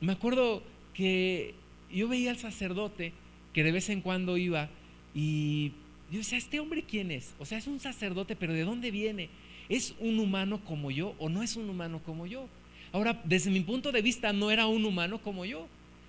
me 0.00 0.12
acuerdo 0.12 0.62
que 0.94 1.54
yo 1.90 2.08
veía 2.08 2.30
al 2.30 2.38
sacerdote 2.38 3.12
que 3.52 3.62
de 3.62 3.72
vez 3.72 3.88
en 3.90 4.00
cuando 4.00 4.36
iba 4.36 4.68
y 5.14 5.72
yo 6.10 6.18
decía, 6.18 6.38
¿este 6.38 6.60
hombre 6.60 6.82
quién 6.82 7.10
es? 7.10 7.34
O 7.38 7.46
sea, 7.46 7.58
es 7.58 7.66
un 7.66 7.80
sacerdote, 7.80 8.36
pero 8.36 8.52
¿de 8.52 8.64
dónde 8.64 8.90
viene? 8.90 9.28
¿Es 9.68 9.94
un 9.98 10.18
humano 10.18 10.62
como 10.64 10.90
yo 10.90 11.14
o 11.18 11.28
no 11.28 11.42
es 11.42 11.56
un 11.56 11.70
humano 11.70 12.02
como 12.04 12.26
yo? 12.26 12.48
Ahora, 12.92 13.20
desde 13.24 13.50
mi 13.50 13.60
punto 13.60 13.90
de 13.90 14.02
vista, 14.02 14.32
no 14.32 14.50
era 14.50 14.66
un 14.66 14.84
humano 14.84 15.20
como 15.22 15.44
yo. 15.44 15.66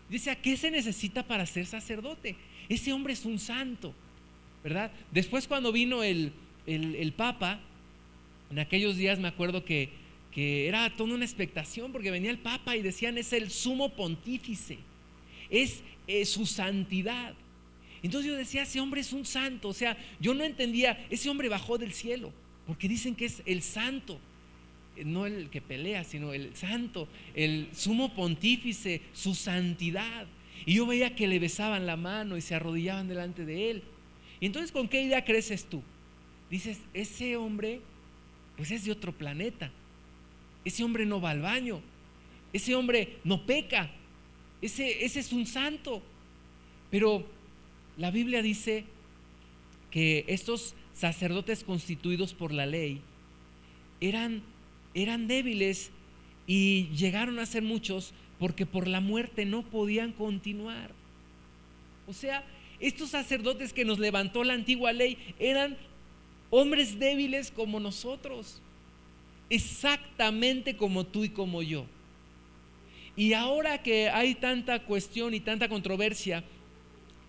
Dice, 0.10 0.32
¿a 0.32 0.36
qué 0.36 0.58
se 0.58 0.70
necesita 0.70 1.24
para 1.26 1.46
ser 1.46 1.66
sacerdote? 1.66 2.36
Ese 2.70 2.94
hombre 2.94 3.14
es 3.14 3.26
un 3.26 3.40
santo, 3.40 3.94
¿verdad? 4.64 4.92
Después 5.12 5.48
cuando 5.48 5.72
vino 5.72 6.04
el, 6.04 6.34
el, 6.66 7.14
Papa, 7.14 7.60
en 8.52 8.60
aquellos 8.60 8.98
días 8.98 9.20
me 9.20 9.28
acuerdo 9.28 9.64
que, 9.64 9.90
que 10.32 10.68
era 10.68 10.90
toda 10.96 11.14
una 11.16 11.26
expectación 11.26 11.92
porque 11.92 12.12
venía 12.12 12.32
el 12.32 12.38
Papa 12.38 12.76
y 12.76 12.82
decían, 12.82 13.18
es 13.18 13.34
el 13.34 13.50
sumo 13.50 13.90
pontífice, 13.90 14.78
es 15.50 15.82
su 16.26 16.46
santidad. 16.46 17.34
Entonces 18.04 18.30
yo 18.30 18.38
decía, 18.38 18.64
ese 18.64 18.82
hombre 18.82 19.00
es 19.02 19.14
un 19.14 19.26
santo. 19.26 19.70
O 19.70 19.74
sea, 19.74 19.98
yo 20.20 20.34
no 20.34 20.44
entendía, 20.44 21.06
ese 21.10 21.30
hombre 21.30 21.48
bajó 21.48 21.78
del 21.78 21.94
cielo, 21.94 22.34
porque 22.68 22.90
dicen 22.90 23.16
que 23.16 23.26
es 23.26 23.42
el 23.46 23.64
santo. 23.64 24.20
No 25.04 25.26
el 25.26 25.50
que 25.50 25.62
pelea, 25.62 26.04
sino 26.04 26.34
el 26.34 26.56
santo, 26.56 27.08
el 27.34 27.70
sumo 27.74 28.14
pontífice, 28.14 29.02
su 29.14 29.34
santidad. 29.36 30.28
Y 30.66 30.76
yo 30.76 30.86
veía 30.86 31.16
que 31.16 31.28
le 31.28 31.40
besaban 31.40 31.86
la 31.86 31.98
mano 31.98 32.38
y 32.38 32.42
se 32.42 32.56
arrodillaban 32.56 33.08
delante 33.08 33.46
de 33.46 33.72
él. 33.72 33.84
Y 34.40 34.46
entonces, 34.46 34.72
¿con 34.72 34.88
qué 34.88 35.02
idea 35.02 35.26
creces 35.26 35.66
tú? 35.66 35.82
Dices, 36.50 36.80
ese 36.94 37.38
hombre, 37.38 37.82
pues 38.58 38.72
es 38.72 38.86
de 38.86 38.92
otro 38.92 39.12
planeta. 39.12 39.72
Ese 40.66 40.84
hombre 40.84 41.06
no 41.06 41.20
va 41.20 41.32
al 41.32 41.42
baño. 41.42 41.82
Ese 42.52 42.76
hombre 42.76 43.18
no 43.24 43.46
peca. 43.46 43.90
Ese, 44.62 45.04
ese 45.04 45.20
es 45.20 45.34
un 45.34 45.46
santo. 45.46 46.02
Pero 46.92 47.26
la 47.98 48.12
Biblia 48.12 48.42
dice 48.42 48.86
que 49.90 50.26
estos 50.28 50.76
sacerdotes 50.94 51.64
constituidos 51.64 52.34
por 52.34 52.52
la 52.52 52.66
ley 52.66 53.02
eran, 54.00 54.44
eran 54.94 55.28
débiles 55.28 55.92
y 56.48 56.90
llegaron 56.90 57.40
a 57.40 57.46
ser 57.46 57.64
muchos 57.64 58.14
porque 58.40 58.66
por 58.66 58.88
la 58.88 59.00
muerte 59.00 59.46
no 59.46 59.64
podían 59.64 60.12
continuar. 60.12 60.92
O 62.08 62.14
sea, 62.14 62.44
estos 62.80 63.12
sacerdotes 63.12 63.72
que 63.72 63.86
nos 63.86 64.00
levantó 64.00 64.44
la 64.44 64.54
antigua 64.54 64.92
ley 64.92 65.18
eran 65.40 65.78
hombres 66.50 67.00
débiles 67.00 67.52
como 67.52 67.80
nosotros, 67.80 68.62
exactamente 69.50 70.76
como 70.76 71.06
tú 71.06 71.24
y 71.24 71.30
como 71.30 71.62
yo. 71.62 71.86
Y 73.16 73.34
ahora 73.34 73.82
que 73.82 74.10
hay 74.10 74.36
tanta 74.36 74.80
cuestión 74.84 75.34
y 75.34 75.40
tanta 75.40 75.70
controversia 75.70 76.44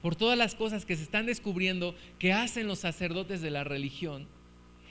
por 0.03 0.17
todas 0.17 0.37
las 0.37 0.55
cosas 0.55 0.85
que 0.85 0.97
se 0.97 1.03
están 1.03 1.27
descubriendo 1.27 1.95
que 2.19 2.33
hacen 2.33 2.67
los 2.67 2.81
sacerdotes 2.81 3.41
de 3.41 3.51
la 3.51 3.65
religión 3.65 4.27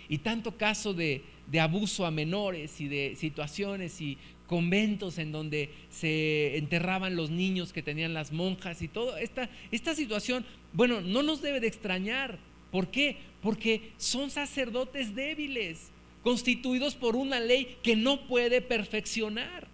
y 0.09 0.19
tanto 0.19 0.57
caso 0.57 0.93
de, 0.93 1.23
abuso 1.59 2.05
a 2.05 2.11
menores 2.11 2.79
y 2.81 2.87
de 2.87 3.15
situaciones 3.15 4.01
y 4.01 4.17
conventos 4.47 5.17
en 5.17 5.31
donde 5.31 5.69
se 5.89 6.57
enterraban 6.57 7.15
los 7.15 7.29
niños 7.29 7.73
que 7.73 7.81
tenían 7.81 8.13
las 8.13 8.31
monjas 8.31 8.81
y 8.81 8.87
todo. 8.87 9.17
Esta, 9.17 9.49
esta 9.71 9.95
situación, 9.95 10.45
bueno, 10.73 11.01
no 11.01 11.23
nos 11.23 11.41
debe 11.41 11.59
de 11.59 11.67
extrañar. 11.67 12.37
¿Por 12.71 12.89
qué? 12.89 13.17
Porque 13.41 13.91
son 13.97 14.29
sacerdotes 14.29 15.15
débiles, 15.15 15.91
constituidos 16.23 16.95
por 16.95 17.15
una 17.15 17.39
ley 17.39 17.77
que 17.83 17.95
no 17.95 18.27
puede 18.27 18.61
perfeccionar. 18.61 19.67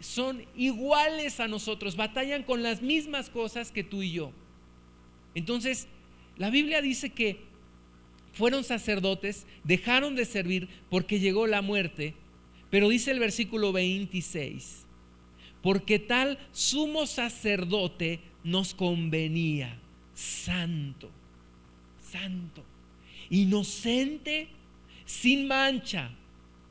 Son 0.00 0.44
iguales 0.56 1.40
a 1.40 1.48
nosotros, 1.48 1.96
batallan 1.96 2.42
con 2.42 2.62
las 2.62 2.82
mismas 2.82 3.30
cosas 3.30 3.70
que 3.70 3.84
tú 3.84 4.02
y 4.02 4.12
yo. 4.12 4.32
Entonces, 5.34 5.86
la 6.36 6.50
Biblia 6.50 6.82
dice 6.82 7.10
que 7.10 7.51
fueron 8.32 8.64
sacerdotes, 8.64 9.46
dejaron 9.64 10.14
de 10.14 10.24
servir 10.24 10.68
porque 10.90 11.20
llegó 11.20 11.46
la 11.46 11.62
muerte, 11.62 12.14
pero 12.70 12.88
dice 12.88 13.10
el 13.10 13.18
versículo 13.18 13.72
26, 13.72 14.86
porque 15.62 15.98
tal 15.98 16.38
sumo 16.52 17.06
sacerdote 17.06 18.20
nos 18.44 18.74
convenía, 18.74 19.78
santo, 20.14 21.10
santo, 22.00 22.64
inocente, 23.30 24.48
sin 25.04 25.46
mancha, 25.46 26.10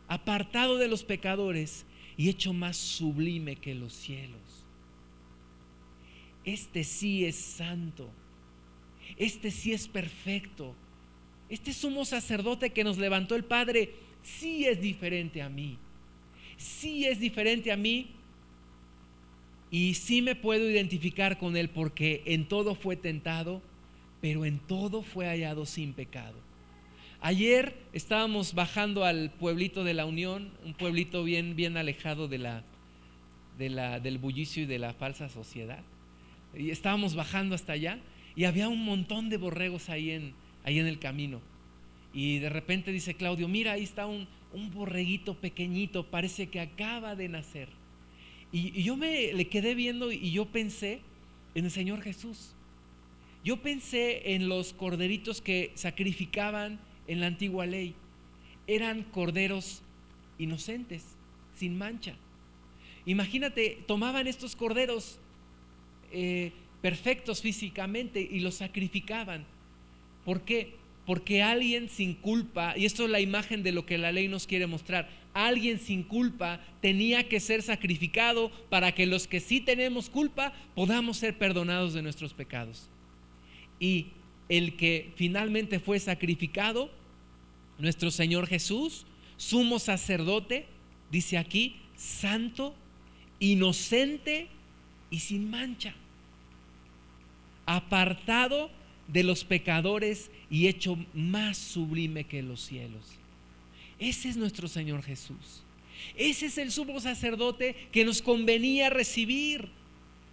apartado 0.08 0.78
de 0.78 0.88
los 0.88 1.04
pecadores 1.04 1.86
y 2.18 2.30
hecho 2.30 2.54
más 2.54 2.78
sublime 2.78 3.56
que 3.56 3.76
los 3.76 3.94
cielos. 3.94 4.40
Este 6.44 6.84
sí 6.84 7.24
es 7.24 7.36
santo 7.36 8.12
este 9.18 9.52
sí 9.52 9.74
es 9.74 9.88
perfecto. 9.88 10.76
Este 11.52 11.74
sumo 11.74 12.06
sacerdote 12.06 12.70
que 12.70 12.86
nos 12.86 12.98
levantó 12.98 13.36
el 13.36 13.44
Padre 13.44 13.94
sí 14.24 14.66
es 14.66 14.80
diferente 14.80 15.42
a 15.42 15.50
mí. 15.50 15.78
Sí 16.56 17.06
es 17.06 17.20
diferente 17.20 17.74
a 17.74 17.78
mí. 17.78 18.12
Y 19.70 19.96
sí 19.96 20.22
me 20.22 20.36
puedo 20.36 20.70
identificar 20.70 21.38
con 21.38 21.58
él 21.58 21.70
porque 21.70 22.24
en 22.26 22.48
todo 22.48 22.74
fue 22.74 22.96
tentado, 22.96 23.62
pero 24.22 24.46
en 24.46 24.60
todo 24.60 25.04
fue 25.04 25.26
hallado 25.26 25.66
sin 25.66 25.92
pecado. 25.92 26.40
Ayer 27.20 27.76
estábamos 27.92 28.54
bajando 28.54 29.04
al 29.04 29.32
pueblito 29.32 29.84
de 29.84 29.94
la 29.94 30.06
Unión, 30.06 30.54
un 30.64 30.74
pueblito 30.74 31.22
bien, 31.26 31.58
bien 31.58 31.76
alejado 31.76 32.30
de 32.30 32.38
la, 32.38 32.64
de 33.58 33.70
la, 33.70 34.00
del 34.00 34.20
bullicio 34.20 34.64
y 34.64 34.68
de 34.68 34.80
la 34.80 34.94
falsa 34.94 35.28
sociedad. 35.28 35.84
Y 36.56 36.70
estábamos 36.70 37.14
bajando 37.14 37.56
hasta 37.56 37.74
allá 37.74 38.00
y 38.38 38.46
había 38.46 38.70
un 38.70 38.86
montón 38.86 39.28
de 39.28 39.36
borregos 39.36 39.90
ahí 39.90 40.12
en, 40.12 40.34
ahí 40.64 40.80
en 40.80 40.88
el 40.88 41.00
camino. 41.00 41.42
Y 42.14 42.40
de 42.40 42.50
repente 42.50 42.92
dice 42.92 43.14
Claudio, 43.14 43.48
mira, 43.48 43.74
ahí 43.74 43.84
está 43.84 44.06
un, 44.06 44.28
un 44.54 44.72
borreguito 44.72 45.36
pequeñito, 45.36 46.06
parece 46.06 46.48
que 46.48 46.60
acaba 46.60 47.16
de 47.16 47.30
nacer. 47.30 47.70
Y, 48.52 48.84
yo 48.84 48.98
me 48.98 49.34
le 49.34 49.48
quedé 49.48 49.76
viendo 49.76 50.12
y 50.12 50.32
yo 50.32 50.46
pensé 50.46 51.00
en 51.56 51.66
el 51.66 51.72
Señor 51.72 52.02
Jesús. 52.02 52.54
Yo 53.44 53.62
pensé 53.62 54.36
en 54.36 54.50
los 54.50 54.74
corderitos 54.74 55.42
que 55.42 55.72
sacrificaban 55.76 56.80
en 57.08 57.20
la 57.22 57.28
antigua 57.28 57.66
ley. 57.66 57.96
Eran 58.68 59.04
corderos 59.04 59.82
inocentes, 60.38 61.04
sin 61.56 61.78
mancha. 61.78 62.16
Imagínate, 63.06 63.80
tomaban 63.88 64.28
estos 64.28 64.56
corderos 64.56 65.20
eh, 66.12 66.52
perfectos 66.82 67.42
físicamente 67.42 68.22
y 68.22 68.42
los 68.42 68.56
sacrificaban. 68.56 69.46
¿Por 70.26 70.42
qué? 70.42 70.76
Porque 71.06 71.42
alguien 71.42 71.90
sin 71.90 72.14
culpa, 72.14 72.78
y 72.78 72.86
esto 72.86 73.06
es 73.06 73.10
la 73.10 73.20
imagen 73.20 73.64
de 73.64 73.72
lo 73.72 73.86
que 73.86 73.98
la 73.98 74.12
ley 74.12 74.28
nos 74.28 74.48
quiere 74.48 74.68
mostrar, 74.68 75.10
alguien 75.34 75.80
sin 75.80 76.04
culpa 76.04 76.62
tenía 76.82 77.28
que 77.28 77.40
ser 77.40 77.62
sacrificado 77.62 78.52
para 78.70 78.94
que 78.94 79.06
los 79.06 79.28
que 79.28 79.40
sí 79.40 79.62
tenemos 79.62 80.10
culpa 80.10 80.54
podamos 80.76 81.18
ser 81.18 81.38
perdonados 81.38 81.94
de 81.94 82.02
nuestros 82.02 82.34
pecados. 82.34 82.90
Y 83.80 84.08
el 84.48 84.76
que 84.76 85.12
finalmente 85.16 85.80
fue 85.80 86.00
sacrificado, 86.00 86.92
nuestro 87.80 88.12
Señor 88.12 88.48
Jesús, 88.48 89.06
sumo 89.38 89.80
sacerdote, 89.80 90.68
dice 91.10 91.38
aquí, 91.38 91.78
santo, 91.96 92.76
inocente 93.40 94.50
y 95.10 95.20
sin 95.20 95.50
mancha 95.50 95.96
apartado 97.66 98.70
de 99.12 99.24
los 99.24 99.44
pecadores 99.44 100.32
y 100.50 100.68
hecho 100.68 100.98
más 101.14 101.58
sublime 101.58 102.24
que 102.24 102.42
los 102.42 102.62
cielos. 102.62 103.04
Ese 104.00 104.30
es 104.30 104.38
nuestro 104.38 104.68
Señor 104.68 105.04
Jesús. 105.04 105.64
Ese 106.16 106.48
es 106.48 106.58
el 106.58 106.72
sumo 106.72 107.00
sacerdote 107.00 107.76
que 107.92 108.06
nos 108.06 108.22
convenía 108.22 108.90
recibir. 108.90 109.70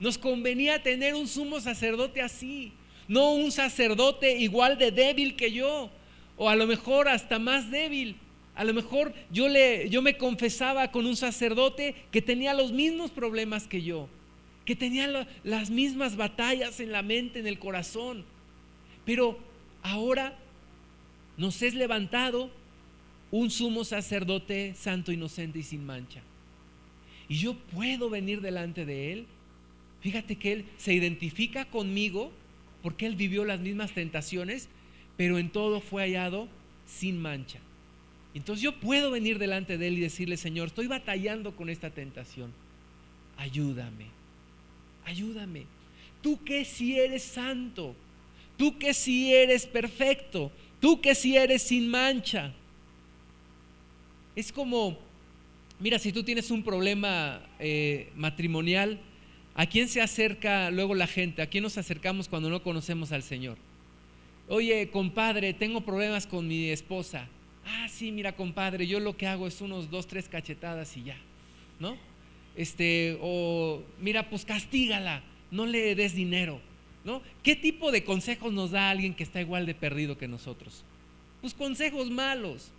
Nos 0.01 0.17
convenía 0.17 0.83
tener 0.83 1.15
un 1.15 1.27
sumo 1.27 1.61
sacerdote 1.61 2.23
así, 2.23 2.73
no 3.09 3.33
un 3.33 3.51
sacerdote 3.51 4.39
igual 4.39 4.79
de 4.79 4.93
débil 4.93 5.35
que 5.35 5.51
yo, 5.51 5.91
o 6.37 6.49
a 6.49 6.55
lo 6.55 6.67
mejor 6.67 7.09
hasta 7.09 7.39
más 7.39 7.71
débil. 7.71 8.17
A 8.55 8.65
lo 8.65 8.75
mejor 8.75 9.13
yo, 9.31 9.49
le, 9.49 9.89
yo 9.89 10.03
me 10.03 10.17
confesaba 10.17 10.91
con 10.91 11.07
un 11.07 11.17
sacerdote 11.17 11.95
que 12.11 12.23
tenía 12.23 12.55
los 12.55 12.73
mismos 12.73 13.11
problemas 13.11 13.67
que 13.67 13.83
yo, 13.83 14.09
que 14.65 14.77
tenía 14.77 15.27
las 15.43 15.71
mismas 15.71 16.17
batallas 16.17 16.81
en 16.81 16.93
la 16.93 17.03
mente, 17.03 17.41
en 17.41 17.47
el 17.47 17.59
corazón. 17.59 18.25
Pero 19.09 19.39
ahora 19.83 20.37
nos 21.39 21.63
es 21.63 21.73
levantado 21.73 22.51
un 23.31 23.51
sumo 23.51 23.85
sacerdote 23.85 24.75
santo, 24.75 25.13
inocente 25.13 25.61
y 25.61 25.63
sin 25.63 25.87
mancha. 25.87 26.21
Y 27.27 27.39
yo 27.39 27.55
puedo 27.55 28.11
venir 28.11 28.43
delante 28.43 28.85
de 28.85 29.15
Él. 29.15 29.27
Fíjate 30.03 30.37
que 30.37 30.53
Él 30.53 30.67
se 30.77 30.93
identifica 30.93 31.65
conmigo 31.65 32.33
porque 32.83 33.07
Él 33.07 33.17
vivió 33.17 33.47
las 33.47 33.61
mismas 33.61 33.93
tentaciones, 33.93 34.69
pero 35.17 35.39
en 35.39 35.49
todo 35.49 35.81
fue 35.81 36.03
hallado 36.03 36.47
sin 36.87 37.19
mancha. 37.19 37.61
Entonces 38.35 38.63
yo 38.63 38.79
puedo 38.79 39.11
venir 39.11 39.39
delante 39.39 39.79
de 39.79 39.89
Él 39.89 39.97
y 39.97 40.03
decirle, 40.03 40.37
Señor, 40.37 40.67
estoy 40.67 40.87
batallando 40.87 41.57
con 41.57 41.71
esta 41.71 41.89
tentación. 41.89 42.53
Ayúdame, 43.39 44.09
ayúdame. 45.07 45.65
Tú 46.21 46.45
que 46.45 46.67
si 46.67 46.99
eres 46.99 47.23
santo, 47.23 47.97
tú 48.59 48.77
que 48.77 48.93
si 48.93 49.33
eres 49.33 49.67
perfecto, 49.67 50.53
tú 50.81 51.01
que 51.01 51.15
si 51.15 51.37
eres 51.37 51.63
sin 51.63 51.89
mancha. 51.89 52.53
Es 54.37 54.53
como, 54.53 54.99
mira, 55.81 55.99
si 55.99 56.13
tú 56.13 56.23
tienes 56.23 56.51
un 56.51 56.63
problema 56.63 57.41
eh, 57.59 58.11
matrimonial, 58.15 59.01
¿a 59.55 59.65
quién 59.67 59.89
se 59.89 60.03
acerca 60.03 60.71
luego 60.71 60.95
la 60.95 61.07
gente? 61.07 61.41
¿A 61.41 61.47
quién 61.47 61.63
nos 61.63 61.79
acercamos 61.79 62.29
cuando 62.29 62.51
no 62.51 62.63
conocemos 62.63 63.13
al 63.13 63.23
Señor? 63.23 63.57
Oye, 64.49 64.91
compadre, 64.91 65.55
tengo 65.55 65.81
problemas 65.83 66.27
con 66.27 66.47
mi 66.47 66.69
esposa. 66.69 67.29
Ah, 67.65 67.89
sí, 67.89 68.13
mira, 68.13 68.35
compadre, 68.35 68.87
yo 68.87 68.99
lo 68.99 69.17
que 69.17 69.27
hago 69.27 69.47
es 69.47 69.61
unos 69.61 69.91
dos, 69.91 70.07
tres 70.07 70.29
cachetadas 70.29 70.97
y 70.97 71.05
ya, 71.05 71.17
¿no? 71.79 71.97
Este, 72.57 73.19
o 73.21 73.83
mira, 74.01 74.31
pues 74.31 74.45
castígala, 74.45 75.23
no 75.51 75.67
le 75.67 75.95
des 75.95 76.15
dinero, 76.15 76.61
¿Qué 77.43 77.57
tipo 77.57 77.91
de 77.91 78.05
consejos 78.05 78.53
nos 78.53 78.71
da 78.73 78.91
alguien 78.91 79.15
que 79.15 79.23
está 79.23 79.41
igual 79.41 79.67
de 79.67 79.75
perdido 79.75 80.19
que 80.19 80.29
nosotros? 80.29 80.85
Pues 81.41 81.55
consejos 81.55 82.11
malos. 82.11 82.71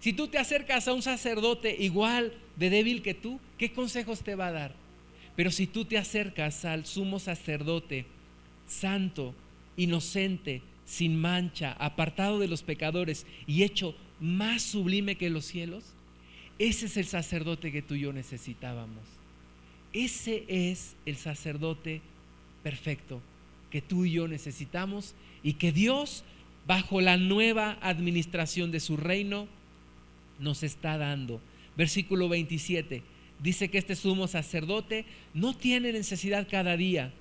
Si 0.00 0.12
tú 0.12 0.28
te 0.28 0.38
acercas 0.38 0.88
a 0.88 0.92
un 0.92 1.02
sacerdote 1.02 1.74
igual 1.78 2.32
de 2.56 2.70
débil 2.70 3.02
que 3.02 3.14
tú, 3.14 3.40
¿qué 3.58 3.72
consejos 3.72 4.20
te 4.20 4.34
va 4.34 4.48
a 4.48 4.52
dar? 4.52 4.74
Pero 5.36 5.50
si 5.50 5.66
tú 5.66 5.84
te 5.84 5.98
acercas 5.98 6.64
al 6.64 6.86
sumo 6.86 7.18
sacerdote, 7.18 8.06
santo, 8.66 9.34
inocente, 9.76 10.62
sin 10.84 11.20
mancha, 11.20 11.72
apartado 11.72 12.38
de 12.38 12.48
los 12.48 12.62
pecadores 12.62 13.26
y 13.46 13.62
hecho 13.62 13.94
más 14.20 14.62
sublime 14.62 15.16
que 15.16 15.30
los 15.30 15.44
cielos, 15.44 15.84
ese 16.58 16.86
es 16.86 16.96
el 16.96 17.06
sacerdote 17.06 17.70
que 17.70 17.82
tú 17.82 17.94
y 17.94 18.00
yo 18.00 18.12
necesitábamos. 18.12 19.04
Ese 19.92 20.44
es 20.48 20.94
el 21.04 21.16
sacerdote 21.16 22.00
perfecto 22.62 23.20
que 23.70 23.82
tú 23.82 24.04
y 24.04 24.12
yo 24.12 24.28
necesitamos 24.28 25.14
y 25.42 25.54
que 25.54 25.72
Dios, 25.72 26.24
bajo 26.66 27.00
la 27.00 27.16
nueva 27.16 27.78
administración 27.80 28.70
de 28.70 28.80
su 28.80 28.96
reino, 28.96 29.48
nos 30.38 30.62
está 30.62 30.98
dando. 30.98 31.40
Versículo 31.76 32.28
27 32.28 33.02
dice 33.42 33.68
que 33.68 33.78
este 33.78 33.96
sumo 33.96 34.28
sacerdote 34.28 35.04
no 35.34 35.54
tiene 35.54 35.92
necesidad 35.92 36.48
cada 36.50 36.76
día, 36.76 37.12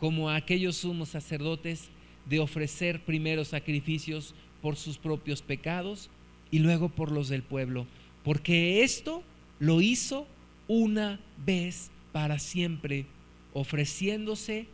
como 0.00 0.30
aquellos 0.30 0.76
sumos 0.76 1.10
sacerdotes, 1.10 1.88
de 2.28 2.40
ofrecer 2.40 3.00
primero 3.04 3.44
sacrificios 3.44 4.34
por 4.60 4.76
sus 4.76 4.98
propios 4.98 5.42
pecados 5.42 6.10
y 6.50 6.58
luego 6.58 6.88
por 6.88 7.10
los 7.10 7.28
del 7.28 7.42
pueblo, 7.42 7.86
porque 8.24 8.82
esto 8.82 9.22
lo 9.58 9.80
hizo 9.80 10.26
una 10.66 11.20
vez 11.44 11.90
para 12.12 12.38
siempre, 12.38 13.06
ofreciéndose 13.54 14.66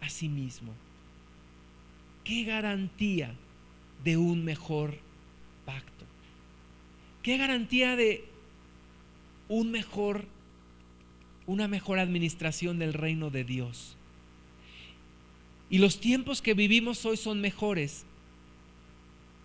a 0.00 0.08
sí 0.08 0.28
mismo. 0.28 0.72
¿Qué 2.24 2.44
garantía 2.44 3.34
de 4.04 4.16
un 4.16 4.44
mejor 4.44 4.94
pacto? 5.64 6.04
¿Qué 7.22 7.36
garantía 7.36 7.96
de 7.96 8.24
un 9.48 9.70
mejor 9.70 10.26
una 11.46 11.66
mejor 11.66 11.98
administración 11.98 12.78
del 12.78 12.92
reino 12.92 13.30
de 13.30 13.44
Dios? 13.44 13.96
Y 15.70 15.78
los 15.78 16.00
tiempos 16.00 16.42
que 16.42 16.54
vivimos 16.54 17.04
hoy 17.06 17.16
son 17.16 17.40
mejores 17.40 18.04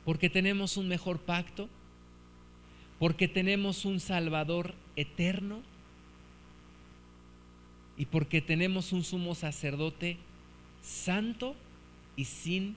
porque 0.05 0.29
tenemos 0.29 0.77
un 0.77 0.87
mejor 0.87 1.19
pacto, 1.19 1.69
porque 2.99 3.27
tenemos 3.27 3.85
un 3.85 3.99
Salvador 3.99 4.73
eterno 4.95 5.61
y 7.97 8.05
porque 8.05 8.41
tenemos 8.41 8.91
un 8.91 9.03
sumo 9.03 9.35
sacerdote 9.35 10.17
santo 10.83 11.55
y 12.15 12.25
sin 12.25 12.75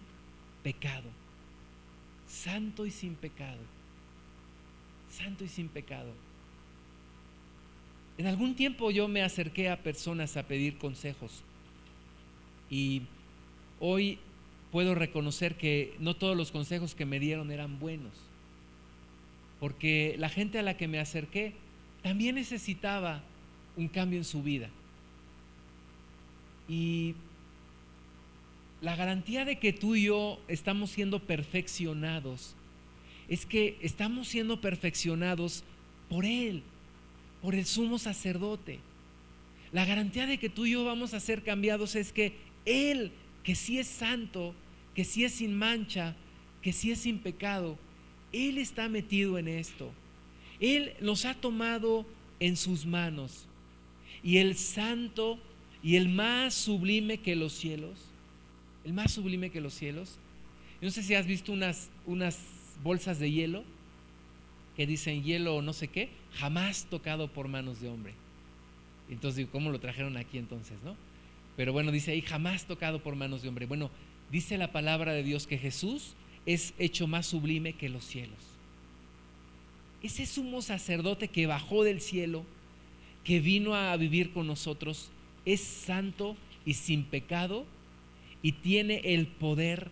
pecado. 0.62 1.10
Santo 2.26 2.86
y 2.86 2.90
sin 2.90 3.14
pecado 3.14 3.60
santo 5.16 5.44
y 5.44 5.48
sin 5.48 5.68
pecado. 5.68 6.12
En 8.18 8.26
algún 8.26 8.54
tiempo 8.54 8.90
yo 8.90 9.08
me 9.08 9.22
acerqué 9.22 9.68
a 9.68 9.82
personas 9.82 10.36
a 10.36 10.46
pedir 10.46 10.78
consejos 10.78 11.42
y 12.70 13.02
hoy 13.78 14.18
puedo 14.72 14.94
reconocer 14.94 15.56
que 15.56 15.94
no 16.00 16.14
todos 16.14 16.36
los 16.36 16.50
consejos 16.50 16.94
que 16.94 17.06
me 17.06 17.20
dieron 17.20 17.50
eran 17.50 17.78
buenos, 17.78 18.12
porque 19.60 20.16
la 20.18 20.28
gente 20.28 20.58
a 20.58 20.62
la 20.62 20.76
que 20.76 20.88
me 20.88 20.98
acerqué 20.98 21.54
también 22.02 22.34
necesitaba 22.34 23.22
un 23.76 23.88
cambio 23.88 24.18
en 24.18 24.24
su 24.24 24.42
vida. 24.42 24.68
Y 26.68 27.14
la 28.80 28.96
garantía 28.96 29.44
de 29.44 29.58
que 29.58 29.72
tú 29.72 29.94
y 29.94 30.04
yo 30.04 30.40
estamos 30.48 30.90
siendo 30.90 31.20
perfeccionados 31.20 32.54
es 33.28 33.46
que 33.46 33.76
estamos 33.80 34.28
siendo 34.28 34.60
perfeccionados 34.60 35.64
por 36.08 36.24
Él, 36.24 36.62
por 37.42 37.54
el 37.54 37.66
sumo 37.66 37.98
sacerdote. 37.98 38.78
La 39.72 39.84
garantía 39.84 40.26
de 40.26 40.38
que 40.38 40.48
tú 40.48 40.66
y 40.66 40.72
yo 40.72 40.84
vamos 40.84 41.14
a 41.14 41.20
ser 41.20 41.42
cambiados 41.42 41.96
es 41.96 42.12
que 42.12 42.34
Él, 42.64 43.10
que 43.42 43.54
sí 43.54 43.78
es 43.78 43.88
santo, 43.88 44.54
que 44.94 45.04
sí 45.04 45.24
es 45.24 45.32
sin 45.32 45.56
mancha, 45.56 46.14
que 46.62 46.72
sí 46.72 46.92
es 46.92 47.00
sin 47.00 47.18
pecado, 47.18 47.76
Él 48.32 48.58
está 48.58 48.88
metido 48.88 49.38
en 49.38 49.48
esto. 49.48 49.90
Él 50.60 50.94
nos 51.00 51.24
ha 51.24 51.34
tomado 51.34 52.06
en 52.40 52.56
sus 52.56 52.86
manos. 52.86 53.46
Y 54.22 54.38
el 54.38 54.56
santo 54.56 55.38
y 55.82 55.96
el 55.96 56.08
más 56.08 56.54
sublime 56.54 57.18
que 57.18 57.36
los 57.36 57.52
cielos, 57.52 58.05
el 58.86 58.92
más 58.92 59.12
sublime 59.12 59.50
que 59.50 59.60
los 59.60 59.74
cielos. 59.74 60.16
No 60.80 60.90
sé 60.90 61.02
si 61.02 61.14
has 61.14 61.26
visto 61.26 61.52
unas, 61.52 61.90
unas 62.06 62.38
bolsas 62.84 63.18
de 63.18 63.32
hielo 63.32 63.64
que 64.76 64.86
dicen 64.86 65.24
hielo 65.24 65.56
o 65.56 65.62
no 65.62 65.72
sé 65.72 65.88
qué, 65.88 66.08
jamás 66.34 66.86
tocado 66.88 67.26
por 67.28 67.48
manos 67.48 67.80
de 67.80 67.88
hombre. 67.88 68.14
Entonces 69.10 69.38
digo, 69.38 69.50
¿cómo 69.50 69.70
lo 69.70 69.80
trajeron 69.80 70.16
aquí 70.16 70.38
entonces, 70.38 70.76
no? 70.84 70.94
Pero 71.56 71.72
bueno, 71.72 71.90
dice 71.90 72.12
ahí, 72.12 72.22
jamás 72.22 72.66
tocado 72.66 73.02
por 73.02 73.16
manos 73.16 73.42
de 73.42 73.48
hombre. 73.48 73.66
Bueno, 73.66 73.90
dice 74.30 74.56
la 74.56 74.70
palabra 74.70 75.12
de 75.12 75.24
Dios 75.24 75.48
que 75.48 75.58
Jesús 75.58 76.14
es 76.44 76.72
hecho 76.78 77.08
más 77.08 77.26
sublime 77.26 77.72
que 77.72 77.88
los 77.88 78.04
cielos. 78.04 78.38
Ese 80.00 80.26
sumo 80.26 80.62
sacerdote 80.62 81.26
que 81.26 81.48
bajó 81.48 81.82
del 81.82 82.00
cielo, 82.00 82.44
que 83.24 83.40
vino 83.40 83.74
a 83.74 83.96
vivir 83.96 84.32
con 84.32 84.46
nosotros, 84.46 85.10
es 85.44 85.60
santo 85.60 86.36
y 86.64 86.74
sin 86.74 87.02
pecado 87.02 87.66
y 88.46 88.52
tiene 88.52 89.00
el 89.02 89.26
poder 89.26 89.90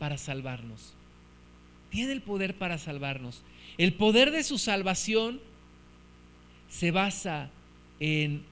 para 0.00 0.18
salvarnos. 0.18 0.92
Tiene 1.88 2.10
el 2.10 2.20
poder 2.20 2.56
para 2.56 2.78
salvarnos. 2.78 3.44
El 3.78 3.94
poder 3.94 4.32
de 4.32 4.42
su 4.42 4.58
salvación 4.58 5.40
se 6.68 6.90
basa 6.90 7.50
en 8.00 8.42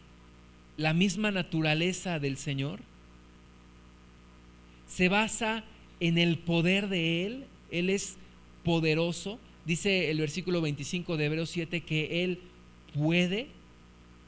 la 0.76 0.94
misma 0.94 1.32
naturaleza 1.32 2.20
del 2.20 2.36
Señor, 2.36 2.78
se 4.86 5.08
basa 5.08 5.64
en 5.98 6.16
el 6.16 6.38
poder 6.38 6.88
de 6.88 7.26
Él, 7.26 7.46
Él 7.72 7.90
es 7.90 8.18
poderoso, 8.62 9.40
dice 9.64 10.12
el 10.12 10.20
versículo 10.20 10.60
25 10.60 11.16
de 11.16 11.24
Hebreos 11.24 11.50
7 11.50 11.80
que 11.80 12.22
Él 12.22 12.38
puede 12.94 13.48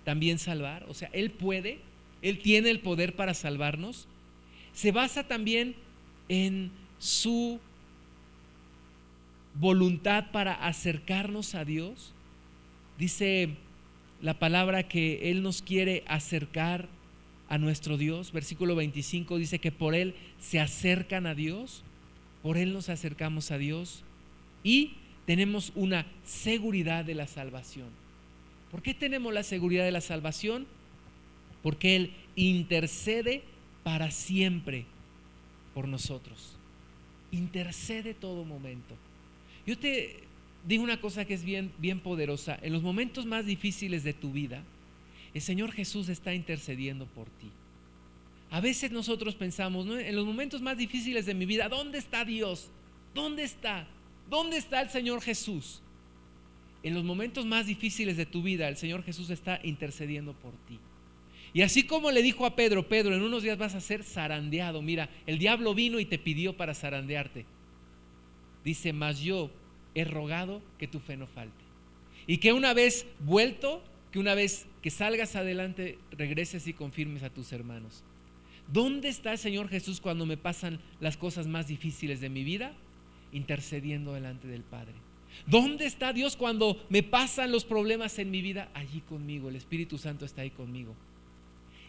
también 0.02 0.40
salvar, 0.40 0.84
o 0.88 0.94
sea, 0.94 1.10
Él 1.12 1.30
puede, 1.30 1.78
Él 2.22 2.40
tiene 2.40 2.70
el 2.70 2.80
poder 2.80 3.14
para 3.14 3.34
salvarnos, 3.34 4.08
se 4.74 4.92
basa 4.92 5.24
también 5.24 5.74
en 6.28 6.70
su 6.98 7.60
voluntad 9.54 10.30
para 10.32 10.54
acercarnos 10.66 11.54
a 11.54 11.64
Dios. 11.64 12.12
Dice 12.98 13.50
la 14.20 14.38
palabra 14.38 14.88
que 14.88 15.30
Él 15.30 15.42
nos 15.42 15.62
quiere 15.62 16.02
acercar 16.06 16.88
a 17.48 17.58
nuestro 17.58 17.96
Dios. 17.96 18.32
Versículo 18.32 18.74
25 18.74 19.38
dice 19.38 19.58
que 19.58 19.72
por 19.72 19.94
Él 19.94 20.14
se 20.40 20.60
acercan 20.60 21.26
a 21.26 21.34
Dios, 21.34 21.84
por 22.42 22.56
Él 22.56 22.72
nos 22.72 22.88
acercamos 22.88 23.50
a 23.50 23.58
Dios 23.58 24.02
y 24.62 24.94
tenemos 25.26 25.72
una 25.74 26.06
seguridad 26.24 27.04
de 27.04 27.14
la 27.14 27.26
salvación. 27.26 27.88
¿Por 28.70 28.82
qué 28.82 28.92
tenemos 28.92 29.32
la 29.32 29.44
seguridad 29.44 29.84
de 29.84 29.92
la 29.92 30.00
salvación? 30.00 30.66
Porque 31.62 31.96
Él 31.96 32.12
intercede 32.34 33.42
para 33.84 34.10
siempre 34.10 34.86
por 35.72 35.86
nosotros. 35.86 36.56
Intercede 37.30 38.14
todo 38.14 38.44
momento. 38.44 38.96
Yo 39.66 39.78
te 39.78 40.24
digo 40.66 40.82
una 40.82 41.00
cosa 41.00 41.24
que 41.24 41.34
es 41.34 41.44
bien, 41.44 41.72
bien 41.78 42.00
poderosa. 42.00 42.58
En 42.62 42.72
los 42.72 42.82
momentos 42.82 43.26
más 43.26 43.46
difíciles 43.46 44.02
de 44.02 44.14
tu 44.14 44.32
vida, 44.32 44.62
el 45.32 45.42
Señor 45.42 45.72
Jesús 45.72 46.08
está 46.08 46.34
intercediendo 46.34 47.06
por 47.06 47.26
ti. 47.26 47.50
A 48.50 48.60
veces 48.60 48.90
nosotros 48.92 49.34
pensamos, 49.34 49.86
en 49.86 50.14
los 50.14 50.24
momentos 50.24 50.62
más 50.62 50.78
difíciles 50.78 51.26
de 51.26 51.34
mi 51.34 51.44
vida, 51.44 51.68
¿dónde 51.68 51.98
está 51.98 52.24
Dios? 52.24 52.70
¿Dónde 53.14 53.42
está? 53.42 53.86
¿Dónde 54.30 54.56
está 54.56 54.80
el 54.80 54.90
Señor 54.90 55.20
Jesús? 55.20 55.80
En 56.82 56.94
los 56.94 57.02
momentos 57.02 57.46
más 57.46 57.66
difíciles 57.66 58.16
de 58.16 58.26
tu 58.26 58.42
vida, 58.42 58.68
el 58.68 58.76
Señor 58.76 59.02
Jesús 59.02 59.30
está 59.30 59.58
intercediendo 59.62 60.34
por 60.34 60.52
ti. 60.68 60.78
Y 61.54 61.62
así 61.62 61.84
como 61.84 62.10
le 62.10 62.20
dijo 62.20 62.44
a 62.44 62.56
Pedro, 62.56 62.88
Pedro, 62.88 63.14
en 63.14 63.22
unos 63.22 63.44
días 63.44 63.56
vas 63.56 63.76
a 63.76 63.80
ser 63.80 64.02
zarandeado. 64.02 64.82
Mira, 64.82 65.08
el 65.24 65.38
diablo 65.38 65.72
vino 65.72 66.00
y 66.00 66.04
te 66.04 66.18
pidió 66.18 66.56
para 66.56 66.74
zarandearte. 66.74 67.46
Dice, 68.64 68.92
mas 68.92 69.20
yo 69.20 69.50
he 69.94 70.04
rogado 70.04 70.60
que 70.78 70.88
tu 70.88 70.98
fe 70.98 71.16
no 71.16 71.28
falte. 71.28 71.62
Y 72.26 72.38
que 72.38 72.52
una 72.52 72.74
vez 72.74 73.06
vuelto, 73.20 73.84
que 74.10 74.18
una 74.18 74.34
vez 74.34 74.66
que 74.82 74.90
salgas 74.90 75.36
adelante, 75.36 75.96
regreses 76.10 76.66
y 76.66 76.72
confirmes 76.72 77.22
a 77.22 77.30
tus 77.30 77.52
hermanos. 77.52 78.02
¿Dónde 78.66 79.08
está 79.08 79.30
el 79.32 79.38
Señor 79.38 79.68
Jesús 79.68 80.00
cuando 80.00 80.26
me 80.26 80.36
pasan 80.36 80.80
las 80.98 81.16
cosas 81.16 81.46
más 81.46 81.68
difíciles 81.68 82.20
de 82.20 82.30
mi 82.30 82.42
vida? 82.42 82.72
Intercediendo 83.32 84.12
delante 84.12 84.48
del 84.48 84.62
Padre. 84.62 84.94
¿Dónde 85.46 85.86
está 85.86 86.12
Dios 86.12 86.36
cuando 86.36 86.84
me 86.88 87.04
pasan 87.04 87.52
los 87.52 87.64
problemas 87.64 88.18
en 88.18 88.32
mi 88.32 88.42
vida? 88.42 88.70
Allí 88.74 89.02
conmigo, 89.02 89.50
el 89.50 89.56
Espíritu 89.56 89.98
Santo 89.98 90.24
está 90.24 90.42
ahí 90.42 90.50
conmigo. 90.50 90.96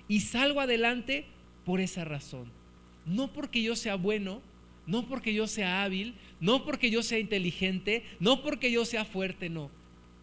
Y 0.08 0.22
salgo 0.22 0.62
adelante 0.62 1.26
por 1.66 1.80
esa 1.80 2.06
razón. 2.06 2.52
No 3.06 3.34
porque 3.34 3.62
yo 3.62 3.76
sea 3.76 3.96
bueno, 3.96 4.42
no 4.88 5.08
porque 5.08 5.34
yo 5.34 5.48
sea 5.48 5.84
hábil, 5.84 6.16
no 6.40 6.66
porque 6.66 6.90
yo 6.90 7.04
sea 7.04 7.20
inteligente, 7.20 8.04
no 8.20 8.42
porque 8.42 8.72
yo 8.72 8.86
sea 8.86 9.06
fuerte, 9.06 9.50
no. 9.50 9.70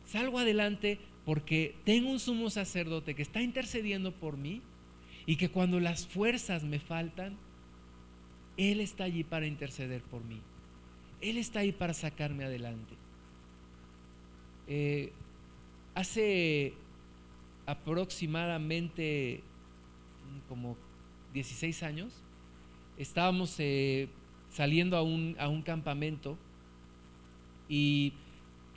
Salgo 0.04 0.38
adelante 0.38 0.98
porque 1.24 1.76
tengo 1.84 2.10
un 2.10 2.18
sumo 2.18 2.50
sacerdote 2.50 3.14
que 3.14 3.22
está 3.22 3.42
intercediendo 3.42 4.12
por 4.12 4.36
mí 4.36 4.62
y 5.26 5.36
que 5.36 5.50
cuando 5.50 5.80
las 5.80 6.06
fuerzas 6.06 6.64
me 6.64 6.80
faltan, 6.80 7.36
Él 8.56 8.80
está 8.80 9.04
allí 9.04 9.24
para 9.24 9.46
interceder 9.46 10.02
por 10.02 10.24
mí. 10.24 10.40
Él 11.20 11.38
está 11.38 11.60
ahí 11.60 11.72
para 11.72 11.94
sacarme 11.94 12.44
adelante. 12.44 12.94
Eh, 14.66 15.12
hace 15.94 16.74
aproximadamente 17.66 19.42
como 20.48 20.76
16 21.32 21.82
años, 21.82 22.12
estábamos 22.98 23.54
eh, 23.58 24.08
saliendo 24.50 24.96
a 24.96 25.02
un, 25.02 25.36
a 25.38 25.48
un 25.48 25.62
campamento 25.62 26.36
y 27.68 28.12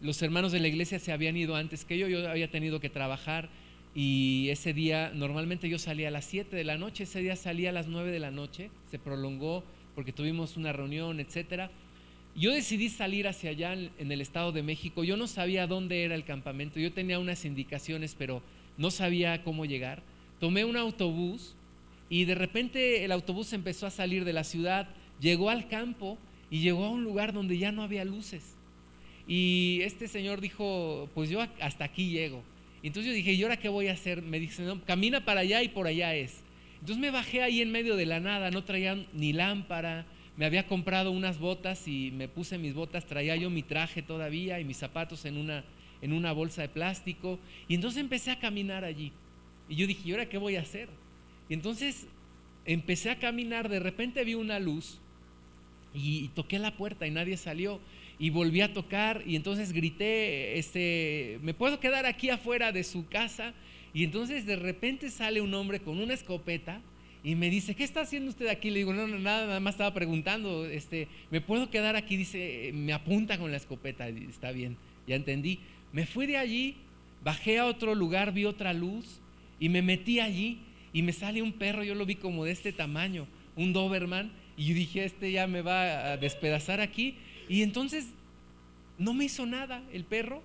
los 0.02 0.22
hermanos 0.22 0.52
de 0.52 0.60
la 0.60 0.68
iglesia 0.68 1.00
se 1.00 1.12
habían 1.12 1.38
ido 1.38 1.56
antes 1.56 1.86
que 1.86 1.98
yo, 1.98 2.08
yo 2.08 2.30
había 2.30 2.50
tenido 2.50 2.80
que 2.80 2.90
trabajar 2.90 3.50
y 3.94 4.50
ese 4.50 4.74
día 4.74 5.12
normalmente 5.14 5.70
yo 5.70 5.80
salía 5.80 6.10
a 6.10 6.12
las 6.12 6.26
7 6.26 6.56
de 6.56 6.64
la 6.64 6.78
noche, 6.78 7.04
ese 7.04 7.22
día 7.22 7.36
salía 7.36 7.70
a 7.70 7.74
las 7.74 7.88
9 7.88 8.12
de 8.12 8.20
la 8.20 8.32
noche, 8.32 8.70
se 8.92 9.00
prolongó 9.00 9.64
porque 9.96 10.12
tuvimos 10.12 10.58
una 10.58 10.74
reunión, 10.74 11.20
etcétera. 11.22 11.72
Yo 12.36 12.52
decidí 12.52 12.90
salir 12.90 13.30
hacia 13.30 13.52
allá 13.52 13.74
en 13.74 14.12
el 14.12 14.20
Estado 14.20 14.52
de 14.52 14.62
México. 14.62 15.06
Yo 15.06 15.16
no 15.16 15.26
sabía 15.26 15.68
dónde 15.68 16.04
era 16.04 16.16
el 16.16 16.26
campamento. 16.26 16.82
Yo 16.82 16.92
tenía 16.92 17.18
unas 17.18 17.46
indicaciones, 17.46 18.14
pero 18.14 18.44
no 18.78 18.92
sabía 18.92 19.42
cómo 19.42 19.64
llegar. 19.64 20.04
Tomé 20.40 20.66
un 20.66 20.78
autobús 20.78 21.56
y 22.10 22.26
de 22.26 22.36
repente 22.36 23.04
el 23.04 23.12
autobús 23.12 23.54
empezó 23.54 23.88
a 23.88 23.92
salir 23.92 24.26
de 24.26 24.34
la 24.34 24.44
ciudad 24.44 24.88
llegó 25.20 25.50
al 25.50 25.68
campo 25.68 26.18
y 26.50 26.60
llegó 26.60 26.86
a 26.86 26.90
un 26.90 27.04
lugar 27.04 27.34
donde 27.34 27.58
ya 27.58 27.72
no 27.72 27.84
había 27.84 28.06
luces. 28.06 28.56
Y 29.28 29.80
este 29.82 30.08
señor 30.08 30.42
dijo, 30.42 31.10
pues 31.14 31.30
yo 31.30 31.42
hasta 31.62 31.86
aquí 31.86 32.10
llego. 32.10 32.44
Entonces 32.84 33.12
yo 33.12 33.16
dije, 33.16 33.34
¿y 33.34 33.42
ahora 33.42 33.58
qué 33.58 33.70
voy 33.70 33.88
a 33.88 33.94
hacer? 33.94 34.22
Me 34.22 34.40
dice, 34.40 34.64
camina 34.86 35.26
para 35.26 35.42
allá 35.42 35.64
y 35.64 35.70
por 35.70 35.88
allá 35.88 36.14
es. 36.14 36.42
Entonces 36.74 36.98
me 36.98 37.10
bajé 37.10 37.42
ahí 37.42 37.62
en 37.62 37.72
medio 37.72 37.96
de 37.96 38.06
la 38.06 38.20
nada, 38.20 38.52
no 38.52 38.64
traía 38.64 39.04
ni 39.14 39.34
lámpara, 39.34 40.06
me 40.38 40.46
había 40.46 40.68
comprado 40.68 41.10
unas 41.10 41.40
botas 41.40 41.88
y 41.88 42.12
me 42.12 42.28
puse 42.28 42.60
mis 42.60 42.76
botas, 42.76 43.06
traía 43.06 43.36
yo 43.36 43.50
mi 43.50 43.64
traje 43.64 44.04
todavía 44.04 44.60
y 44.60 44.66
mis 44.66 44.78
zapatos 44.78 45.26
en 45.26 45.38
una, 45.38 45.64
en 46.04 46.14
una 46.14 46.32
bolsa 46.32 46.62
de 46.62 46.70
plástico. 46.70 47.40
Y 47.68 47.74
entonces 47.74 48.00
empecé 48.00 48.30
a 48.30 48.40
caminar 48.40 48.84
allí. 48.84 49.12
Y 49.68 49.76
yo 49.76 49.88
dije, 49.88 50.02
¿y 50.06 50.12
ahora 50.12 50.30
qué 50.30 50.38
voy 50.38 50.56
a 50.56 50.62
hacer? 50.62 50.90
Y 51.50 51.54
entonces 51.54 52.08
empecé 52.66 53.10
a 53.10 53.20
caminar, 53.20 53.70
de 53.70 53.80
repente 53.80 54.24
vi 54.24 54.36
una 54.36 54.60
luz 54.60 55.00
y, 55.94 56.28
toqué 56.30 56.60
la 56.60 56.76
puerta 56.76 57.08
y 57.08 57.12
nadie 57.12 57.38
salió 57.38 57.80
y 58.20 58.30
volví 58.30 58.62
a 58.62 58.74
tocar 58.74 59.24
y 59.26 59.36
entonces 59.36 59.72
grité, 59.72 60.58
este, 60.58 61.40
¿me 61.42 61.54
puedo 61.54 61.80
quedar 61.80 62.06
aquí 62.06 62.30
afuera 62.30 62.72
de 62.72 62.84
su 62.84 63.08
casa? 63.08 63.54
Y 63.94 64.04
entonces 64.04 64.46
de 64.46 64.56
repente 64.56 65.10
sale 65.10 65.42
un 65.42 65.54
hombre 65.54 65.80
con 65.80 66.00
una 66.00 66.14
escopeta 66.14 66.82
y 67.24 67.36
me 67.36 67.50
dice, 67.50 67.76
¿qué 67.76 67.84
está 67.84 68.02
haciendo 68.02 68.30
usted 68.30 68.48
aquí? 68.48 68.70
Le 68.70 68.80
digo, 68.80 68.94
no, 68.94 69.08
no, 69.08 69.18
nada, 69.18 69.48
nada 69.48 69.60
más 69.60 69.76
estaba 69.76 69.94
preguntando, 69.94 70.66
este, 70.66 71.08
¿me 71.32 71.42
puedo 71.42 71.70
quedar 71.70 71.96
aquí? 71.96 72.18
Dice, 72.18 72.72
me 72.74 72.94
apunta 72.94 73.38
con 73.38 73.52
la 73.52 73.58
escopeta, 73.58 74.08
está 74.08 74.52
bien, 74.52 74.78
ya 75.08 75.16
entendí. 75.16 75.60
Me 75.92 76.06
fui 76.06 76.28
de 76.28 76.38
allí, 76.38 76.76
bajé 77.24 77.58
a 77.58 77.66
otro 77.66 77.96
lugar, 77.96 78.34
vi 78.34 78.46
otra 78.46 78.74
luz 78.74 79.22
y 79.60 79.70
me 79.70 79.82
metí 79.82 80.20
allí 80.20 80.60
y 80.94 81.02
me 81.02 81.14
sale 81.14 81.42
un 81.42 81.54
perro, 81.54 81.84
yo 81.84 81.96
lo 81.96 82.06
vi 82.06 82.16
como 82.16 82.46
de 82.46 82.52
este 82.52 82.72
tamaño, 82.72 83.28
un 83.56 83.74
Doberman, 83.74 84.32
y 84.58 84.68
yo 84.68 84.74
dije, 84.74 85.04
este 85.04 85.32
ya 85.32 85.48
me 85.48 85.62
va 85.62 86.12
a 86.12 86.18
despedazar 86.18 86.80
aquí. 86.80 87.16
Y 87.50 87.62
entonces 87.62 88.08
no 88.98 89.14
me 89.14 89.26
hizo 89.26 89.46
nada 89.46 89.84
el 89.92 90.06
perro 90.06 90.42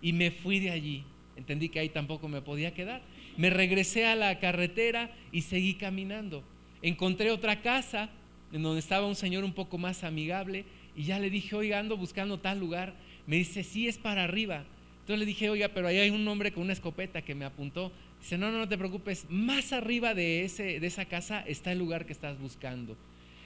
y 0.00 0.12
me 0.12 0.30
fui 0.30 0.60
de 0.60 0.70
allí. 0.70 1.04
Entendí 1.36 1.68
que 1.68 1.80
ahí 1.80 1.88
tampoco 1.88 2.28
me 2.28 2.42
podía 2.42 2.74
quedar. 2.74 3.02
Me 3.36 3.50
regresé 3.50 4.06
a 4.06 4.16
la 4.16 4.38
carretera 4.38 5.10
y 5.32 5.42
seguí 5.42 5.74
caminando. 5.74 6.42
Encontré 6.82 7.30
otra 7.30 7.60
casa 7.62 8.10
en 8.52 8.62
donde 8.62 8.80
estaba 8.80 9.06
un 9.06 9.16
señor 9.16 9.44
un 9.44 9.52
poco 9.52 9.78
más 9.78 10.04
amigable 10.04 10.64
y 10.96 11.04
ya 11.04 11.18
le 11.18 11.30
dije, 11.30 11.54
oiga, 11.54 11.78
ando 11.78 11.96
buscando 11.96 12.38
tal 12.38 12.58
lugar. 12.58 12.94
Me 13.26 13.36
dice, 13.36 13.62
sí, 13.62 13.88
es 13.88 13.98
para 13.98 14.24
arriba. 14.24 14.64
Entonces 15.08 15.20
le 15.20 15.32
dije, 15.32 15.48
oiga, 15.48 15.68
pero 15.68 15.88
ahí 15.88 15.96
hay 15.96 16.10
un 16.10 16.28
hombre 16.28 16.52
con 16.52 16.64
una 16.64 16.74
escopeta 16.74 17.22
que 17.22 17.34
me 17.34 17.46
apuntó. 17.46 17.90
Dice, 18.20 18.36
no, 18.36 18.52
no, 18.52 18.58
no 18.58 18.68
te 18.68 18.76
preocupes, 18.76 19.24
más 19.30 19.72
arriba 19.72 20.12
de, 20.12 20.44
ese, 20.44 20.80
de 20.80 20.86
esa 20.86 21.06
casa 21.06 21.40
está 21.40 21.72
el 21.72 21.78
lugar 21.78 22.04
que 22.04 22.12
estás 22.12 22.38
buscando. 22.38 22.94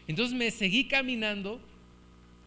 Entonces 0.08 0.36
me 0.36 0.50
seguí 0.50 0.86
caminando 0.86 1.60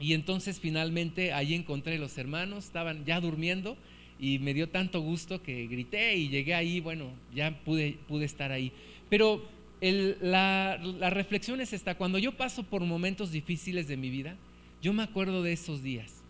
y 0.02 0.16
entonces 0.16 0.60
finalmente 0.60 1.32
ahí 1.32 1.54
encontré 1.54 1.98
los 1.98 2.18
hermanos, 2.18 2.66
estaban 2.66 3.06
ya 3.06 3.22
durmiendo 3.22 3.78
y 4.20 4.40
me 4.40 4.54
dio 4.54 4.68
tanto 4.68 5.00
gusto 5.00 5.42
que 5.42 5.66
grité 5.68 6.18
y 6.18 6.28
llegué 6.28 6.54
ahí, 6.54 6.82
bueno, 6.82 7.10
ya 7.34 7.58
pude, 7.64 7.98
pude 8.10 8.26
estar 8.26 8.52
ahí. 8.52 8.74
Pero 9.10 9.48
la, 9.80 10.78
la 11.00 11.10
reflexión 11.10 11.62
es 11.62 11.72
esta, 11.72 11.96
cuando 11.96 12.20
yo 12.20 12.34
paso 12.34 12.64
por 12.64 12.82
momentos 12.82 13.32
difíciles 13.32 13.88
de 13.88 13.96
mi 13.96 14.10
vida, 14.10 14.36
yo 14.82 14.92
me 14.92 15.04
acuerdo 15.04 15.42
de 15.42 15.54
esos 15.54 15.82
días. 15.82 16.25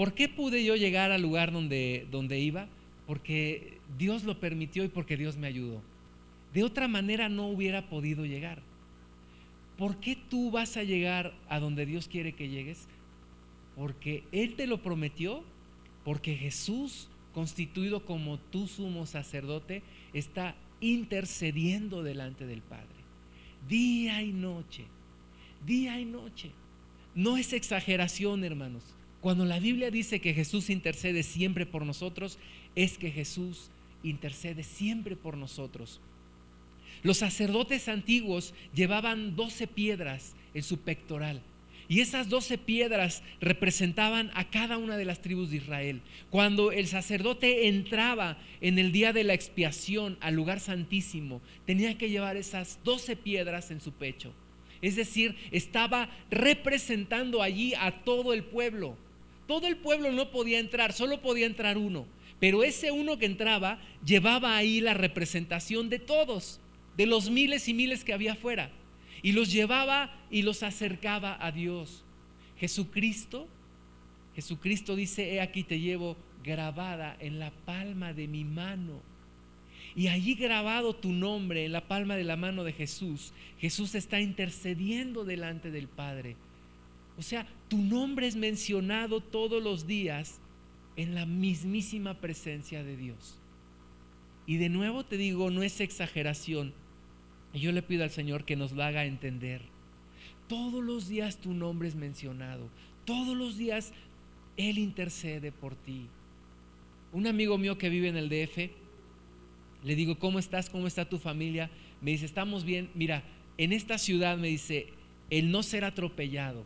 ¿Por 0.00 0.14
qué 0.14 0.30
pude 0.30 0.64
yo 0.64 0.76
llegar 0.76 1.12
al 1.12 1.20
lugar 1.20 1.52
donde, 1.52 2.06
donde 2.10 2.40
iba? 2.40 2.68
Porque 3.06 3.80
Dios 3.98 4.24
lo 4.24 4.40
permitió 4.40 4.82
y 4.82 4.88
porque 4.88 5.18
Dios 5.18 5.36
me 5.36 5.46
ayudó. 5.46 5.82
De 6.54 6.64
otra 6.64 6.88
manera 6.88 7.28
no 7.28 7.48
hubiera 7.48 7.90
podido 7.90 8.24
llegar. 8.24 8.62
¿Por 9.76 10.00
qué 10.00 10.16
tú 10.16 10.50
vas 10.50 10.78
a 10.78 10.84
llegar 10.84 11.34
a 11.50 11.60
donde 11.60 11.84
Dios 11.84 12.08
quiere 12.08 12.32
que 12.32 12.48
llegues? 12.48 12.88
Porque 13.76 14.24
Él 14.32 14.54
te 14.54 14.66
lo 14.66 14.82
prometió, 14.82 15.44
porque 16.02 16.34
Jesús, 16.34 17.10
constituido 17.34 18.06
como 18.06 18.38
tu 18.38 18.68
sumo 18.68 19.04
sacerdote, 19.04 19.82
está 20.14 20.54
intercediendo 20.80 22.02
delante 22.02 22.46
del 22.46 22.62
Padre. 22.62 22.86
Día 23.68 24.22
y 24.22 24.32
noche, 24.32 24.86
día 25.66 26.00
y 26.00 26.06
noche. 26.06 26.52
No 27.14 27.36
es 27.36 27.52
exageración, 27.52 28.44
hermanos. 28.44 28.96
Cuando 29.20 29.44
la 29.44 29.58
Biblia 29.58 29.90
dice 29.90 30.20
que 30.20 30.32
Jesús 30.32 30.70
intercede 30.70 31.22
siempre 31.22 31.66
por 31.66 31.84
nosotros, 31.84 32.38
es 32.74 32.96
que 32.96 33.10
Jesús 33.10 33.70
intercede 34.02 34.62
siempre 34.62 35.14
por 35.16 35.36
nosotros. 35.36 36.00
Los 37.02 37.18
sacerdotes 37.18 37.88
antiguos 37.88 38.54
llevaban 38.74 39.36
12 39.36 39.66
piedras 39.66 40.34
en 40.52 40.62
su 40.62 40.78
pectoral 40.78 41.40
Y 41.88 42.00
esas 42.00 42.28
doce 42.28 42.56
piedras 42.56 43.22
representaban 43.40 44.30
a 44.34 44.48
cada 44.48 44.78
una 44.78 44.96
de 44.96 45.04
las 45.04 45.22
tribus 45.22 45.50
de 45.50 45.56
Israel. 45.56 46.02
Cuando 46.30 46.72
el 46.72 46.86
sacerdote 46.86 47.66
entraba 47.68 48.38
en 48.60 48.78
el 48.78 48.92
día 48.92 49.12
de 49.12 49.24
la 49.24 49.34
expiación 49.34 50.16
al 50.20 50.34
lugar 50.34 50.60
santísimo, 50.60 51.42
tenía 51.66 51.98
que 51.98 52.08
llevar 52.08 52.36
esas 52.36 52.78
doce 52.84 53.16
piedras 53.16 53.70
en 53.72 53.80
su 53.80 53.92
pecho. 53.92 54.32
Es 54.82 54.94
decir, 54.94 55.36
estaba 55.50 56.08
representando 56.30 57.42
allí 57.42 57.74
a 57.74 58.04
todo 58.04 58.32
el 58.34 58.44
pueblo. 58.44 58.96
Todo 59.50 59.66
el 59.66 59.78
pueblo 59.78 60.12
no 60.12 60.30
podía 60.30 60.60
entrar, 60.60 60.92
solo 60.92 61.20
podía 61.22 61.44
entrar 61.44 61.76
uno. 61.76 62.06
Pero 62.38 62.62
ese 62.62 62.92
uno 62.92 63.18
que 63.18 63.26
entraba 63.26 63.80
llevaba 64.06 64.56
ahí 64.56 64.80
la 64.80 64.94
representación 64.94 65.88
de 65.88 65.98
todos, 65.98 66.60
de 66.96 67.06
los 67.06 67.30
miles 67.30 67.66
y 67.66 67.74
miles 67.74 68.04
que 68.04 68.12
había 68.12 68.34
afuera 68.34 68.70
y 69.24 69.32
los 69.32 69.50
llevaba 69.50 70.16
y 70.30 70.42
los 70.42 70.62
acercaba 70.62 71.36
a 71.44 71.50
Dios. 71.50 72.04
Jesucristo, 72.58 73.48
Jesucristo 74.36 74.94
dice, 74.94 75.34
he 75.34 75.40
aquí 75.40 75.64
te 75.64 75.80
llevo 75.80 76.16
grabada 76.44 77.16
en 77.18 77.40
la 77.40 77.50
palma 77.50 78.12
de 78.12 78.28
mi 78.28 78.44
mano. 78.44 79.02
Y 79.96 80.06
allí 80.06 80.36
grabado 80.36 80.94
tu 80.94 81.10
nombre 81.10 81.64
en 81.64 81.72
la 81.72 81.88
palma 81.88 82.14
de 82.14 82.22
la 82.22 82.36
mano 82.36 82.62
de 82.62 82.72
Jesús, 82.72 83.32
Jesús 83.58 83.96
está 83.96 84.20
intercediendo 84.20 85.24
delante 85.24 85.72
del 85.72 85.88
Padre. 85.88 86.36
O 87.20 87.22
sea, 87.22 87.46
tu 87.68 87.76
nombre 87.76 88.26
es 88.26 88.34
mencionado 88.34 89.20
todos 89.20 89.62
los 89.62 89.86
días 89.86 90.40
en 90.96 91.14
la 91.14 91.26
mismísima 91.26 92.18
presencia 92.18 92.82
de 92.82 92.96
Dios. 92.96 93.38
Y 94.46 94.56
de 94.56 94.70
nuevo 94.70 95.04
te 95.04 95.18
digo, 95.18 95.50
no 95.50 95.62
es 95.62 95.82
exageración, 95.82 96.72
yo 97.52 97.72
le 97.72 97.82
pido 97.82 98.04
al 98.04 98.10
Señor 98.10 98.46
que 98.46 98.56
nos 98.56 98.72
lo 98.72 98.82
haga 98.84 99.04
entender. 99.04 99.60
Todos 100.48 100.82
los 100.82 101.08
días 101.08 101.36
tu 101.36 101.52
nombre 101.52 101.88
es 101.88 101.94
mencionado. 101.94 102.70
Todos 103.04 103.36
los 103.36 103.58
días 103.58 103.92
Él 104.56 104.78
intercede 104.78 105.52
por 105.52 105.74
ti. 105.74 106.08
Un 107.12 107.26
amigo 107.26 107.58
mío 107.58 107.76
que 107.76 107.90
vive 107.90 108.08
en 108.08 108.16
el 108.16 108.30
DF, 108.30 108.70
le 109.84 109.94
digo, 109.94 110.18
¿cómo 110.18 110.38
estás? 110.38 110.70
¿Cómo 110.70 110.86
está 110.86 111.06
tu 111.06 111.18
familia? 111.18 111.70
Me 112.00 112.12
dice, 112.12 112.24
estamos 112.24 112.64
bien. 112.64 112.88
Mira, 112.94 113.24
en 113.58 113.74
esta 113.74 113.98
ciudad 113.98 114.38
me 114.38 114.48
dice, 114.48 114.86
el 115.28 115.50
no 115.50 115.62
ser 115.62 115.84
atropellado, 115.84 116.64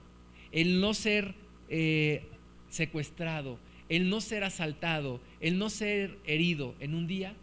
el 0.55 0.81
no 0.81 0.95
ser 0.95 1.35
eh, 1.69 2.23
secuestrado, 2.69 3.59
el 3.89 4.09
no 4.09 4.21
ser 4.21 4.45
asaltado, 4.45 5.21
el 5.41 5.59
no 5.59 5.69
ser 5.69 6.17
herido 6.25 6.77
en 6.79 6.95
un 6.95 7.09
día 7.09 7.35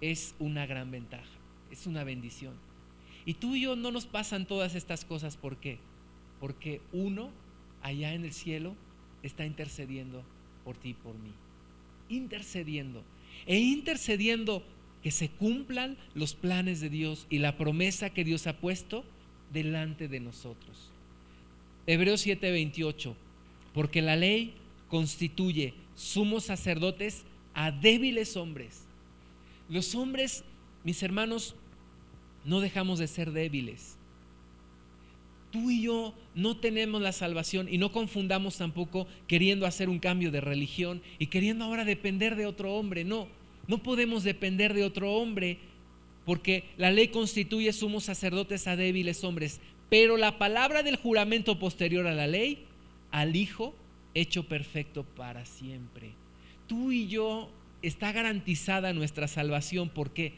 es 0.00 0.34
una 0.40 0.66
gran 0.66 0.90
ventaja, 0.90 1.38
es 1.70 1.86
una 1.86 2.02
bendición. 2.02 2.54
Y 3.24 3.34
tú 3.34 3.54
y 3.54 3.62
yo 3.62 3.76
no 3.76 3.92
nos 3.92 4.06
pasan 4.06 4.44
todas 4.44 4.74
estas 4.74 5.04
cosas. 5.04 5.36
¿Por 5.36 5.58
qué? 5.58 5.78
Porque 6.40 6.80
uno 6.92 7.30
allá 7.80 8.12
en 8.14 8.24
el 8.24 8.32
cielo 8.32 8.74
está 9.22 9.46
intercediendo 9.46 10.24
por 10.64 10.76
ti 10.76 10.90
y 10.90 10.94
por 10.94 11.14
mí. 11.16 11.32
Intercediendo. 12.08 13.04
E 13.46 13.58
intercediendo 13.58 14.64
que 15.02 15.12
se 15.12 15.28
cumplan 15.28 15.96
los 16.14 16.34
planes 16.34 16.80
de 16.80 16.90
Dios 16.90 17.28
y 17.30 17.38
la 17.38 17.56
promesa 17.56 18.10
que 18.10 18.24
Dios 18.24 18.48
ha 18.48 18.58
puesto 18.58 19.04
delante 19.52 20.08
de 20.08 20.18
nosotros. 20.18 20.90
Hebreos 21.88 22.24
7:28. 22.24 23.16
Porque 23.72 24.02
la 24.02 24.14
ley 24.14 24.52
constituye 24.88 25.74
sumos 25.96 26.44
sacerdotes 26.44 27.24
a 27.54 27.72
débiles 27.72 28.36
hombres. 28.36 28.84
Los 29.68 29.94
hombres, 29.94 30.44
mis 30.84 31.02
hermanos, 31.02 31.54
no 32.44 32.60
dejamos 32.60 32.98
de 32.98 33.08
ser 33.08 33.32
débiles. 33.32 33.96
Tú 35.50 35.70
y 35.70 35.82
yo 35.82 36.14
no 36.34 36.58
tenemos 36.58 37.00
la 37.00 37.12
salvación 37.12 37.68
y 37.70 37.78
no 37.78 37.90
confundamos 37.90 38.58
tampoco 38.58 39.06
queriendo 39.26 39.64
hacer 39.64 39.88
un 39.88 39.98
cambio 39.98 40.30
de 40.30 40.42
religión 40.42 41.00
y 41.18 41.28
queriendo 41.28 41.64
ahora 41.64 41.86
depender 41.86 42.36
de 42.36 42.44
otro 42.44 42.74
hombre. 42.74 43.04
No, 43.04 43.28
no 43.66 43.82
podemos 43.82 44.24
depender 44.24 44.74
de 44.74 44.84
otro 44.84 45.14
hombre 45.14 45.58
porque 46.26 46.64
la 46.76 46.90
ley 46.90 47.08
constituye 47.08 47.72
sumos 47.72 48.04
sacerdotes 48.04 48.66
a 48.66 48.76
débiles 48.76 49.24
hombres. 49.24 49.60
Pero 49.90 50.16
la 50.16 50.38
palabra 50.38 50.82
del 50.82 50.96
juramento 50.96 51.58
posterior 51.58 52.06
a 52.06 52.14
la 52.14 52.26
ley, 52.26 52.66
al 53.10 53.36
Hijo 53.36 53.74
hecho 54.14 54.46
perfecto 54.48 55.04
para 55.04 55.44
siempre. 55.44 56.12
Tú 56.66 56.92
y 56.92 57.08
yo 57.08 57.50
está 57.82 58.12
garantizada 58.12 58.92
nuestra 58.92 59.28
salvación. 59.28 59.88
¿Por 59.88 60.10
qué? 60.10 60.34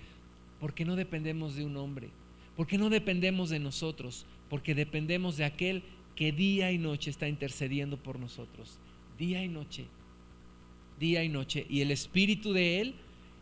Porque 0.61 0.85
no 0.85 0.97
dependemos 0.97 1.57
de 1.57 1.65
un 1.65 1.77
hombre, 1.77 2.11
porque 2.57 2.79
no 2.79 2.91
dependemos 2.91 3.51
de 3.51 3.59
nosotros, 3.59 4.27
porque 4.49 4.75
dependemos 4.75 5.37
de 5.37 5.45
aquel 5.45 5.83
que 6.15 6.33
día 6.33 6.71
y 6.71 6.79
noche 6.79 7.11
está 7.11 7.29
intercediendo 7.29 7.97
por 7.97 8.19
nosotros. 8.19 8.79
Día 9.19 9.43
y 9.43 9.49
noche, 9.49 9.87
día 10.99 11.25
y 11.25 11.29
noche. 11.29 11.67
Y 11.69 11.81
el 11.81 11.91
Espíritu 11.91 12.53
de 12.53 12.81
Él 12.81 12.95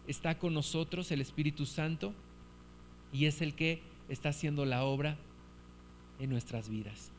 está 0.07 0.39
con 0.39 0.55
nosotros, 0.55 1.11
el 1.11 1.21
Espíritu 1.21 1.67
Santo, 1.67 2.15
y 3.13 3.27
es 3.27 3.43
el 3.43 3.55
que 3.55 3.81
está 4.09 4.31
haciendo 4.31 4.65
la 4.65 4.85
obra 4.85 5.19
en 6.19 6.31
nuestras 6.31 6.69
vidas. 6.69 7.11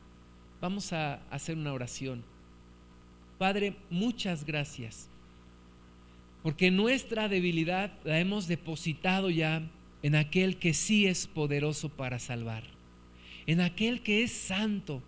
Vamos 0.60 0.92
a 0.92 1.14
hacer 1.30 1.56
una 1.56 1.72
oración. 1.72 2.22
Padre, 3.38 3.76
muchas 3.88 4.44
gracias, 4.44 5.08
porque 6.42 6.70
nuestra 6.70 7.28
debilidad 7.28 7.92
la 8.04 8.20
hemos 8.20 8.46
depositado 8.46 9.30
ya 9.30 9.62
en 10.02 10.14
aquel 10.14 10.58
que 10.58 10.74
sí 10.74 11.06
es 11.06 11.26
poderoso 11.26 11.88
para 11.88 12.18
salvar, 12.18 12.64
en 13.46 13.60
aquel 13.60 14.02
que 14.02 14.22
es 14.22 14.32
santo, 14.32 15.02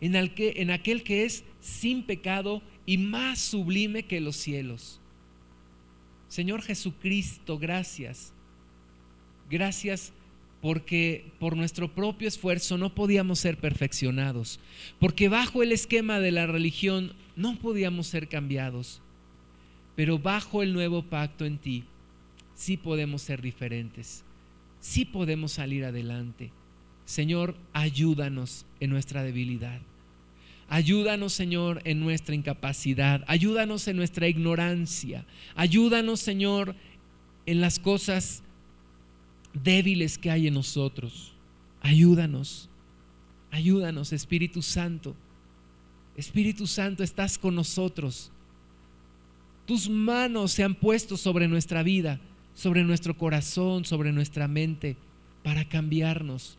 en, 0.00 0.12
que, 0.34 0.54
en 0.56 0.70
aquel 0.70 1.02
que 1.02 1.24
es 1.24 1.44
sin 1.60 2.02
pecado 2.02 2.62
y 2.84 2.98
más 2.98 3.38
sublime 3.38 4.04
que 4.04 4.20
los 4.20 4.36
cielos. 4.36 5.00
Señor 6.28 6.60
Jesucristo, 6.62 7.58
gracias. 7.58 8.34
Gracias 9.50 10.12
porque 10.60 11.30
por 11.38 11.56
nuestro 11.56 11.94
propio 11.94 12.28
esfuerzo 12.28 12.78
no 12.78 12.94
podíamos 12.94 13.38
ser 13.38 13.58
perfeccionados, 13.58 14.60
porque 14.98 15.28
bajo 15.28 15.62
el 15.62 15.72
esquema 15.72 16.20
de 16.20 16.32
la 16.32 16.46
religión 16.46 17.12
no 17.36 17.58
podíamos 17.58 18.06
ser 18.06 18.28
cambiados, 18.28 19.00
pero 19.94 20.18
bajo 20.18 20.62
el 20.62 20.72
nuevo 20.72 21.02
pacto 21.02 21.44
en 21.44 21.58
ti 21.58 21.84
sí 22.54 22.76
podemos 22.76 23.22
ser 23.22 23.40
diferentes 23.40 24.24
sí 24.80 25.04
podemos 25.04 25.52
salir 25.52 25.84
adelante. 25.84 26.50
Señor, 27.04 27.56
ayúdanos 27.72 28.66
en 28.80 28.90
nuestra 28.90 29.22
debilidad. 29.22 29.80
Ayúdanos, 30.68 31.32
Señor, 31.32 31.80
en 31.84 32.00
nuestra 32.00 32.34
incapacidad. 32.34 33.24
Ayúdanos 33.26 33.88
en 33.88 33.96
nuestra 33.96 34.28
ignorancia. 34.28 35.24
Ayúdanos, 35.54 36.20
Señor, 36.20 36.74
en 37.46 37.60
las 37.62 37.78
cosas 37.78 38.42
débiles 39.52 40.18
que 40.18 40.30
hay 40.30 40.46
en 40.46 40.54
nosotros. 40.54 41.34
Ayúdanos. 41.80 42.68
Ayúdanos, 43.50 44.12
Espíritu 44.12 44.62
Santo. 44.62 45.14
Espíritu 46.16 46.66
Santo, 46.66 47.02
estás 47.02 47.38
con 47.38 47.54
nosotros. 47.54 48.30
Tus 49.66 49.88
manos 49.88 50.52
se 50.52 50.64
han 50.64 50.74
puesto 50.74 51.16
sobre 51.16 51.46
nuestra 51.48 51.82
vida 51.82 52.20
sobre 52.58 52.82
nuestro 52.82 53.16
corazón, 53.16 53.84
sobre 53.84 54.10
nuestra 54.10 54.48
mente, 54.48 54.96
para 55.44 55.68
cambiarnos, 55.68 56.58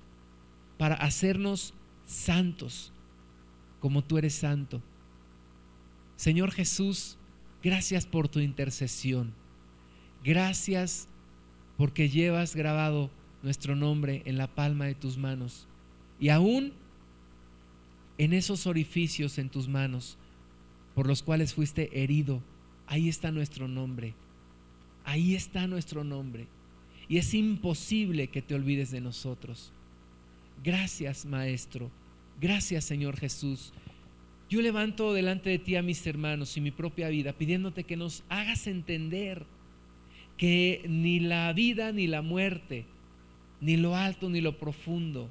para 0.78 0.96
hacernos 0.96 1.74
santos, 2.06 2.94
como 3.82 4.02
tú 4.02 4.18
eres 4.18 4.34
santo. 4.34 4.82
Señor 6.16 6.52
Jesús, 6.52 7.18
gracias 7.62 8.06
por 8.06 8.30
tu 8.30 8.40
intercesión. 8.40 9.34
Gracias 10.24 11.10
porque 11.80 12.10
llevas 12.10 12.58
grabado 12.58 13.10
nuestro 13.42 13.74
nombre 13.74 14.22
en 14.26 14.38
la 14.38 14.54
palma 14.54 14.86
de 14.86 14.96
tus 14.96 15.18
manos. 15.18 15.66
Y 16.20 16.28
aún 16.28 16.74
en 18.18 18.34
esos 18.34 18.68
orificios 18.68 19.38
en 19.38 19.48
tus 19.48 19.70
manos 19.70 20.18
por 20.94 21.08
los 21.08 21.24
cuales 21.24 21.54
fuiste 21.54 22.04
herido, 22.04 22.44
ahí 22.86 23.08
está 23.08 23.32
nuestro 23.32 23.70
nombre. 23.70 24.14
Ahí 25.06 25.36
está 25.36 25.68
nuestro 25.68 26.04
nombre. 26.04 26.48
Y 27.08 27.18
es 27.18 27.34
imposible 27.34 28.28
que 28.28 28.42
te 28.42 28.56
olvides 28.56 28.92
de 28.92 29.00
nosotros. 29.00 29.72
Gracias, 30.62 31.26
Maestro. 31.26 31.90
Gracias, 32.42 32.84
Señor 32.84 33.16
Jesús. 33.16 33.72
Yo 34.50 34.62
levanto 34.62 35.14
delante 35.14 35.50
de 35.50 35.60
ti 35.60 35.78
a 35.78 35.82
mis 35.82 36.06
hermanos 36.06 36.58
y 36.58 36.60
mi 36.60 36.72
propia 36.72 37.08
vida, 37.08 37.32
pidiéndote 37.32 37.86
que 37.86 37.96
nos 37.96 38.26
hagas 38.28 38.68
entender 38.68 39.46
que 40.40 40.84
ni 40.90 41.20
la 41.20 41.54
vida 41.54 41.92
ni 41.92 42.08
la 42.08 42.24
muerte, 42.24 42.86
ni 43.62 43.78
lo 43.78 43.96
alto 43.96 44.28
ni 44.32 44.42
lo 44.42 44.58
profundo, 44.58 45.30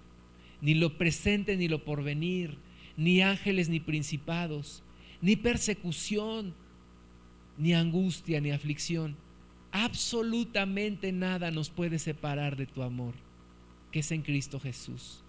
ni 0.60 0.74
lo 0.74 0.96
presente 0.96 1.56
ni 1.56 1.66
lo 1.66 1.84
porvenir, 1.84 2.56
ni 2.96 3.22
ángeles 3.22 3.68
ni 3.68 3.80
principados, 3.80 4.84
ni 5.20 5.34
persecución, 5.34 6.54
ni 7.56 7.74
angustia 7.74 8.40
ni 8.40 8.52
aflicción 8.52 9.16
absolutamente 9.72 11.12
nada 11.12 11.50
nos 11.50 11.70
puede 11.70 11.98
separar 11.98 12.56
de 12.56 12.66
tu 12.66 12.82
amor, 12.82 13.14
que 13.92 14.00
es 14.00 14.10
en 14.10 14.22
Cristo 14.22 14.60
Jesús. 14.60 15.22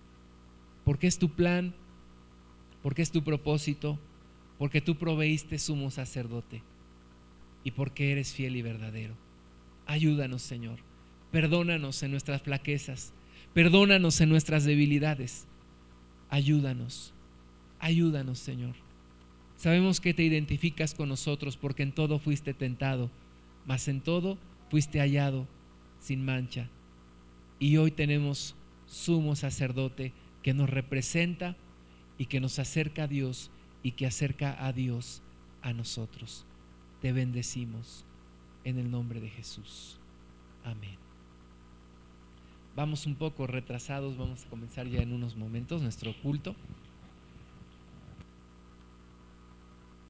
Porque 0.83 1.07
es 1.07 1.19
tu 1.19 1.29
plan, 1.29 1.73
porque 2.81 3.01
es 3.01 3.11
tu 3.11 3.23
propósito, 3.23 3.99
porque 4.57 4.81
tú 4.81 4.97
proveíste 4.97 5.59
sumo 5.59 5.91
sacerdote 5.91 6.63
y 7.63 7.71
porque 7.71 8.11
eres 8.11 8.33
fiel 8.33 8.55
y 8.55 8.61
verdadero. 8.61 9.15
Ayúdanos, 9.89 10.43
Señor. 10.43 10.77
Perdónanos 11.31 12.03
en 12.03 12.11
nuestras 12.11 12.43
flaquezas. 12.43 13.11
Perdónanos 13.55 14.21
en 14.21 14.29
nuestras 14.29 14.63
debilidades. 14.63 15.47
Ayúdanos. 16.29 17.11
Ayúdanos, 17.79 18.37
Señor. 18.37 18.75
Sabemos 19.55 19.99
que 19.99 20.13
te 20.13 20.21
identificas 20.21 20.93
con 20.93 21.09
nosotros 21.09 21.57
porque 21.57 21.81
en 21.81 21.91
todo 21.91 22.19
fuiste 22.19 22.53
tentado, 22.53 23.09
mas 23.65 23.87
en 23.87 24.01
todo 24.01 24.37
fuiste 24.69 24.99
hallado 24.99 25.47
sin 25.99 26.23
mancha. 26.23 26.69
Y 27.57 27.77
hoy 27.77 27.89
tenemos 27.89 28.53
sumo 28.85 29.35
sacerdote 29.35 30.13
que 30.43 30.53
nos 30.53 30.69
representa 30.69 31.57
y 32.19 32.27
que 32.27 32.39
nos 32.39 32.59
acerca 32.59 33.05
a 33.05 33.07
Dios 33.07 33.49
y 33.81 33.93
que 33.93 34.05
acerca 34.05 34.67
a 34.67 34.71
Dios 34.71 35.23
a 35.63 35.73
nosotros. 35.73 36.45
Te 37.01 37.11
bendecimos 37.11 38.05
en 38.69 38.79
el 38.79 38.89
nombre 38.89 39.19
de 39.19 39.29
Jesús. 39.29 39.97
Amén. 40.63 40.97
Vamos 42.75 43.05
un 43.05 43.15
poco 43.15 43.47
retrasados, 43.47 44.17
vamos 44.17 44.45
a 44.45 44.49
comenzar 44.49 44.87
ya 44.87 45.01
en 45.01 45.11
unos 45.11 45.35
momentos 45.35 45.81
nuestro 45.81 46.13
culto. 46.21 46.55